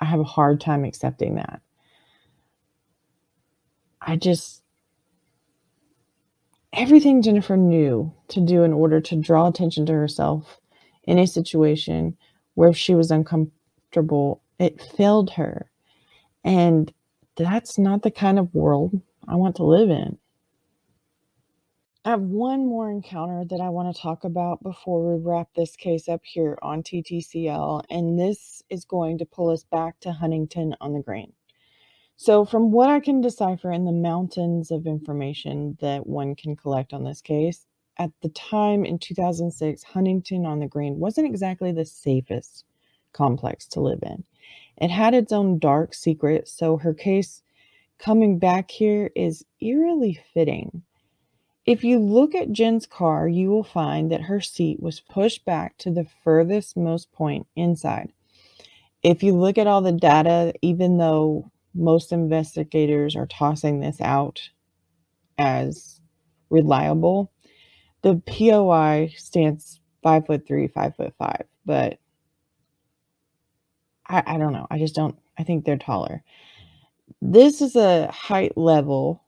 I 0.00 0.06
have 0.06 0.20
a 0.20 0.24
hard 0.24 0.60
time 0.60 0.84
accepting 0.84 1.36
that. 1.36 1.62
I 4.02 4.16
just, 4.16 4.62
everything 6.72 7.22
Jennifer 7.22 7.56
knew 7.56 8.12
to 8.28 8.40
do 8.40 8.64
in 8.64 8.72
order 8.74 9.00
to 9.02 9.16
draw 9.16 9.48
attention 9.48 9.86
to 9.86 9.94
herself 9.94 10.60
in 11.04 11.18
a 11.18 11.26
situation 11.26 12.16
where 12.54 12.74
she 12.74 12.94
was 12.94 13.10
uncomfortable, 13.10 14.42
it 14.58 14.82
failed 14.82 15.32
her. 15.32 15.70
And 16.44 16.92
that's 17.36 17.78
not 17.78 18.02
the 18.02 18.12
kind 18.12 18.38
of 18.38 18.54
world 18.54 19.00
I 19.28 19.36
want 19.36 19.56
to 19.58 19.64
live 19.64 19.90
in. 19.90 20.19
I 22.02 22.10
have 22.10 22.22
one 22.22 22.66
more 22.66 22.90
encounter 22.90 23.44
that 23.44 23.60
I 23.60 23.68
want 23.68 23.94
to 23.94 24.02
talk 24.02 24.24
about 24.24 24.62
before 24.62 25.06
we 25.06 25.22
wrap 25.22 25.48
this 25.54 25.76
case 25.76 26.08
up 26.08 26.22
here 26.24 26.56
on 26.62 26.82
TTCL, 26.82 27.82
and 27.90 28.18
this 28.18 28.62
is 28.70 28.86
going 28.86 29.18
to 29.18 29.26
pull 29.26 29.50
us 29.50 29.64
back 29.64 30.00
to 30.00 30.12
Huntington 30.12 30.74
on 30.80 30.94
the 30.94 31.02
Green. 31.02 31.34
So, 32.16 32.46
from 32.46 32.70
what 32.70 32.88
I 32.88 33.00
can 33.00 33.20
decipher 33.20 33.70
in 33.70 33.84
the 33.84 33.92
mountains 33.92 34.70
of 34.70 34.86
information 34.86 35.76
that 35.82 36.06
one 36.06 36.34
can 36.36 36.56
collect 36.56 36.94
on 36.94 37.04
this 37.04 37.20
case, 37.20 37.66
at 37.98 38.12
the 38.22 38.30
time 38.30 38.86
in 38.86 38.98
2006, 38.98 39.82
Huntington 39.82 40.46
on 40.46 40.60
the 40.60 40.68
Green 40.68 40.98
wasn't 40.98 41.26
exactly 41.26 41.70
the 41.70 41.84
safest 41.84 42.64
complex 43.12 43.66
to 43.66 43.80
live 43.80 44.02
in. 44.02 44.24
It 44.78 44.90
had 44.90 45.12
its 45.12 45.32
own 45.32 45.58
dark 45.58 45.92
secrets, 45.92 46.50
so 46.50 46.78
her 46.78 46.94
case 46.94 47.42
coming 47.98 48.38
back 48.38 48.70
here 48.70 49.10
is 49.14 49.44
eerily 49.60 50.18
fitting. 50.32 50.82
If 51.66 51.84
you 51.84 51.98
look 51.98 52.34
at 52.34 52.52
Jen's 52.52 52.86
car, 52.86 53.28
you 53.28 53.50
will 53.50 53.64
find 53.64 54.10
that 54.10 54.22
her 54.22 54.40
seat 54.40 54.80
was 54.82 55.00
pushed 55.00 55.44
back 55.44 55.76
to 55.78 55.90
the 55.90 56.06
furthest 56.24 56.76
most 56.76 57.12
point 57.12 57.46
inside. 57.54 58.12
If 59.02 59.22
you 59.22 59.34
look 59.34 59.58
at 59.58 59.66
all 59.66 59.82
the 59.82 59.92
data, 59.92 60.54
even 60.62 60.98
though 60.98 61.50
most 61.74 62.12
investigators 62.12 63.16
are 63.16 63.26
tossing 63.26 63.80
this 63.80 64.00
out 64.00 64.50
as 65.38 66.00
reliable, 66.50 67.32
the 68.02 68.16
POI 68.26 69.12
stands 69.16 69.80
five 70.02 70.26
foot 70.26 70.46
three, 70.46 70.68
five 70.68 70.96
foot 70.96 71.14
five, 71.18 71.44
but 71.66 71.98
I, 74.08 74.22
I 74.26 74.38
don't 74.38 74.52
know. 74.52 74.66
I 74.70 74.78
just 74.78 74.94
don't, 74.94 75.18
I 75.38 75.44
think 75.44 75.64
they're 75.64 75.78
taller. 75.78 76.22
This 77.22 77.62
is 77.62 77.76
a 77.76 78.10
height 78.10 78.56
level 78.56 79.24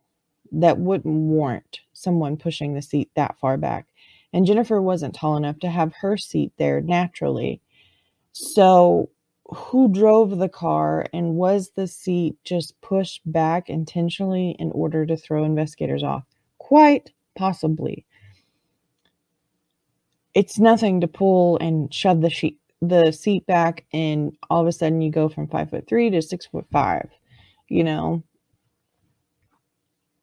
that 0.53 0.79
wouldn't 0.79 1.15
warrant 1.15 1.81
someone 2.03 2.37
pushing 2.37 2.75
the 2.75 2.83
seat 2.83 3.11
that 3.15 3.39
far 3.39 3.57
back. 3.57 3.87
And 4.33 4.47
Jennifer 4.47 4.81
wasn't 4.81 5.15
tall 5.15 5.37
enough 5.37 5.59
to 5.61 5.69
have 5.69 5.93
her 5.95 6.17
seat 6.17 6.53
there 6.57 6.81
naturally. 6.81 7.61
So, 8.33 9.11
who 9.45 9.93
drove 9.93 10.39
the 10.39 10.49
car 10.49 11.07
and 11.13 11.35
was 11.35 11.71
the 11.71 11.87
seat 11.87 12.37
just 12.43 12.81
pushed 12.81 13.21
back 13.27 13.69
intentionally 13.69 14.57
in 14.59 14.71
order 14.73 15.05
to 15.05 15.17
throw 15.17 15.45
investigators 15.45 16.03
off? 16.03 16.25
Quite 16.59 17.13
possibly. 17.37 18.07
It's 20.35 20.59
nothing 20.59 21.03
to 21.03 21.09
pull 21.09 21.59
and 21.59 21.93
shove 21.93 22.23
the 22.23 22.31
sheet 22.31 22.59
the 22.83 23.13
seat 23.13 23.47
back 23.47 23.85
and 23.93 24.37
all 24.51 24.61
of 24.61 24.67
a 24.67 24.73
sudden 24.73 25.01
you 25.01 25.11
go 25.11 25.29
from 25.29 25.47
five 25.47 25.71
foot 25.71 25.87
three 25.87 26.11
to 26.11 26.21
six 26.21 26.47
foot 26.47 26.67
five. 26.73 27.09
You 27.69 27.85
know, 27.85 28.23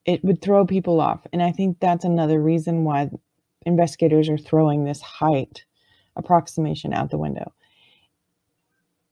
it 0.09 0.23
would 0.23 0.41
throw 0.41 0.65
people 0.65 0.99
off. 0.99 1.27
And 1.31 1.43
I 1.43 1.51
think 1.51 1.79
that's 1.79 2.03
another 2.03 2.41
reason 2.41 2.83
why 2.83 3.11
investigators 3.67 4.27
are 4.27 4.39
throwing 4.39 4.83
this 4.83 5.01
height 5.01 5.63
approximation 6.15 6.93
out 6.93 7.11
the 7.11 7.17
window. 7.19 7.53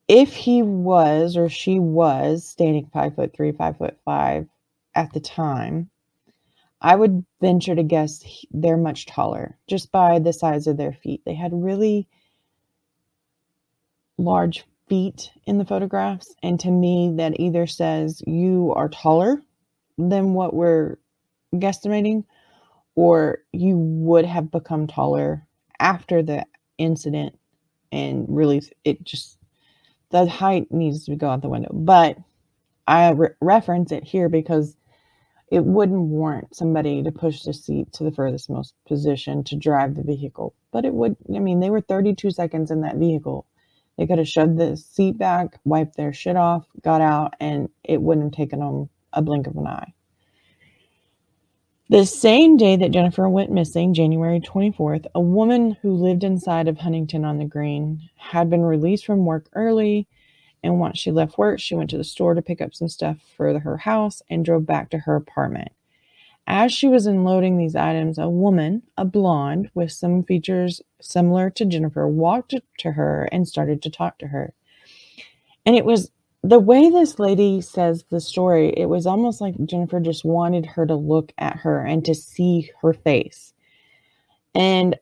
If 0.08 0.34
he 0.34 0.64
was 0.64 1.38
or 1.38 1.50
she 1.50 1.78
was 1.80 2.48
standing 2.48 2.90
five 2.92 3.14
foot 3.14 3.36
three, 3.36 3.52
five 3.52 3.78
foot 3.78 4.00
five 4.06 4.48
at 4.96 5.14
the 5.14 5.20
time, 5.20 5.92
I 6.82 6.96
would 6.96 7.24
venture 7.42 7.76
to 7.76 7.84
guess 7.84 8.26
they're 8.50 8.76
much 8.76 9.06
taller 9.06 9.56
just 9.68 9.92
by 9.92 10.18
the 10.18 10.34
size 10.34 10.66
of 10.66 10.78
their 10.78 10.94
feet. 10.94 11.22
They 11.26 11.36
had 11.36 11.52
really 11.54 12.08
large 14.18 14.66
feet 14.88 15.30
in 15.46 15.60
the 15.60 15.66
photographs. 15.66 16.34
And 16.42 16.60
to 16.62 16.72
me, 16.72 17.14
that 17.18 17.40
either 17.40 17.68
says 17.68 18.24
you 18.26 18.74
are 18.76 18.90
taller 18.90 19.44
than 19.98 20.34
what 20.34 20.54
we're 20.54 20.98
guesstimating, 21.56 22.26
or 22.96 23.40
you 23.54 23.78
would 23.78 24.26
have 24.26 24.52
become 24.52 24.88
taller 24.88 25.48
after 25.80 26.24
the 26.24 26.46
incident. 26.78 27.38
And 27.92 28.26
really, 28.30 28.62
it 28.84 29.04
just, 29.04 29.38
the 30.12 30.28
height 30.28 30.72
needs 30.72 31.06
to 31.06 31.16
go 31.16 31.30
out 31.30 31.42
the 31.42 31.50
window. 31.50 31.72
But 31.74 32.18
I 32.88 33.12
re- 33.12 33.30
reference 33.42 33.92
it 33.92 34.04
here 34.04 34.30
because 34.30 34.76
it 35.52 35.64
wouldn't 35.64 36.02
warrant 36.10 36.56
somebody 36.56 37.04
to 37.04 37.12
push 37.12 37.44
the 37.44 37.54
seat 37.54 37.94
to 37.94 38.04
the 38.04 38.12
furthest 38.12 38.50
most 38.50 38.74
position 38.88 39.44
to 39.46 39.56
drive 39.56 39.96
the 39.96 40.04
vehicle. 40.04 40.54
But 40.72 40.86
it 40.86 40.94
would, 40.94 41.16
I 41.34 41.40
mean, 41.40 41.60
they 41.62 41.70
were 41.70 41.82
32 41.82 42.32
seconds 42.32 42.72
in 42.72 42.82
that 42.82 42.98
vehicle. 42.98 43.48
They 43.98 44.08
could 44.08 44.18
have 44.20 44.28
shoved 44.28 44.58
the 44.58 44.78
seat 44.78 45.18
back, 45.18 45.60
wiped 45.66 45.98
their 45.98 46.14
shit 46.14 46.36
off, 46.36 46.68
got 46.84 47.02
out, 47.02 47.34
and 47.40 47.70
it 47.84 48.02
wouldn't 48.02 48.36
have 48.36 48.38
taken 48.38 48.60
them 48.60 48.90
a 49.18 49.22
blink 49.22 49.48
of 49.48 49.56
an 49.58 49.68
eye. 49.68 49.94
The 51.90 52.06
same 52.06 52.58
day 52.58 52.76
that 52.76 52.92
Jennifer 52.92 53.28
went 53.30 53.52
missing, 53.52 53.94
January 53.94 54.40
24th, 54.40 55.06
a 55.16 55.22
woman 55.22 55.78
who 55.82 55.94
lived 55.94 56.24
inside 56.24 56.68
of 56.68 56.78
Huntington 56.78 57.26
on 57.26 57.38
the 57.38 57.46
Green 57.46 58.10
had 58.18 58.50
been 58.50 58.64
released 58.64 59.06
from 59.06 59.26
work 59.26 59.48
early 59.54 60.08
and 60.64 60.80
once 60.80 61.00
she 61.00 61.12
left 61.12 61.38
work, 61.38 61.60
she 61.60 61.76
went 61.76 61.90
to 61.92 61.98
the 61.98 62.04
store 62.04 62.34
to 62.34 62.42
pick 62.42 62.62
up 62.62 62.74
some 62.74 62.90
stuff 62.90 63.18
for 63.36 63.58
her 63.60 63.78
house 63.78 64.22
and 64.30 64.44
drove 64.44 64.66
back 64.66 64.90
to 64.90 65.00
her 65.00 65.16
apartment. 65.16 65.70
As 66.46 66.74
she 66.74 66.88
was 66.88 67.06
unloading 67.06 67.58
these 67.58 67.76
items, 67.76 68.18
a 68.18 68.30
woman, 68.30 68.84
a 68.98 69.06
blonde 69.06 69.70
with 69.74 69.92
some 69.92 70.24
features 70.24 70.82
similar 71.02 71.50
to 71.52 71.66
Jennifer, 71.66 72.08
walked 72.08 72.56
to 72.80 72.92
her 72.92 73.28
and 73.32 73.48
started 73.48 73.82
to 73.82 73.90
talk 73.90 74.18
to 74.20 74.28
her. 74.28 74.54
And 75.66 75.76
it 75.76 75.86
was 75.86 76.12
the 76.48 76.60
way 76.60 76.90
this 76.90 77.20
lady 77.20 77.60
says 77.60 78.06
the 78.10 78.22
story, 78.22 78.74
it 78.78 78.86
was 78.86 79.06
almost 79.06 79.42
like 79.42 79.66
Jennifer 79.66 80.00
just 80.00 80.24
wanted 80.24 80.66
her 80.66 80.86
to 80.86 80.96
look 80.96 81.34
at 81.38 81.58
her 81.58 81.86
and 81.86 82.06
to 82.06 82.16
see 82.16 82.72
her 82.82 82.94
face. 82.94 83.54
And 84.56 84.96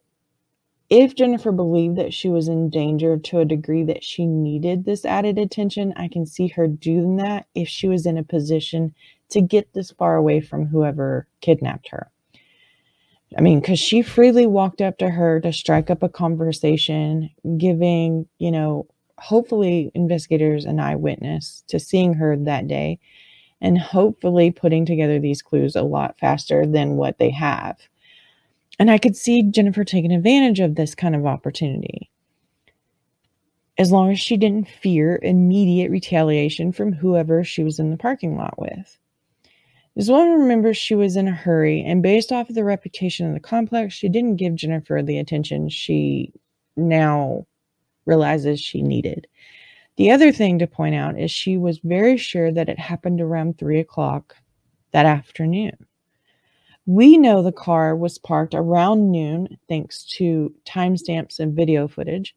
if 0.90 1.16
Jennifer 1.16 1.52
believed 1.52 1.98
that 1.98 2.16
she 2.16 2.30
was 2.30 2.48
in 2.48 2.72
danger 2.72 3.18
to 3.18 3.40
a 3.40 3.46
degree 3.46 3.84
that 3.84 4.04
she 4.04 4.26
needed 4.26 4.86
this 4.86 5.06
added 5.06 5.38
attention, 5.38 5.94
I 5.96 6.08
can 6.08 6.26
see 6.26 6.48
her 6.48 6.68
doing 6.68 7.18
that 7.18 7.46
if 7.54 7.68
she 7.68 7.88
was 7.88 8.08
in 8.08 8.18
a 8.18 8.24
position 8.24 8.96
to 9.30 9.40
get 9.42 9.72
this 9.74 9.92
far 9.92 10.16
away 10.16 10.42
from 10.42 10.66
whoever 10.66 11.28
kidnapped 11.42 11.90
her. 11.90 12.10
I 13.38 13.42
mean, 13.42 13.60
because 13.60 13.80
she 13.80 14.02
freely 14.02 14.48
walked 14.48 14.82
up 14.82 14.98
to 15.00 15.10
her 15.10 15.40
to 15.42 15.54
strike 15.54 15.92
up 15.92 16.02
a 16.02 16.10
conversation, 16.10 17.30
giving, 17.58 18.28
you 18.40 18.52
know, 18.52 18.88
hopefully 19.20 19.92
investigators 19.94 20.66
and 20.66 20.82
eyewitness 20.82 21.64
to 21.68 21.80
seeing 21.80 22.14
her 22.16 22.36
that 22.36 22.68
day, 22.68 23.00
and 23.62 23.78
hopefully 23.78 24.52
putting 24.52 24.86
together 24.86 25.20
these 25.20 25.42
clues 25.42 25.76
a 25.76 25.82
lot 25.82 26.20
faster 26.20 26.66
than 26.66 26.98
what 26.98 27.18
they 27.18 27.30
have. 27.30 27.78
And 28.78 28.92
I 28.92 28.98
could 28.98 29.16
see 29.16 29.42
Jennifer 29.44 29.84
taking 29.84 30.12
advantage 30.12 30.60
of 30.60 30.76
this 30.76 30.96
kind 30.96 31.16
of 31.16 31.26
opportunity. 31.26 32.12
As 33.78 33.92
long 33.92 34.12
as 34.12 34.20
she 34.20 34.38
didn't 34.38 34.70
fear 34.70 35.20
immediate 35.22 35.92
retaliation 35.92 36.72
from 36.72 36.94
whoever 36.94 37.44
she 37.44 37.64
was 37.64 37.80
in 37.80 37.92
the 37.92 37.98
parking 37.98 38.38
lot 38.38 38.60
with. 38.60 38.98
This 39.96 40.10
woman 40.10 40.40
remembers 40.42 40.76
she 40.76 40.96
was 40.96 41.16
in 41.16 41.28
a 41.28 41.32
hurry, 41.32 41.82
and 41.82 42.04
based 42.04 42.34
off 42.34 42.50
of 42.50 42.56
the 42.56 42.66
reputation 42.66 43.28
of 43.28 43.34
the 43.34 43.40
complex, 43.40 43.94
she 43.94 44.10
didn't 44.10 44.36
give 44.36 44.56
Jennifer 44.56 45.02
the 45.02 45.18
attention 45.18 45.70
she 45.70 46.34
now 46.76 47.48
realizes 48.06 48.60
she 48.60 48.82
needed. 48.82 49.28
The 49.98 50.12
other 50.12 50.32
thing 50.32 50.60
to 50.60 50.68
point 50.68 50.96
out 50.96 51.20
is 51.20 51.32
she 51.32 51.58
was 51.58 51.80
very 51.84 52.18
sure 52.18 52.52
that 52.52 52.70
it 52.70 52.80
happened 52.80 53.22
around 53.22 53.58
three 53.58 53.80
o'clock 53.80 54.36
that 54.92 55.06
afternoon. 55.06 55.86
We 56.86 57.18
know 57.18 57.42
the 57.42 57.52
car 57.52 57.96
was 57.96 58.18
parked 58.18 58.54
around 58.54 59.12
noon 59.12 59.58
thanks 59.68 60.04
to 60.18 60.54
timestamps 60.66 61.40
and 61.40 61.56
video 61.56 61.88
footage, 61.88 62.36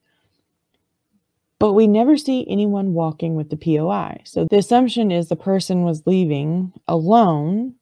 but 1.59 1.73
we 1.73 1.87
never 1.87 2.17
see 2.17 2.47
anyone 2.49 2.95
walking 2.95 3.35
with 3.35 3.51
the 3.51 3.57
POI. 3.57 4.23
So 4.25 4.47
the 4.49 4.59
assumption 4.59 5.11
is 5.11 5.29
the 5.29 5.37
person 5.37 5.83
was 5.83 6.07
leaving 6.07 6.73
alone, 6.87 7.75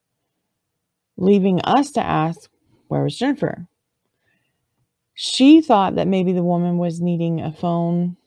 leaving 1.16 1.60
us 1.60 1.92
to 1.92 2.00
ask, 2.02 2.50
Where 2.88 3.04
was 3.04 3.16
Jennifer? 3.16 3.68
She 5.18 5.62
thought 5.62 5.94
that 5.94 6.06
maybe 6.06 6.32
the 6.32 6.42
woman 6.42 6.76
was 6.76 7.00
needing 7.00 7.40
a 7.40 7.50
phone. 7.50 8.18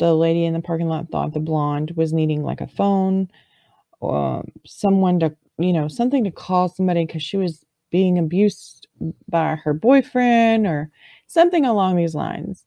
The 0.00 0.12
lady 0.12 0.44
in 0.44 0.54
the 0.54 0.60
parking 0.60 0.88
lot 0.88 1.08
thought 1.08 1.32
the 1.32 1.40
blonde 1.40 1.92
was 1.96 2.12
needing 2.12 2.42
like 2.42 2.60
a 2.60 2.66
phone 2.66 3.30
or 4.00 4.44
someone 4.66 5.20
to, 5.20 5.36
you 5.58 5.72
know, 5.72 5.86
something 5.86 6.24
to 6.24 6.32
call 6.32 6.68
somebody 6.68 7.06
because 7.06 7.22
she 7.22 7.36
was 7.36 7.64
being 7.90 8.18
abused 8.18 8.88
by 9.28 9.54
her 9.54 9.72
boyfriend 9.72 10.66
or 10.66 10.90
something 11.28 11.64
along 11.64 11.94
these 11.94 12.14
lines. 12.14 12.64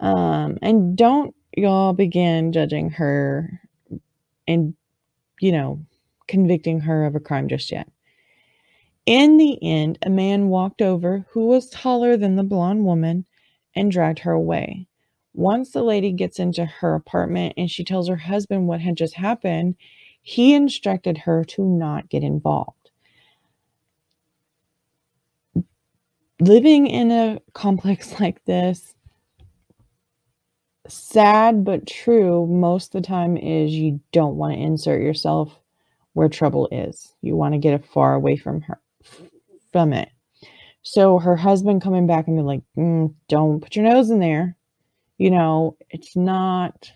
Um, 0.00 0.58
and 0.60 0.96
don't 0.96 1.32
y'all 1.56 1.92
begin 1.92 2.52
judging 2.52 2.90
her 2.90 3.60
and, 4.48 4.74
you 5.40 5.52
know, 5.52 5.86
convicting 6.26 6.80
her 6.80 7.04
of 7.04 7.14
a 7.14 7.20
crime 7.20 7.46
just 7.46 7.70
yet. 7.70 7.88
In 9.06 9.38
the 9.38 9.58
end, 9.62 9.98
a 10.02 10.10
man 10.10 10.48
walked 10.48 10.82
over 10.82 11.26
who 11.30 11.46
was 11.46 11.70
taller 11.70 12.16
than 12.16 12.36
the 12.36 12.44
blonde 12.44 12.84
woman 12.84 13.26
and 13.74 13.92
dragged 13.92 14.20
her 14.20 14.32
away. 14.32 14.88
Once 15.34 15.72
the 15.72 15.82
lady 15.82 16.12
gets 16.12 16.38
into 16.40 16.64
her 16.66 16.94
apartment 16.94 17.54
and 17.56 17.70
she 17.70 17.84
tells 17.84 18.08
her 18.08 18.16
husband 18.16 18.68
what 18.68 18.80
had 18.80 18.96
just 18.96 19.14
happened, 19.14 19.76
he 20.22 20.54
instructed 20.54 21.18
her 21.18 21.44
to 21.44 21.64
not 21.64 22.08
get 22.08 22.24
involved. 22.24 22.76
living 26.40 26.86
in 26.86 27.10
a 27.10 27.40
complex 27.52 28.20
like 28.20 28.44
this, 28.44 28.94
sad 30.88 31.64
but 31.64 31.86
true 31.86 32.46
most 32.46 32.94
of 32.94 33.02
the 33.02 33.06
time 33.06 33.36
is 33.36 33.72
you 33.72 34.00
don't 34.12 34.36
want 34.36 34.54
to 34.54 34.60
insert 34.60 35.02
yourself 35.02 35.58
where 36.12 36.28
trouble 36.28 36.68
is. 36.70 37.14
You 37.22 37.36
want 37.36 37.54
to 37.54 37.58
get 37.58 37.84
far 37.84 38.14
away 38.14 38.36
from 38.36 38.62
her 38.62 38.80
So 40.82 41.18
her 41.18 41.36
husband 41.36 41.82
coming 41.82 42.06
back 42.06 42.28
and 42.28 42.36
be 42.36 42.42
like, 42.42 42.62
mm, 42.76 43.14
"Don't 43.28 43.60
put 43.60 43.76
your 43.76 43.84
nose 43.84 44.10
in 44.10 44.20
there." 44.20 44.56
You 45.18 45.30
know, 45.30 45.76
it's 45.90 46.16
not 46.16 46.90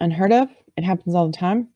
unheard 0.00 0.32
of. 0.32 0.48
It 0.76 0.84
happens 0.84 1.14
all 1.14 1.26
the 1.26 1.36
time 1.36 1.68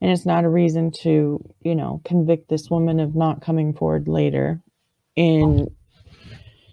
and 0.00 0.10
it's 0.10 0.26
not 0.26 0.44
a 0.44 0.48
reason 0.48 0.90
to 0.90 1.42
you 1.62 1.74
know 1.74 2.00
convict 2.04 2.48
this 2.48 2.70
woman 2.70 3.00
of 3.00 3.14
not 3.14 3.42
coming 3.42 3.72
forward 3.72 4.08
later 4.08 4.60
in 5.14 5.68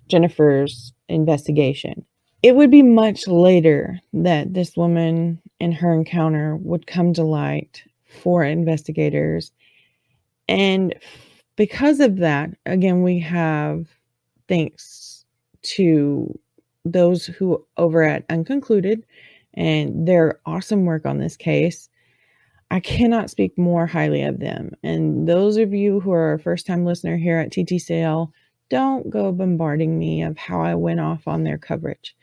jennifer's 0.08 0.94
investigation 1.08 2.06
it 2.42 2.56
would 2.56 2.72
be 2.72 2.82
much 2.82 3.28
later 3.28 4.00
that 4.12 4.54
this 4.54 4.76
woman 4.76 5.42
and 5.60 5.74
her 5.74 5.94
encounter 5.94 6.58
would 6.58 6.86
come 6.88 7.14
to 7.14 7.24
light 7.24 7.84
for 8.22 8.44
investigators 8.44 9.52
and 10.48 10.96
because 11.56 12.00
of 12.00 12.18
that 12.18 12.50
again 12.66 13.02
we 13.04 13.20
have 13.20 13.88
thanks 14.48 15.26
to 15.62 16.38
those 16.86 17.26
who 17.26 17.66
over 17.78 18.04
at 18.04 18.28
unconcluded 18.30 19.04
and 19.54 20.08
their 20.08 20.40
awesome 20.46 20.86
work 20.86 21.06
on 21.06 21.20
this 21.20 21.38
case 21.38 21.90
I 22.74 22.80
cannot 22.80 23.30
speak 23.30 23.56
more 23.56 23.86
highly 23.86 24.24
of 24.24 24.40
them. 24.40 24.72
And 24.82 25.30
those 25.30 25.58
of 25.58 25.76
you 25.76 26.00
who 26.00 26.12
are 26.12 26.34
a 26.34 26.40
first 26.40 26.66
time 26.66 26.86
listener 26.86 27.18
here 27.18 27.38
at 27.38 27.52
TTCL, 27.52 28.32
don't 28.72 29.12
go 29.12 29.32
bombarding 29.32 30.00
me 30.00 30.24
of 30.24 30.40
how 30.40 30.60
I 30.60 30.74
went 30.74 31.00
off 31.00 31.28
on 31.28 31.44
their 31.44 31.60
coverage. 31.60 32.16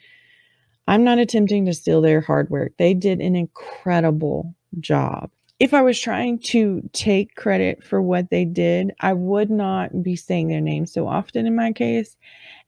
I'm 0.89 1.05
not 1.05 1.21
attempting 1.21 1.67
to 1.67 1.73
steal 1.73 2.01
their 2.01 2.21
hard 2.21 2.51
work. 2.51 2.73
They 2.79 2.95
did 2.95 3.21
an 3.21 3.37
incredible 3.37 4.53
job. 4.81 5.31
If 5.61 5.75
I 5.75 5.83
was 5.83 6.01
trying 6.01 6.39
to 6.39 6.89
take 6.95 7.35
credit 7.35 7.85
for 7.85 8.01
what 8.01 8.31
they 8.31 8.47
did, 8.47 8.93
I 9.01 9.13
would 9.13 9.51
not 9.51 10.03
be 10.03 10.17
saying 10.17 10.49
their 10.49 10.63
name 10.63 10.87
so 10.87 11.07
often 11.07 11.47
in 11.47 11.55
my 11.55 11.71
case. 11.71 12.17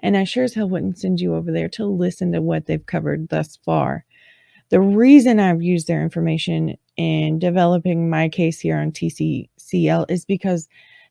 And 0.01 0.14
I 0.14 0.24
sure 0.24 0.45
as 0.45 0.53
hell 0.53 0.68
wouldn't 0.68 0.99
send 0.99 1.18
you 1.18 1.34
over 1.34 1.51
there 1.51 1.70
to 1.70 1.86
listen 1.86 2.32
to 2.32 2.43
what 2.43 2.66
they've 2.66 2.84
covered 2.84 3.30
thus 3.30 3.57
far. 3.64 4.05
The 4.68 4.80
reason 4.80 5.40
I've 5.40 5.62
used 5.62 5.86
their 5.86 6.03
information 6.03 6.76
in 6.99 7.38
developing 7.38 8.11
my 8.11 8.28
case 8.28 8.61
here 8.61 8.76
on 8.76 8.93
TTCL 8.93 10.11
is 10.11 10.26
because 10.26 10.68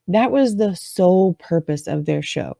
that 0.07 0.29
was 0.31 0.57
the 0.57 0.75
sole 0.75 1.33
purpose 1.33 1.87
of 1.87 2.05
their 2.05 2.21
show. 2.21 2.57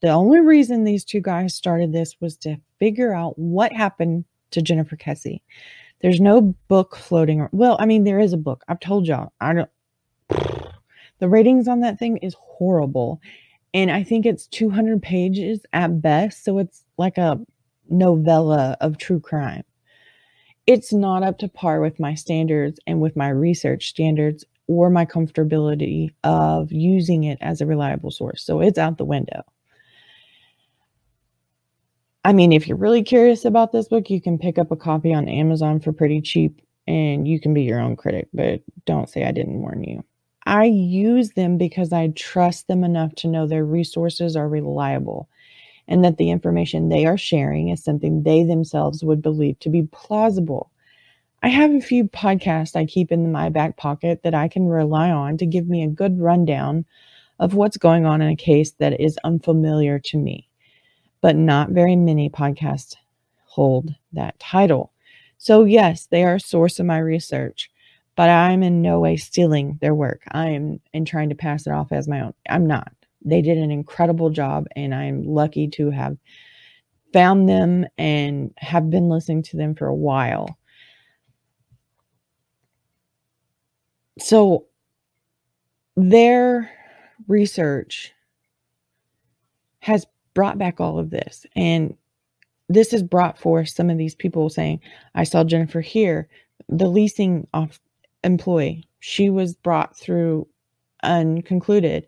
The 0.00 0.10
only 0.10 0.40
reason 0.40 0.82
these 0.82 1.04
two 1.04 1.20
guys 1.20 1.54
started 1.54 1.92
this 1.92 2.16
was 2.20 2.36
to 2.38 2.56
figure 2.80 3.14
out 3.14 3.38
what 3.38 3.72
happened 3.72 4.24
to 4.50 4.62
Jennifer 4.62 4.96
Kesse. 4.96 5.42
There's 6.04 6.20
no 6.20 6.54
book 6.68 6.96
floating. 6.96 7.48
Well, 7.50 7.78
I 7.80 7.86
mean, 7.86 8.04
there 8.04 8.20
is 8.20 8.34
a 8.34 8.36
book. 8.36 8.62
I've 8.68 8.78
told 8.78 9.06
y'all. 9.06 9.32
I 9.40 9.54
don't. 9.54 9.70
The 11.20 11.28
ratings 11.28 11.68
on 11.68 11.80
that 11.80 11.98
thing 11.98 12.18
is 12.18 12.34
horrible. 12.38 13.22
And 13.72 13.90
I 13.90 14.02
think 14.02 14.26
it's 14.26 14.46
200 14.48 15.00
pages 15.00 15.64
at 15.72 16.02
best. 16.02 16.44
So 16.44 16.58
it's 16.58 16.84
like 16.98 17.16
a 17.16 17.40
novella 17.88 18.76
of 18.82 18.98
true 18.98 19.20
crime. 19.20 19.62
It's 20.66 20.92
not 20.92 21.22
up 21.22 21.38
to 21.38 21.48
par 21.48 21.80
with 21.80 21.98
my 21.98 22.14
standards 22.14 22.78
and 22.86 23.00
with 23.00 23.16
my 23.16 23.30
research 23.30 23.88
standards 23.88 24.44
or 24.66 24.90
my 24.90 25.06
comfortability 25.06 26.10
of 26.24 26.70
using 26.70 27.24
it 27.24 27.38
as 27.40 27.62
a 27.62 27.66
reliable 27.66 28.10
source. 28.10 28.44
So 28.44 28.60
it's 28.60 28.76
out 28.76 28.98
the 28.98 29.06
window. 29.06 29.42
I 32.24 32.32
mean, 32.32 32.52
if 32.52 32.66
you're 32.66 32.78
really 32.78 33.02
curious 33.02 33.44
about 33.44 33.72
this 33.72 33.88
book, 33.88 34.08
you 34.08 34.20
can 34.20 34.38
pick 34.38 34.58
up 34.58 34.70
a 34.70 34.76
copy 34.76 35.12
on 35.12 35.28
Amazon 35.28 35.78
for 35.78 35.92
pretty 35.92 36.22
cheap 36.22 36.60
and 36.86 37.28
you 37.28 37.38
can 37.38 37.52
be 37.52 37.62
your 37.62 37.80
own 37.80 37.96
critic, 37.96 38.28
but 38.32 38.62
don't 38.86 39.10
say 39.10 39.24
I 39.24 39.32
didn't 39.32 39.60
warn 39.60 39.84
you. 39.84 40.02
I 40.46 40.64
use 40.64 41.30
them 41.30 41.58
because 41.58 41.92
I 41.92 42.08
trust 42.08 42.66
them 42.66 42.82
enough 42.82 43.14
to 43.16 43.28
know 43.28 43.46
their 43.46 43.64
resources 43.64 44.36
are 44.36 44.48
reliable 44.48 45.28
and 45.86 46.02
that 46.02 46.16
the 46.16 46.30
information 46.30 46.88
they 46.88 47.04
are 47.04 47.18
sharing 47.18 47.68
is 47.68 47.84
something 47.84 48.22
they 48.22 48.42
themselves 48.42 49.04
would 49.04 49.20
believe 49.20 49.58
to 49.60 49.68
be 49.68 49.82
plausible. 49.92 50.70
I 51.42 51.48
have 51.48 51.72
a 51.72 51.80
few 51.80 52.04
podcasts 52.04 52.74
I 52.74 52.86
keep 52.86 53.12
in 53.12 53.32
my 53.32 53.50
back 53.50 53.76
pocket 53.76 54.22
that 54.22 54.34
I 54.34 54.48
can 54.48 54.66
rely 54.66 55.10
on 55.10 55.36
to 55.38 55.46
give 55.46 55.68
me 55.68 55.82
a 55.82 55.88
good 55.88 56.18
rundown 56.18 56.86
of 57.38 57.52
what's 57.52 57.76
going 57.76 58.06
on 58.06 58.22
in 58.22 58.30
a 58.30 58.36
case 58.36 58.72
that 58.78 58.98
is 58.98 59.18
unfamiliar 59.24 59.98
to 59.98 60.16
me 60.16 60.48
but 61.24 61.36
not 61.36 61.70
very 61.70 61.96
many 61.96 62.28
podcasts 62.28 62.96
hold 63.46 63.94
that 64.12 64.38
title. 64.38 64.92
So, 65.38 65.64
yes, 65.64 66.04
they 66.04 66.22
are 66.22 66.34
a 66.34 66.40
source 66.40 66.78
of 66.78 66.84
my 66.84 66.98
research, 66.98 67.70
but 68.14 68.28
I'm 68.28 68.62
in 68.62 68.82
no 68.82 69.00
way 69.00 69.16
stealing 69.16 69.78
their 69.80 69.94
work. 69.94 70.20
I 70.32 70.50
am 70.50 70.82
in 70.92 71.06
trying 71.06 71.30
to 71.30 71.34
pass 71.34 71.66
it 71.66 71.72
off 71.72 71.92
as 71.92 72.06
my 72.06 72.20
own. 72.20 72.34
I'm 72.50 72.66
not. 72.66 72.92
They 73.24 73.40
did 73.40 73.56
an 73.56 73.70
incredible 73.70 74.28
job, 74.28 74.66
and 74.76 74.94
I'm 74.94 75.24
lucky 75.24 75.66
to 75.68 75.88
have 75.88 76.18
found 77.14 77.48
them 77.48 77.86
and 77.96 78.52
have 78.58 78.90
been 78.90 79.08
listening 79.08 79.44
to 79.44 79.56
them 79.56 79.74
for 79.74 79.86
a 79.86 79.94
while. 79.94 80.58
So, 84.18 84.66
their 85.96 86.70
research 87.26 88.12
has 89.80 90.06
brought 90.34 90.58
back 90.58 90.80
all 90.80 90.98
of 90.98 91.10
this. 91.10 91.46
And 91.56 91.96
this 92.68 92.90
has 92.90 93.02
brought 93.02 93.38
forth 93.38 93.68
some 93.68 93.90
of 93.90 93.98
these 93.98 94.14
people 94.14 94.48
saying, 94.50 94.80
I 95.14 95.24
saw 95.24 95.44
Jennifer 95.44 95.80
here, 95.80 96.28
the 96.68 96.88
leasing 96.88 97.46
off 97.54 97.80
employee. 98.22 98.88
She 99.00 99.30
was 99.30 99.54
brought 99.54 99.96
through 99.96 100.48
unconcluded. 101.02 102.06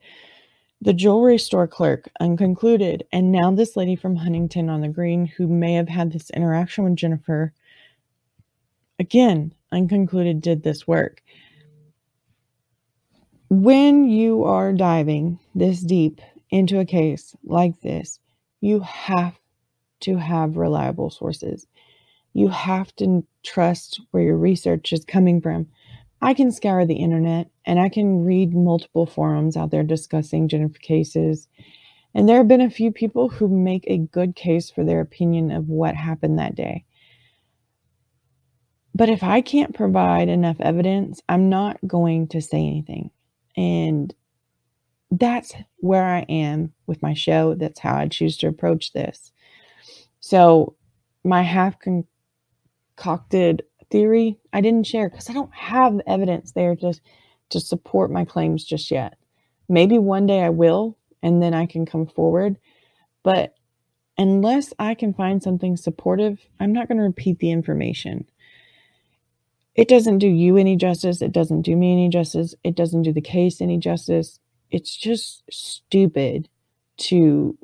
The 0.83 0.93
jewelry 0.93 1.39
store 1.39 1.66
clerk, 1.66 2.09
unconcluded. 2.20 3.03
And 3.12 3.33
now 3.33 3.51
this 3.51 3.77
lady 3.77 3.97
from 3.97 4.16
Huntington 4.16 4.68
on 4.68 4.81
the 4.81 4.89
Green 4.89 5.27
who 5.27 5.47
may 5.47 5.74
have 5.74 5.89
had 5.89 6.12
this 6.12 6.31
interaction 6.31 6.85
with 6.85 6.97
Jennifer, 6.97 7.53
again, 8.99 9.53
unconcluded, 9.72 10.41
did 10.41 10.62
this 10.62 10.87
work. 10.87 11.22
When 13.49 14.09
you 14.09 14.45
are 14.45 14.72
diving 14.72 15.39
this 15.55 15.81
deep 15.81 16.20
into 16.51 16.78
a 16.78 16.84
case 16.84 17.34
like 17.44 17.80
this, 17.80 18.20
you 18.61 18.80
have 18.80 19.38
to 20.01 20.16
have 20.16 20.57
reliable 20.57 21.11
sources. 21.11 21.66
You 22.32 22.49
have 22.49 22.94
to 22.97 23.26
trust 23.44 24.01
where 24.11 24.22
your 24.22 24.36
research 24.36 24.92
is 24.92 25.05
coming 25.05 25.40
from. 25.40 25.68
I 26.20 26.34
can 26.34 26.51
scour 26.51 26.84
the 26.84 26.97
internet 26.97 27.51
and 27.64 27.78
I 27.78 27.88
can 27.88 28.24
read 28.24 28.55
multiple 28.55 29.07
forums 29.07 29.57
out 29.57 29.70
there 29.70 29.82
discussing 29.82 30.49
Jennifer 30.49 30.78
cases. 30.78 31.49
And 32.14 32.28
there 32.28 32.38
have 32.38 32.49
been 32.49 32.61
a 32.61 32.70
few 32.70 32.90
people 32.90 33.28
who 33.28 33.49
make 33.49 33.84
a 33.86 33.99
good 33.99 34.34
case 34.36 34.70
for 34.70 34.84
their 34.84 35.01
opinion 35.01 35.51
of 35.51 35.68
what 35.68 35.94
happened 35.94 36.38
that 36.38 36.55
day. 36.55 36.84
But 38.94 39.11
if 39.11 39.22
I 39.22 39.42
can't 39.42 39.74
provide 39.74 40.30
enough 40.30 40.57
evidence, 40.59 41.20
I'm 41.28 41.51
not 41.51 41.78
going 41.86 42.28
to 42.28 42.40
say 42.40 42.59
anything. 42.59 43.11
And 43.55 44.14
that's 45.11 45.55
where 45.79 46.05
I 46.05 46.21
am 46.29 46.73
with 46.87 47.03
my 47.03 47.15
show. 47.15 47.55
That's 47.55 47.81
how 47.81 47.97
I 47.97 48.09
choose 48.09 48.37
to 48.39 48.49
approach 48.49 48.93
this. 48.93 49.33
So, 50.21 50.75
my 51.25 51.43
half 51.43 51.77
concocted 52.97 53.63
theory, 53.91 54.39
I 54.53 54.61
didn't 54.61 54.87
share 54.87 55.09
because 55.09 55.31
I 55.31 55.33
don't 55.33 55.55
have 55.55 56.01
evidence 56.07 56.53
there 56.53 56.77
to, 56.77 56.95
to 57.51 57.61
support 57.61 58.11
my 58.11 58.25
claims 58.25 58.65
just 58.65 58.91
yet. 58.91 59.17
Maybe 59.69 59.99
one 59.99 60.27
day 60.27 60.43
I 60.43 60.51
will, 60.51 60.97
and 61.23 61.43
then 61.43 61.55
I 61.55 61.67
can 61.67 61.87
come 61.87 62.07
forward. 62.07 62.57
But 63.23 63.55
unless 64.19 64.73
I 64.79 64.95
can 64.95 65.15
find 65.15 65.43
something 65.43 65.77
supportive, 65.77 66.39
I'm 66.61 66.73
not 66.73 66.89
going 66.89 66.99
to 66.99 67.05
repeat 67.05 67.39
the 67.39 67.51
information. 67.51 68.29
It 69.75 69.89
doesn't 69.89 70.19
do 70.19 70.29
you 70.29 70.57
any 70.57 70.77
justice. 70.77 71.21
It 71.21 71.33
doesn't 71.33 71.63
do 71.63 71.77
me 71.77 71.93
any 71.93 72.09
justice. 72.09 72.55
It 72.65 72.77
doesn't 72.77 73.03
do 73.03 73.13
the 73.13 73.21
case 73.21 73.61
any 73.61 73.79
justice 73.79 74.39
it's 74.71 74.97
just 74.97 75.43
stupid 75.51 76.49
to 76.99 77.57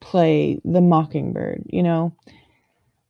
play 0.00 0.60
the 0.64 0.80
mockingbird, 0.80 1.62
you 1.66 1.82
know? 1.82 2.14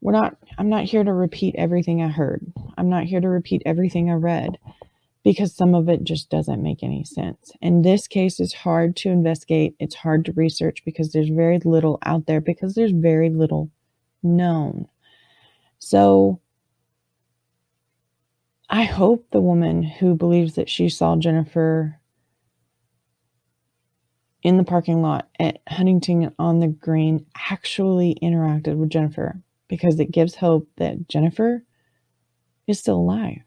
We're 0.01 0.13
not 0.13 0.37
I'm 0.59 0.69
not 0.69 0.85
here 0.85 1.05
to 1.05 1.13
repeat 1.13 1.55
everything 1.57 2.03
I 2.03 2.09
heard. 2.09 2.53
I'm 2.77 2.89
not 2.89 3.05
here 3.05 3.21
to 3.21 3.29
repeat 3.29 3.63
everything 3.67 4.11
I 4.11 4.15
read 4.15 4.59
because 5.25 5.55
some 5.55 5.75
of 5.75 5.89
it 5.89 6.05
just 6.05 6.31
doesn't 6.31 6.63
make 6.63 6.83
any 6.83 7.05
sense. 7.05 7.53
And 7.61 7.85
this 7.85 8.07
case 8.07 8.41
is 8.41 8.53
hard 8.53 8.97
to 8.97 9.11
investigate. 9.11 9.75
It's 9.79 9.97
hard 9.97 10.25
to 10.25 10.33
research 10.33 10.85
because 10.85 11.13
there's 11.13 11.29
very 11.29 11.59
little 11.65 11.99
out 12.05 12.27
there 12.27 12.41
because 12.41 12.75
there's 12.75 12.93
very 12.93 13.29
little 13.29 13.71
known. 14.23 14.89
So 15.79 16.41
I 18.71 18.85
hope 18.85 19.27
the 19.31 19.41
woman 19.41 19.83
who 19.83 20.15
believes 20.15 20.55
that 20.55 20.69
she 20.69 20.89
saw 20.89 21.17
Jennifer 21.17 21.98
in 24.43 24.57
the 24.57 24.65
parking 24.65 25.03
lot 25.03 25.29
at 25.41 25.61
Huntington 25.69 26.33
on 26.39 26.61
the 26.61 26.69
Green 26.69 27.27
actually 27.51 28.17
interacted 28.23 28.77
with 28.77 28.91
Jennifer 28.91 29.41
because 29.69 29.99
it 29.99 30.13
gives 30.13 30.35
hope 30.35 30.69
that 30.77 31.09
Jennifer 31.09 31.65
is 32.67 32.79
still 32.79 32.97
alive. 32.97 33.43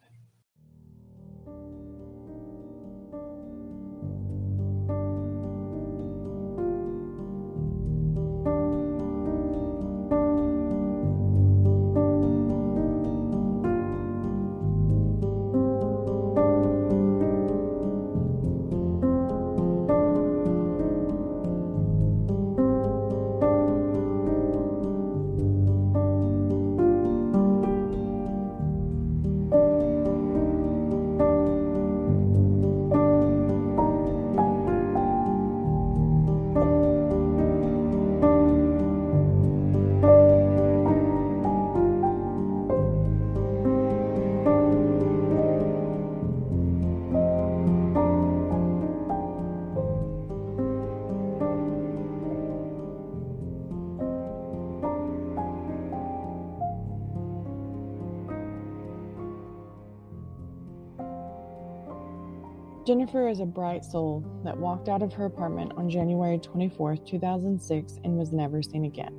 Jennifer 63.12 63.28
is 63.28 63.42
a 63.42 63.46
bright 63.46 63.84
soul 63.84 64.24
that 64.46 64.56
walked 64.58 64.88
out 64.88 65.02
of 65.02 65.12
her 65.12 65.26
apartment 65.26 65.74
on 65.76 65.90
January 65.90 66.38
24, 66.40 66.96
2006, 66.96 68.00
and 68.06 68.18
was 68.18 68.32
never 68.32 68.64
seen 68.64 68.86
again. 68.86 69.14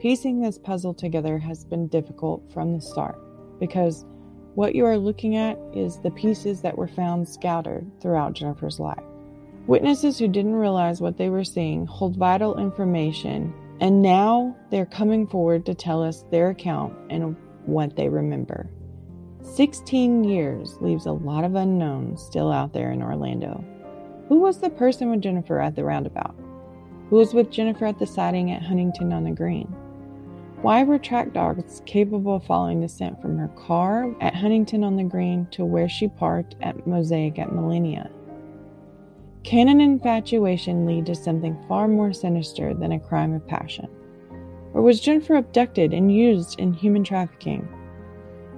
Piecing 0.00 0.40
this 0.40 0.58
puzzle 0.58 0.94
together 0.94 1.36
has 1.36 1.64
been 1.64 1.88
difficult 1.88 2.48
from 2.52 2.72
the 2.72 2.80
start 2.80 3.18
because 3.58 4.04
What 4.54 4.74
you 4.74 4.84
are 4.84 4.98
looking 4.98 5.36
at 5.36 5.58
is 5.72 6.00
the 6.00 6.10
pieces 6.10 6.60
that 6.62 6.76
were 6.76 6.88
found 6.88 7.28
scattered 7.28 7.86
throughout 8.00 8.32
Jennifer's 8.32 8.80
life. 8.80 9.02
Witnesses 9.66 10.18
who 10.18 10.26
didn't 10.26 10.56
realize 10.56 11.00
what 11.00 11.16
they 11.16 11.30
were 11.30 11.44
seeing 11.44 11.86
hold 11.86 12.16
vital 12.16 12.58
information, 12.58 13.54
and 13.80 14.02
now 14.02 14.56
they're 14.70 14.86
coming 14.86 15.26
forward 15.26 15.64
to 15.66 15.74
tell 15.74 16.02
us 16.02 16.24
their 16.32 16.50
account 16.50 16.92
and 17.10 17.36
what 17.64 17.94
they 17.94 18.08
remember. 18.08 18.68
16 19.42 20.24
years 20.24 20.76
leaves 20.80 21.06
a 21.06 21.12
lot 21.12 21.44
of 21.44 21.54
unknowns 21.54 22.22
still 22.22 22.52
out 22.52 22.72
there 22.72 22.92
in 22.92 23.02
Orlando. 23.02 23.64
Who 24.28 24.40
was 24.40 24.58
the 24.58 24.70
person 24.70 25.10
with 25.10 25.22
Jennifer 25.22 25.60
at 25.60 25.74
the 25.74 25.84
roundabout? 25.84 26.34
Who 27.08 27.16
was 27.16 27.34
with 27.34 27.50
Jennifer 27.50 27.86
at 27.86 27.98
the 27.98 28.06
sighting 28.06 28.52
at 28.52 28.62
Huntington 28.62 29.12
on 29.12 29.24
the 29.24 29.30
Green? 29.32 29.66
Why 30.62 30.84
were 30.84 30.98
track 30.98 31.32
dogs 31.32 31.82
capable 31.86 32.36
of 32.36 32.44
following 32.44 32.80
the 32.80 32.88
scent 32.88 33.20
from 33.20 33.38
her 33.38 33.48
car 33.48 34.14
at 34.20 34.34
Huntington 34.34 34.84
on 34.84 34.96
the 34.96 35.04
Green 35.04 35.46
to 35.52 35.64
where 35.64 35.88
she 35.88 36.06
parked 36.06 36.54
at 36.60 36.86
Mosaic 36.86 37.38
at 37.38 37.52
Millenia? 37.52 38.10
Can 39.42 39.68
an 39.68 39.80
infatuation 39.80 40.84
lead 40.84 41.06
to 41.06 41.14
something 41.14 41.58
far 41.66 41.88
more 41.88 42.12
sinister 42.12 42.74
than 42.74 42.92
a 42.92 43.00
crime 43.00 43.32
of 43.32 43.46
passion? 43.48 43.88
Or 44.74 44.82
was 44.82 45.00
Jennifer 45.00 45.36
abducted 45.36 45.94
and 45.94 46.14
used 46.14 46.60
in 46.60 46.74
human 46.74 47.02
trafficking? 47.02 47.66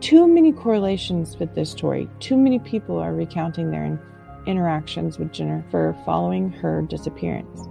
Too 0.02 0.26
many 0.26 0.50
correlations 0.50 1.38
with 1.38 1.54
this 1.54 1.70
story. 1.70 2.10
Too 2.18 2.36
many 2.36 2.58
people 2.58 2.98
are 2.98 3.14
recounting 3.14 3.70
their 3.70 4.00
interactions 4.46 5.16
with 5.16 5.30
Jennifer 5.32 5.96
following 6.04 6.50
her 6.50 6.82
disappearance. 6.82 7.68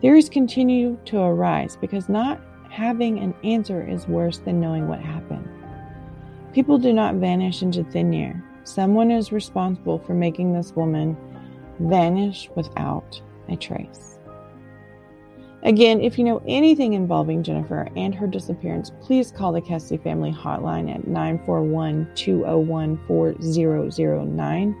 Theories 0.00 0.30
continue 0.30 0.98
to 1.04 1.20
arise 1.20 1.76
because 1.76 2.08
not 2.08 2.40
having 2.70 3.18
an 3.18 3.34
answer 3.44 3.86
is 3.86 4.08
worse 4.08 4.38
than 4.38 4.58
knowing 4.58 4.88
what 4.88 5.00
happened. 5.00 5.46
People 6.54 6.78
do 6.78 6.94
not 6.94 7.16
vanish 7.16 7.60
into 7.60 7.84
thin 7.84 8.14
air. 8.14 8.42
Someone 8.64 9.10
is 9.10 9.30
responsible 9.30 9.98
for 9.98 10.14
making 10.14 10.54
this 10.54 10.74
woman 10.74 11.14
vanish 11.78 12.48
without 12.54 13.20
a 13.50 13.56
trace. 13.56 14.07
Again, 15.64 16.00
if 16.00 16.16
you 16.18 16.24
know 16.24 16.40
anything 16.46 16.92
involving 16.92 17.42
Jennifer 17.42 17.88
and 17.96 18.14
her 18.14 18.28
disappearance, 18.28 18.92
please 19.02 19.32
call 19.32 19.52
the 19.52 19.60
Kesse 19.60 20.00
family 20.02 20.32
hotline 20.32 20.94
at 20.94 21.06
941 21.08 22.08
201 22.14 23.00
4009 23.06 24.76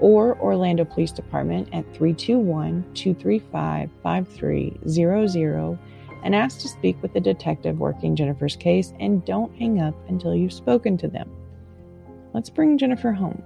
or 0.00 0.38
Orlando 0.40 0.84
Police 0.84 1.12
Department 1.12 1.68
at 1.72 1.84
321 1.94 2.84
235 2.94 3.90
5300 4.02 5.78
and 6.24 6.34
ask 6.34 6.58
to 6.60 6.68
speak 6.68 7.00
with 7.02 7.12
the 7.12 7.20
detective 7.20 7.78
working 7.78 8.16
Jennifer's 8.16 8.56
case 8.56 8.94
and 8.98 9.24
don't 9.26 9.54
hang 9.56 9.80
up 9.80 9.94
until 10.08 10.34
you've 10.34 10.54
spoken 10.54 10.96
to 10.98 11.08
them. 11.08 11.30
Let's 12.32 12.48
bring 12.48 12.78
Jennifer 12.78 13.12
home. 13.12 13.42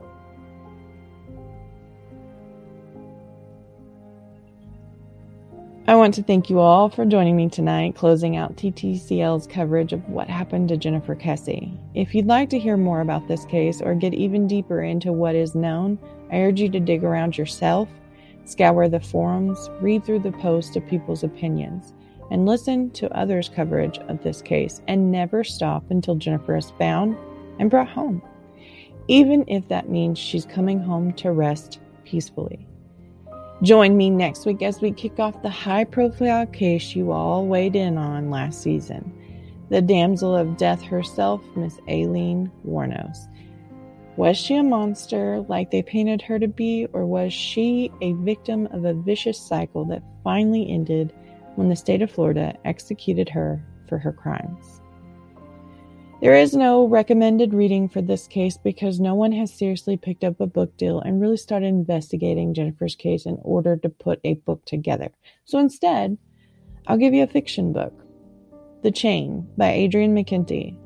I 5.89 5.95
want 5.95 6.13
to 6.17 6.23
thank 6.23 6.51
you 6.51 6.59
all 6.59 6.91
for 6.91 7.07
joining 7.07 7.35
me 7.35 7.49
tonight, 7.49 7.97
closing 7.97 8.37
out 8.37 8.57
TTCL's 8.57 9.47
coverage 9.47 9.95
of 9.95 10.07
what 10.07 10.29
happened 10.29 10.69
to 10.69 10.77
Jennifer 10.77 11.15
Kesse. 11.15 11.75
If 11.95 12.15
you'd 12.15 12.27
like 12.27 12.51
to 12.51 12.59
hear 12.59 12.77
more 12.77 13.01
about 13.01 13.27
this 13.27 13.47
case 13.47 13.81
or 13.81 13.95
get 13.95 14.13
even 14.13 14.47
deeper 14.47 14.83
into 14.83 15.15
what 15.15 15.35
is 15.35 15.55
known, 15.55 15.99
I 16.31 16.41
urge 16.41 16.61
you 16.61 16.69
to 16.69 16.79
dig 16.79 17.05
around 17.05 17.39
yourself, 17.39 17.89
scour 18.45 18.87
the 18.91 19.01
forums, 19.01 19.71
read 19.81 20.05
through 20.05 20.19
the 20.19 20.33
posts 20.33 20.77
of 20.77 20.87
people's 20.87 21.25
opinions, 21.25 21.95
and 22.31 22.45
listen 22.45 22.91
to 22.91 23.11
others' 23.17 23.49
coverage 23.49 23.97
of 24.09 24.23
this 24.23 24.43
case, 24.43 24.83
and 24.89 25.11
never 25.11 25.43
stop 25.43 25.91
until 25.91 26.17
Jennifer 26.17 26.55
is 26.55 26.71
found 26.73 27.17
and 27.59 27.71
brought 27.71 27.89
home, 27.89 28.21
even 29.07 29.43
if 29.49 29.67
that 29.69 29.89
means 29.89 30.19
she's 30.19 30.45
coming 30.45 30.81
home 30.81 31.15
to 31.15 31.33
rest 31.33 31.81
peacefully. 32.05 32.68
Join 33.63 33.97
me 33.97 34.09
next 34.09 34.47
week 34.47 34.63
as 34.63 34.81
we 34.81 34.93
kick 34.93 35.19
off 35.19 35.43
the 35.43 35.51
high 35.51 35.83
profile 35.83 36.47
case 36.47 36.95
you 36.95 37.11
all 37.11 37.45
weighed 37.45 37.75
in 37.75 37.99
on 37.99 38.31
last 38.31 38.63
season 38.63 39.13
the 39.69 39.83
damsel 39.83 40.35
of 40.35 40.57
death 40.57 40.81
herself, 40.81 41.43
Miss 41.55 41.79
Aileen 41.89 42.51
Wuornos. 42.67 43.29
Was 44.17 44.37
she 44.39 44.57
a 44.57 44.63
monster 44.63 45.45
like 45.49 45.71
they 45.71 45.83
painted 45.83 46.23
her 46.23 46.39
to 46.39 46.49
be, 46.49 46.87
or 46.93 47.05
was 47.05 47.33
she 47.33 47.93
a 48.01 48.15
victim 48.15 48.67
of 48.73 48.85
a 48.85 48.95
vicious 48.95 49.39
cycle 49.39 49.85
that 49.87 50.03
finally 50.25 50.71
ended 50.71 51.13
when 51.57 51.69
the 51.69 51.77
state 51.77 52.01
of 52.01 52.11
Florida 52.11 52.57
executed 52.65 53.29
her 53.29 53.63
for 53.89 53.99
her 53.99 54.13
crimes? 54.13 54.81
There 56.21 56.35
is 56.35 56.53
no 56.53 56.85
recommended 56.85 57.55
reading 57.55 57.89
for 57.89 58.03
this 58.03 58.27
case 58.27 58.57
because 58.57 58.99
no 58.99 59.15
one 59.15 59.31
has 59.31 59.55
seriously 59.55 59.97
picked 59.97 60.25
up 60.25 60.41
a 60.41 60.49
book 60.49 60.77
deal 60.77 60.99
and 60.99 61.21
really 61.21 61.37
started 61.37 61.67
investigating 61.67 62.55
Jennifer's 62.55 62.97
case 62.97 63.25
in 63.25 63.39
order 63.43 63.77
to 63.77 63.89
put 63.89 64.19
a 64.25 64.35
book 64.35 64.65
together. 64.65 65.11
So 65.45 65.61
instead, 65.61 66.19
I'll 66.89 66.97
give 66.97 67.15
you 67.15 67.23
a 67.23 67.29
fiction 67.29 67.73
book 67.73 67.93
The 68.83 68.91
Chain 68.91 69.47
by 69.57 69.71
Adrian 69.71 70.13
McKinty. 70.13 70.77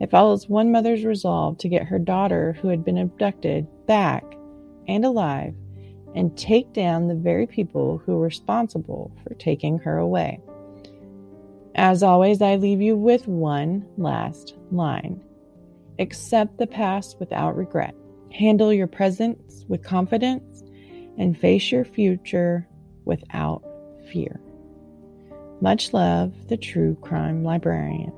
It 0.00 0.10
follows 0.10 0.48
one 0.48 0.72
mother's 0.72 1.04
resolve 1.04 1.58
to 1.58 1.68
get 1.68 1.84
her 1.86 2.00
daughter, 2.00 2.58
who 2.60 2.66
had 2.66 2.84
been 2.84 2.98
abducted, 2.98 3.68
back 3.86 4.24
and 4.88 5.04
alive 5.04 5.54
and 6.16 6.36
take 6.36 6.72
down 6.72 7.06
the 7.06 7.14
very 7.14 7.46
people 7.46 8.02
who 8.04 8.16
were 8.16 8.24
responsible 8.24 9.12
for 9.22 9.34
taking 9.34 9.78
her 9.78 9.98
away. 9.98 10.40
As 11.82 12.02
always, 12.02 12.42
I 12.42 12.56
leave 12.56 12.82
you 12.82 12.94
with 12.94 13.26
one 13.26 13.86
last 13.96 14.54
line 14.70 15.18
Accept 15.98 16.58
the 16.58 16.66
past 16.66 17.18
without 17.18 17.56
regret, 17.56 17.94
handle 18.30 18.70
your 18.70 18.86
present 18.86 19.40
with 19.66 19.82
confidence, 19.82 20.62
and 21.16 21.38
face 21.38 21.72
your 21.72 21.86
future 21.86 22.68
without 23.06 23.64
fear. 24.12 24.42
Much 25.62 25.94
love, 25.94 26.34
the 26.48 26.58
True 26.58 26.98
Crime 27.00 27.44
Librarian. 27.44 28.12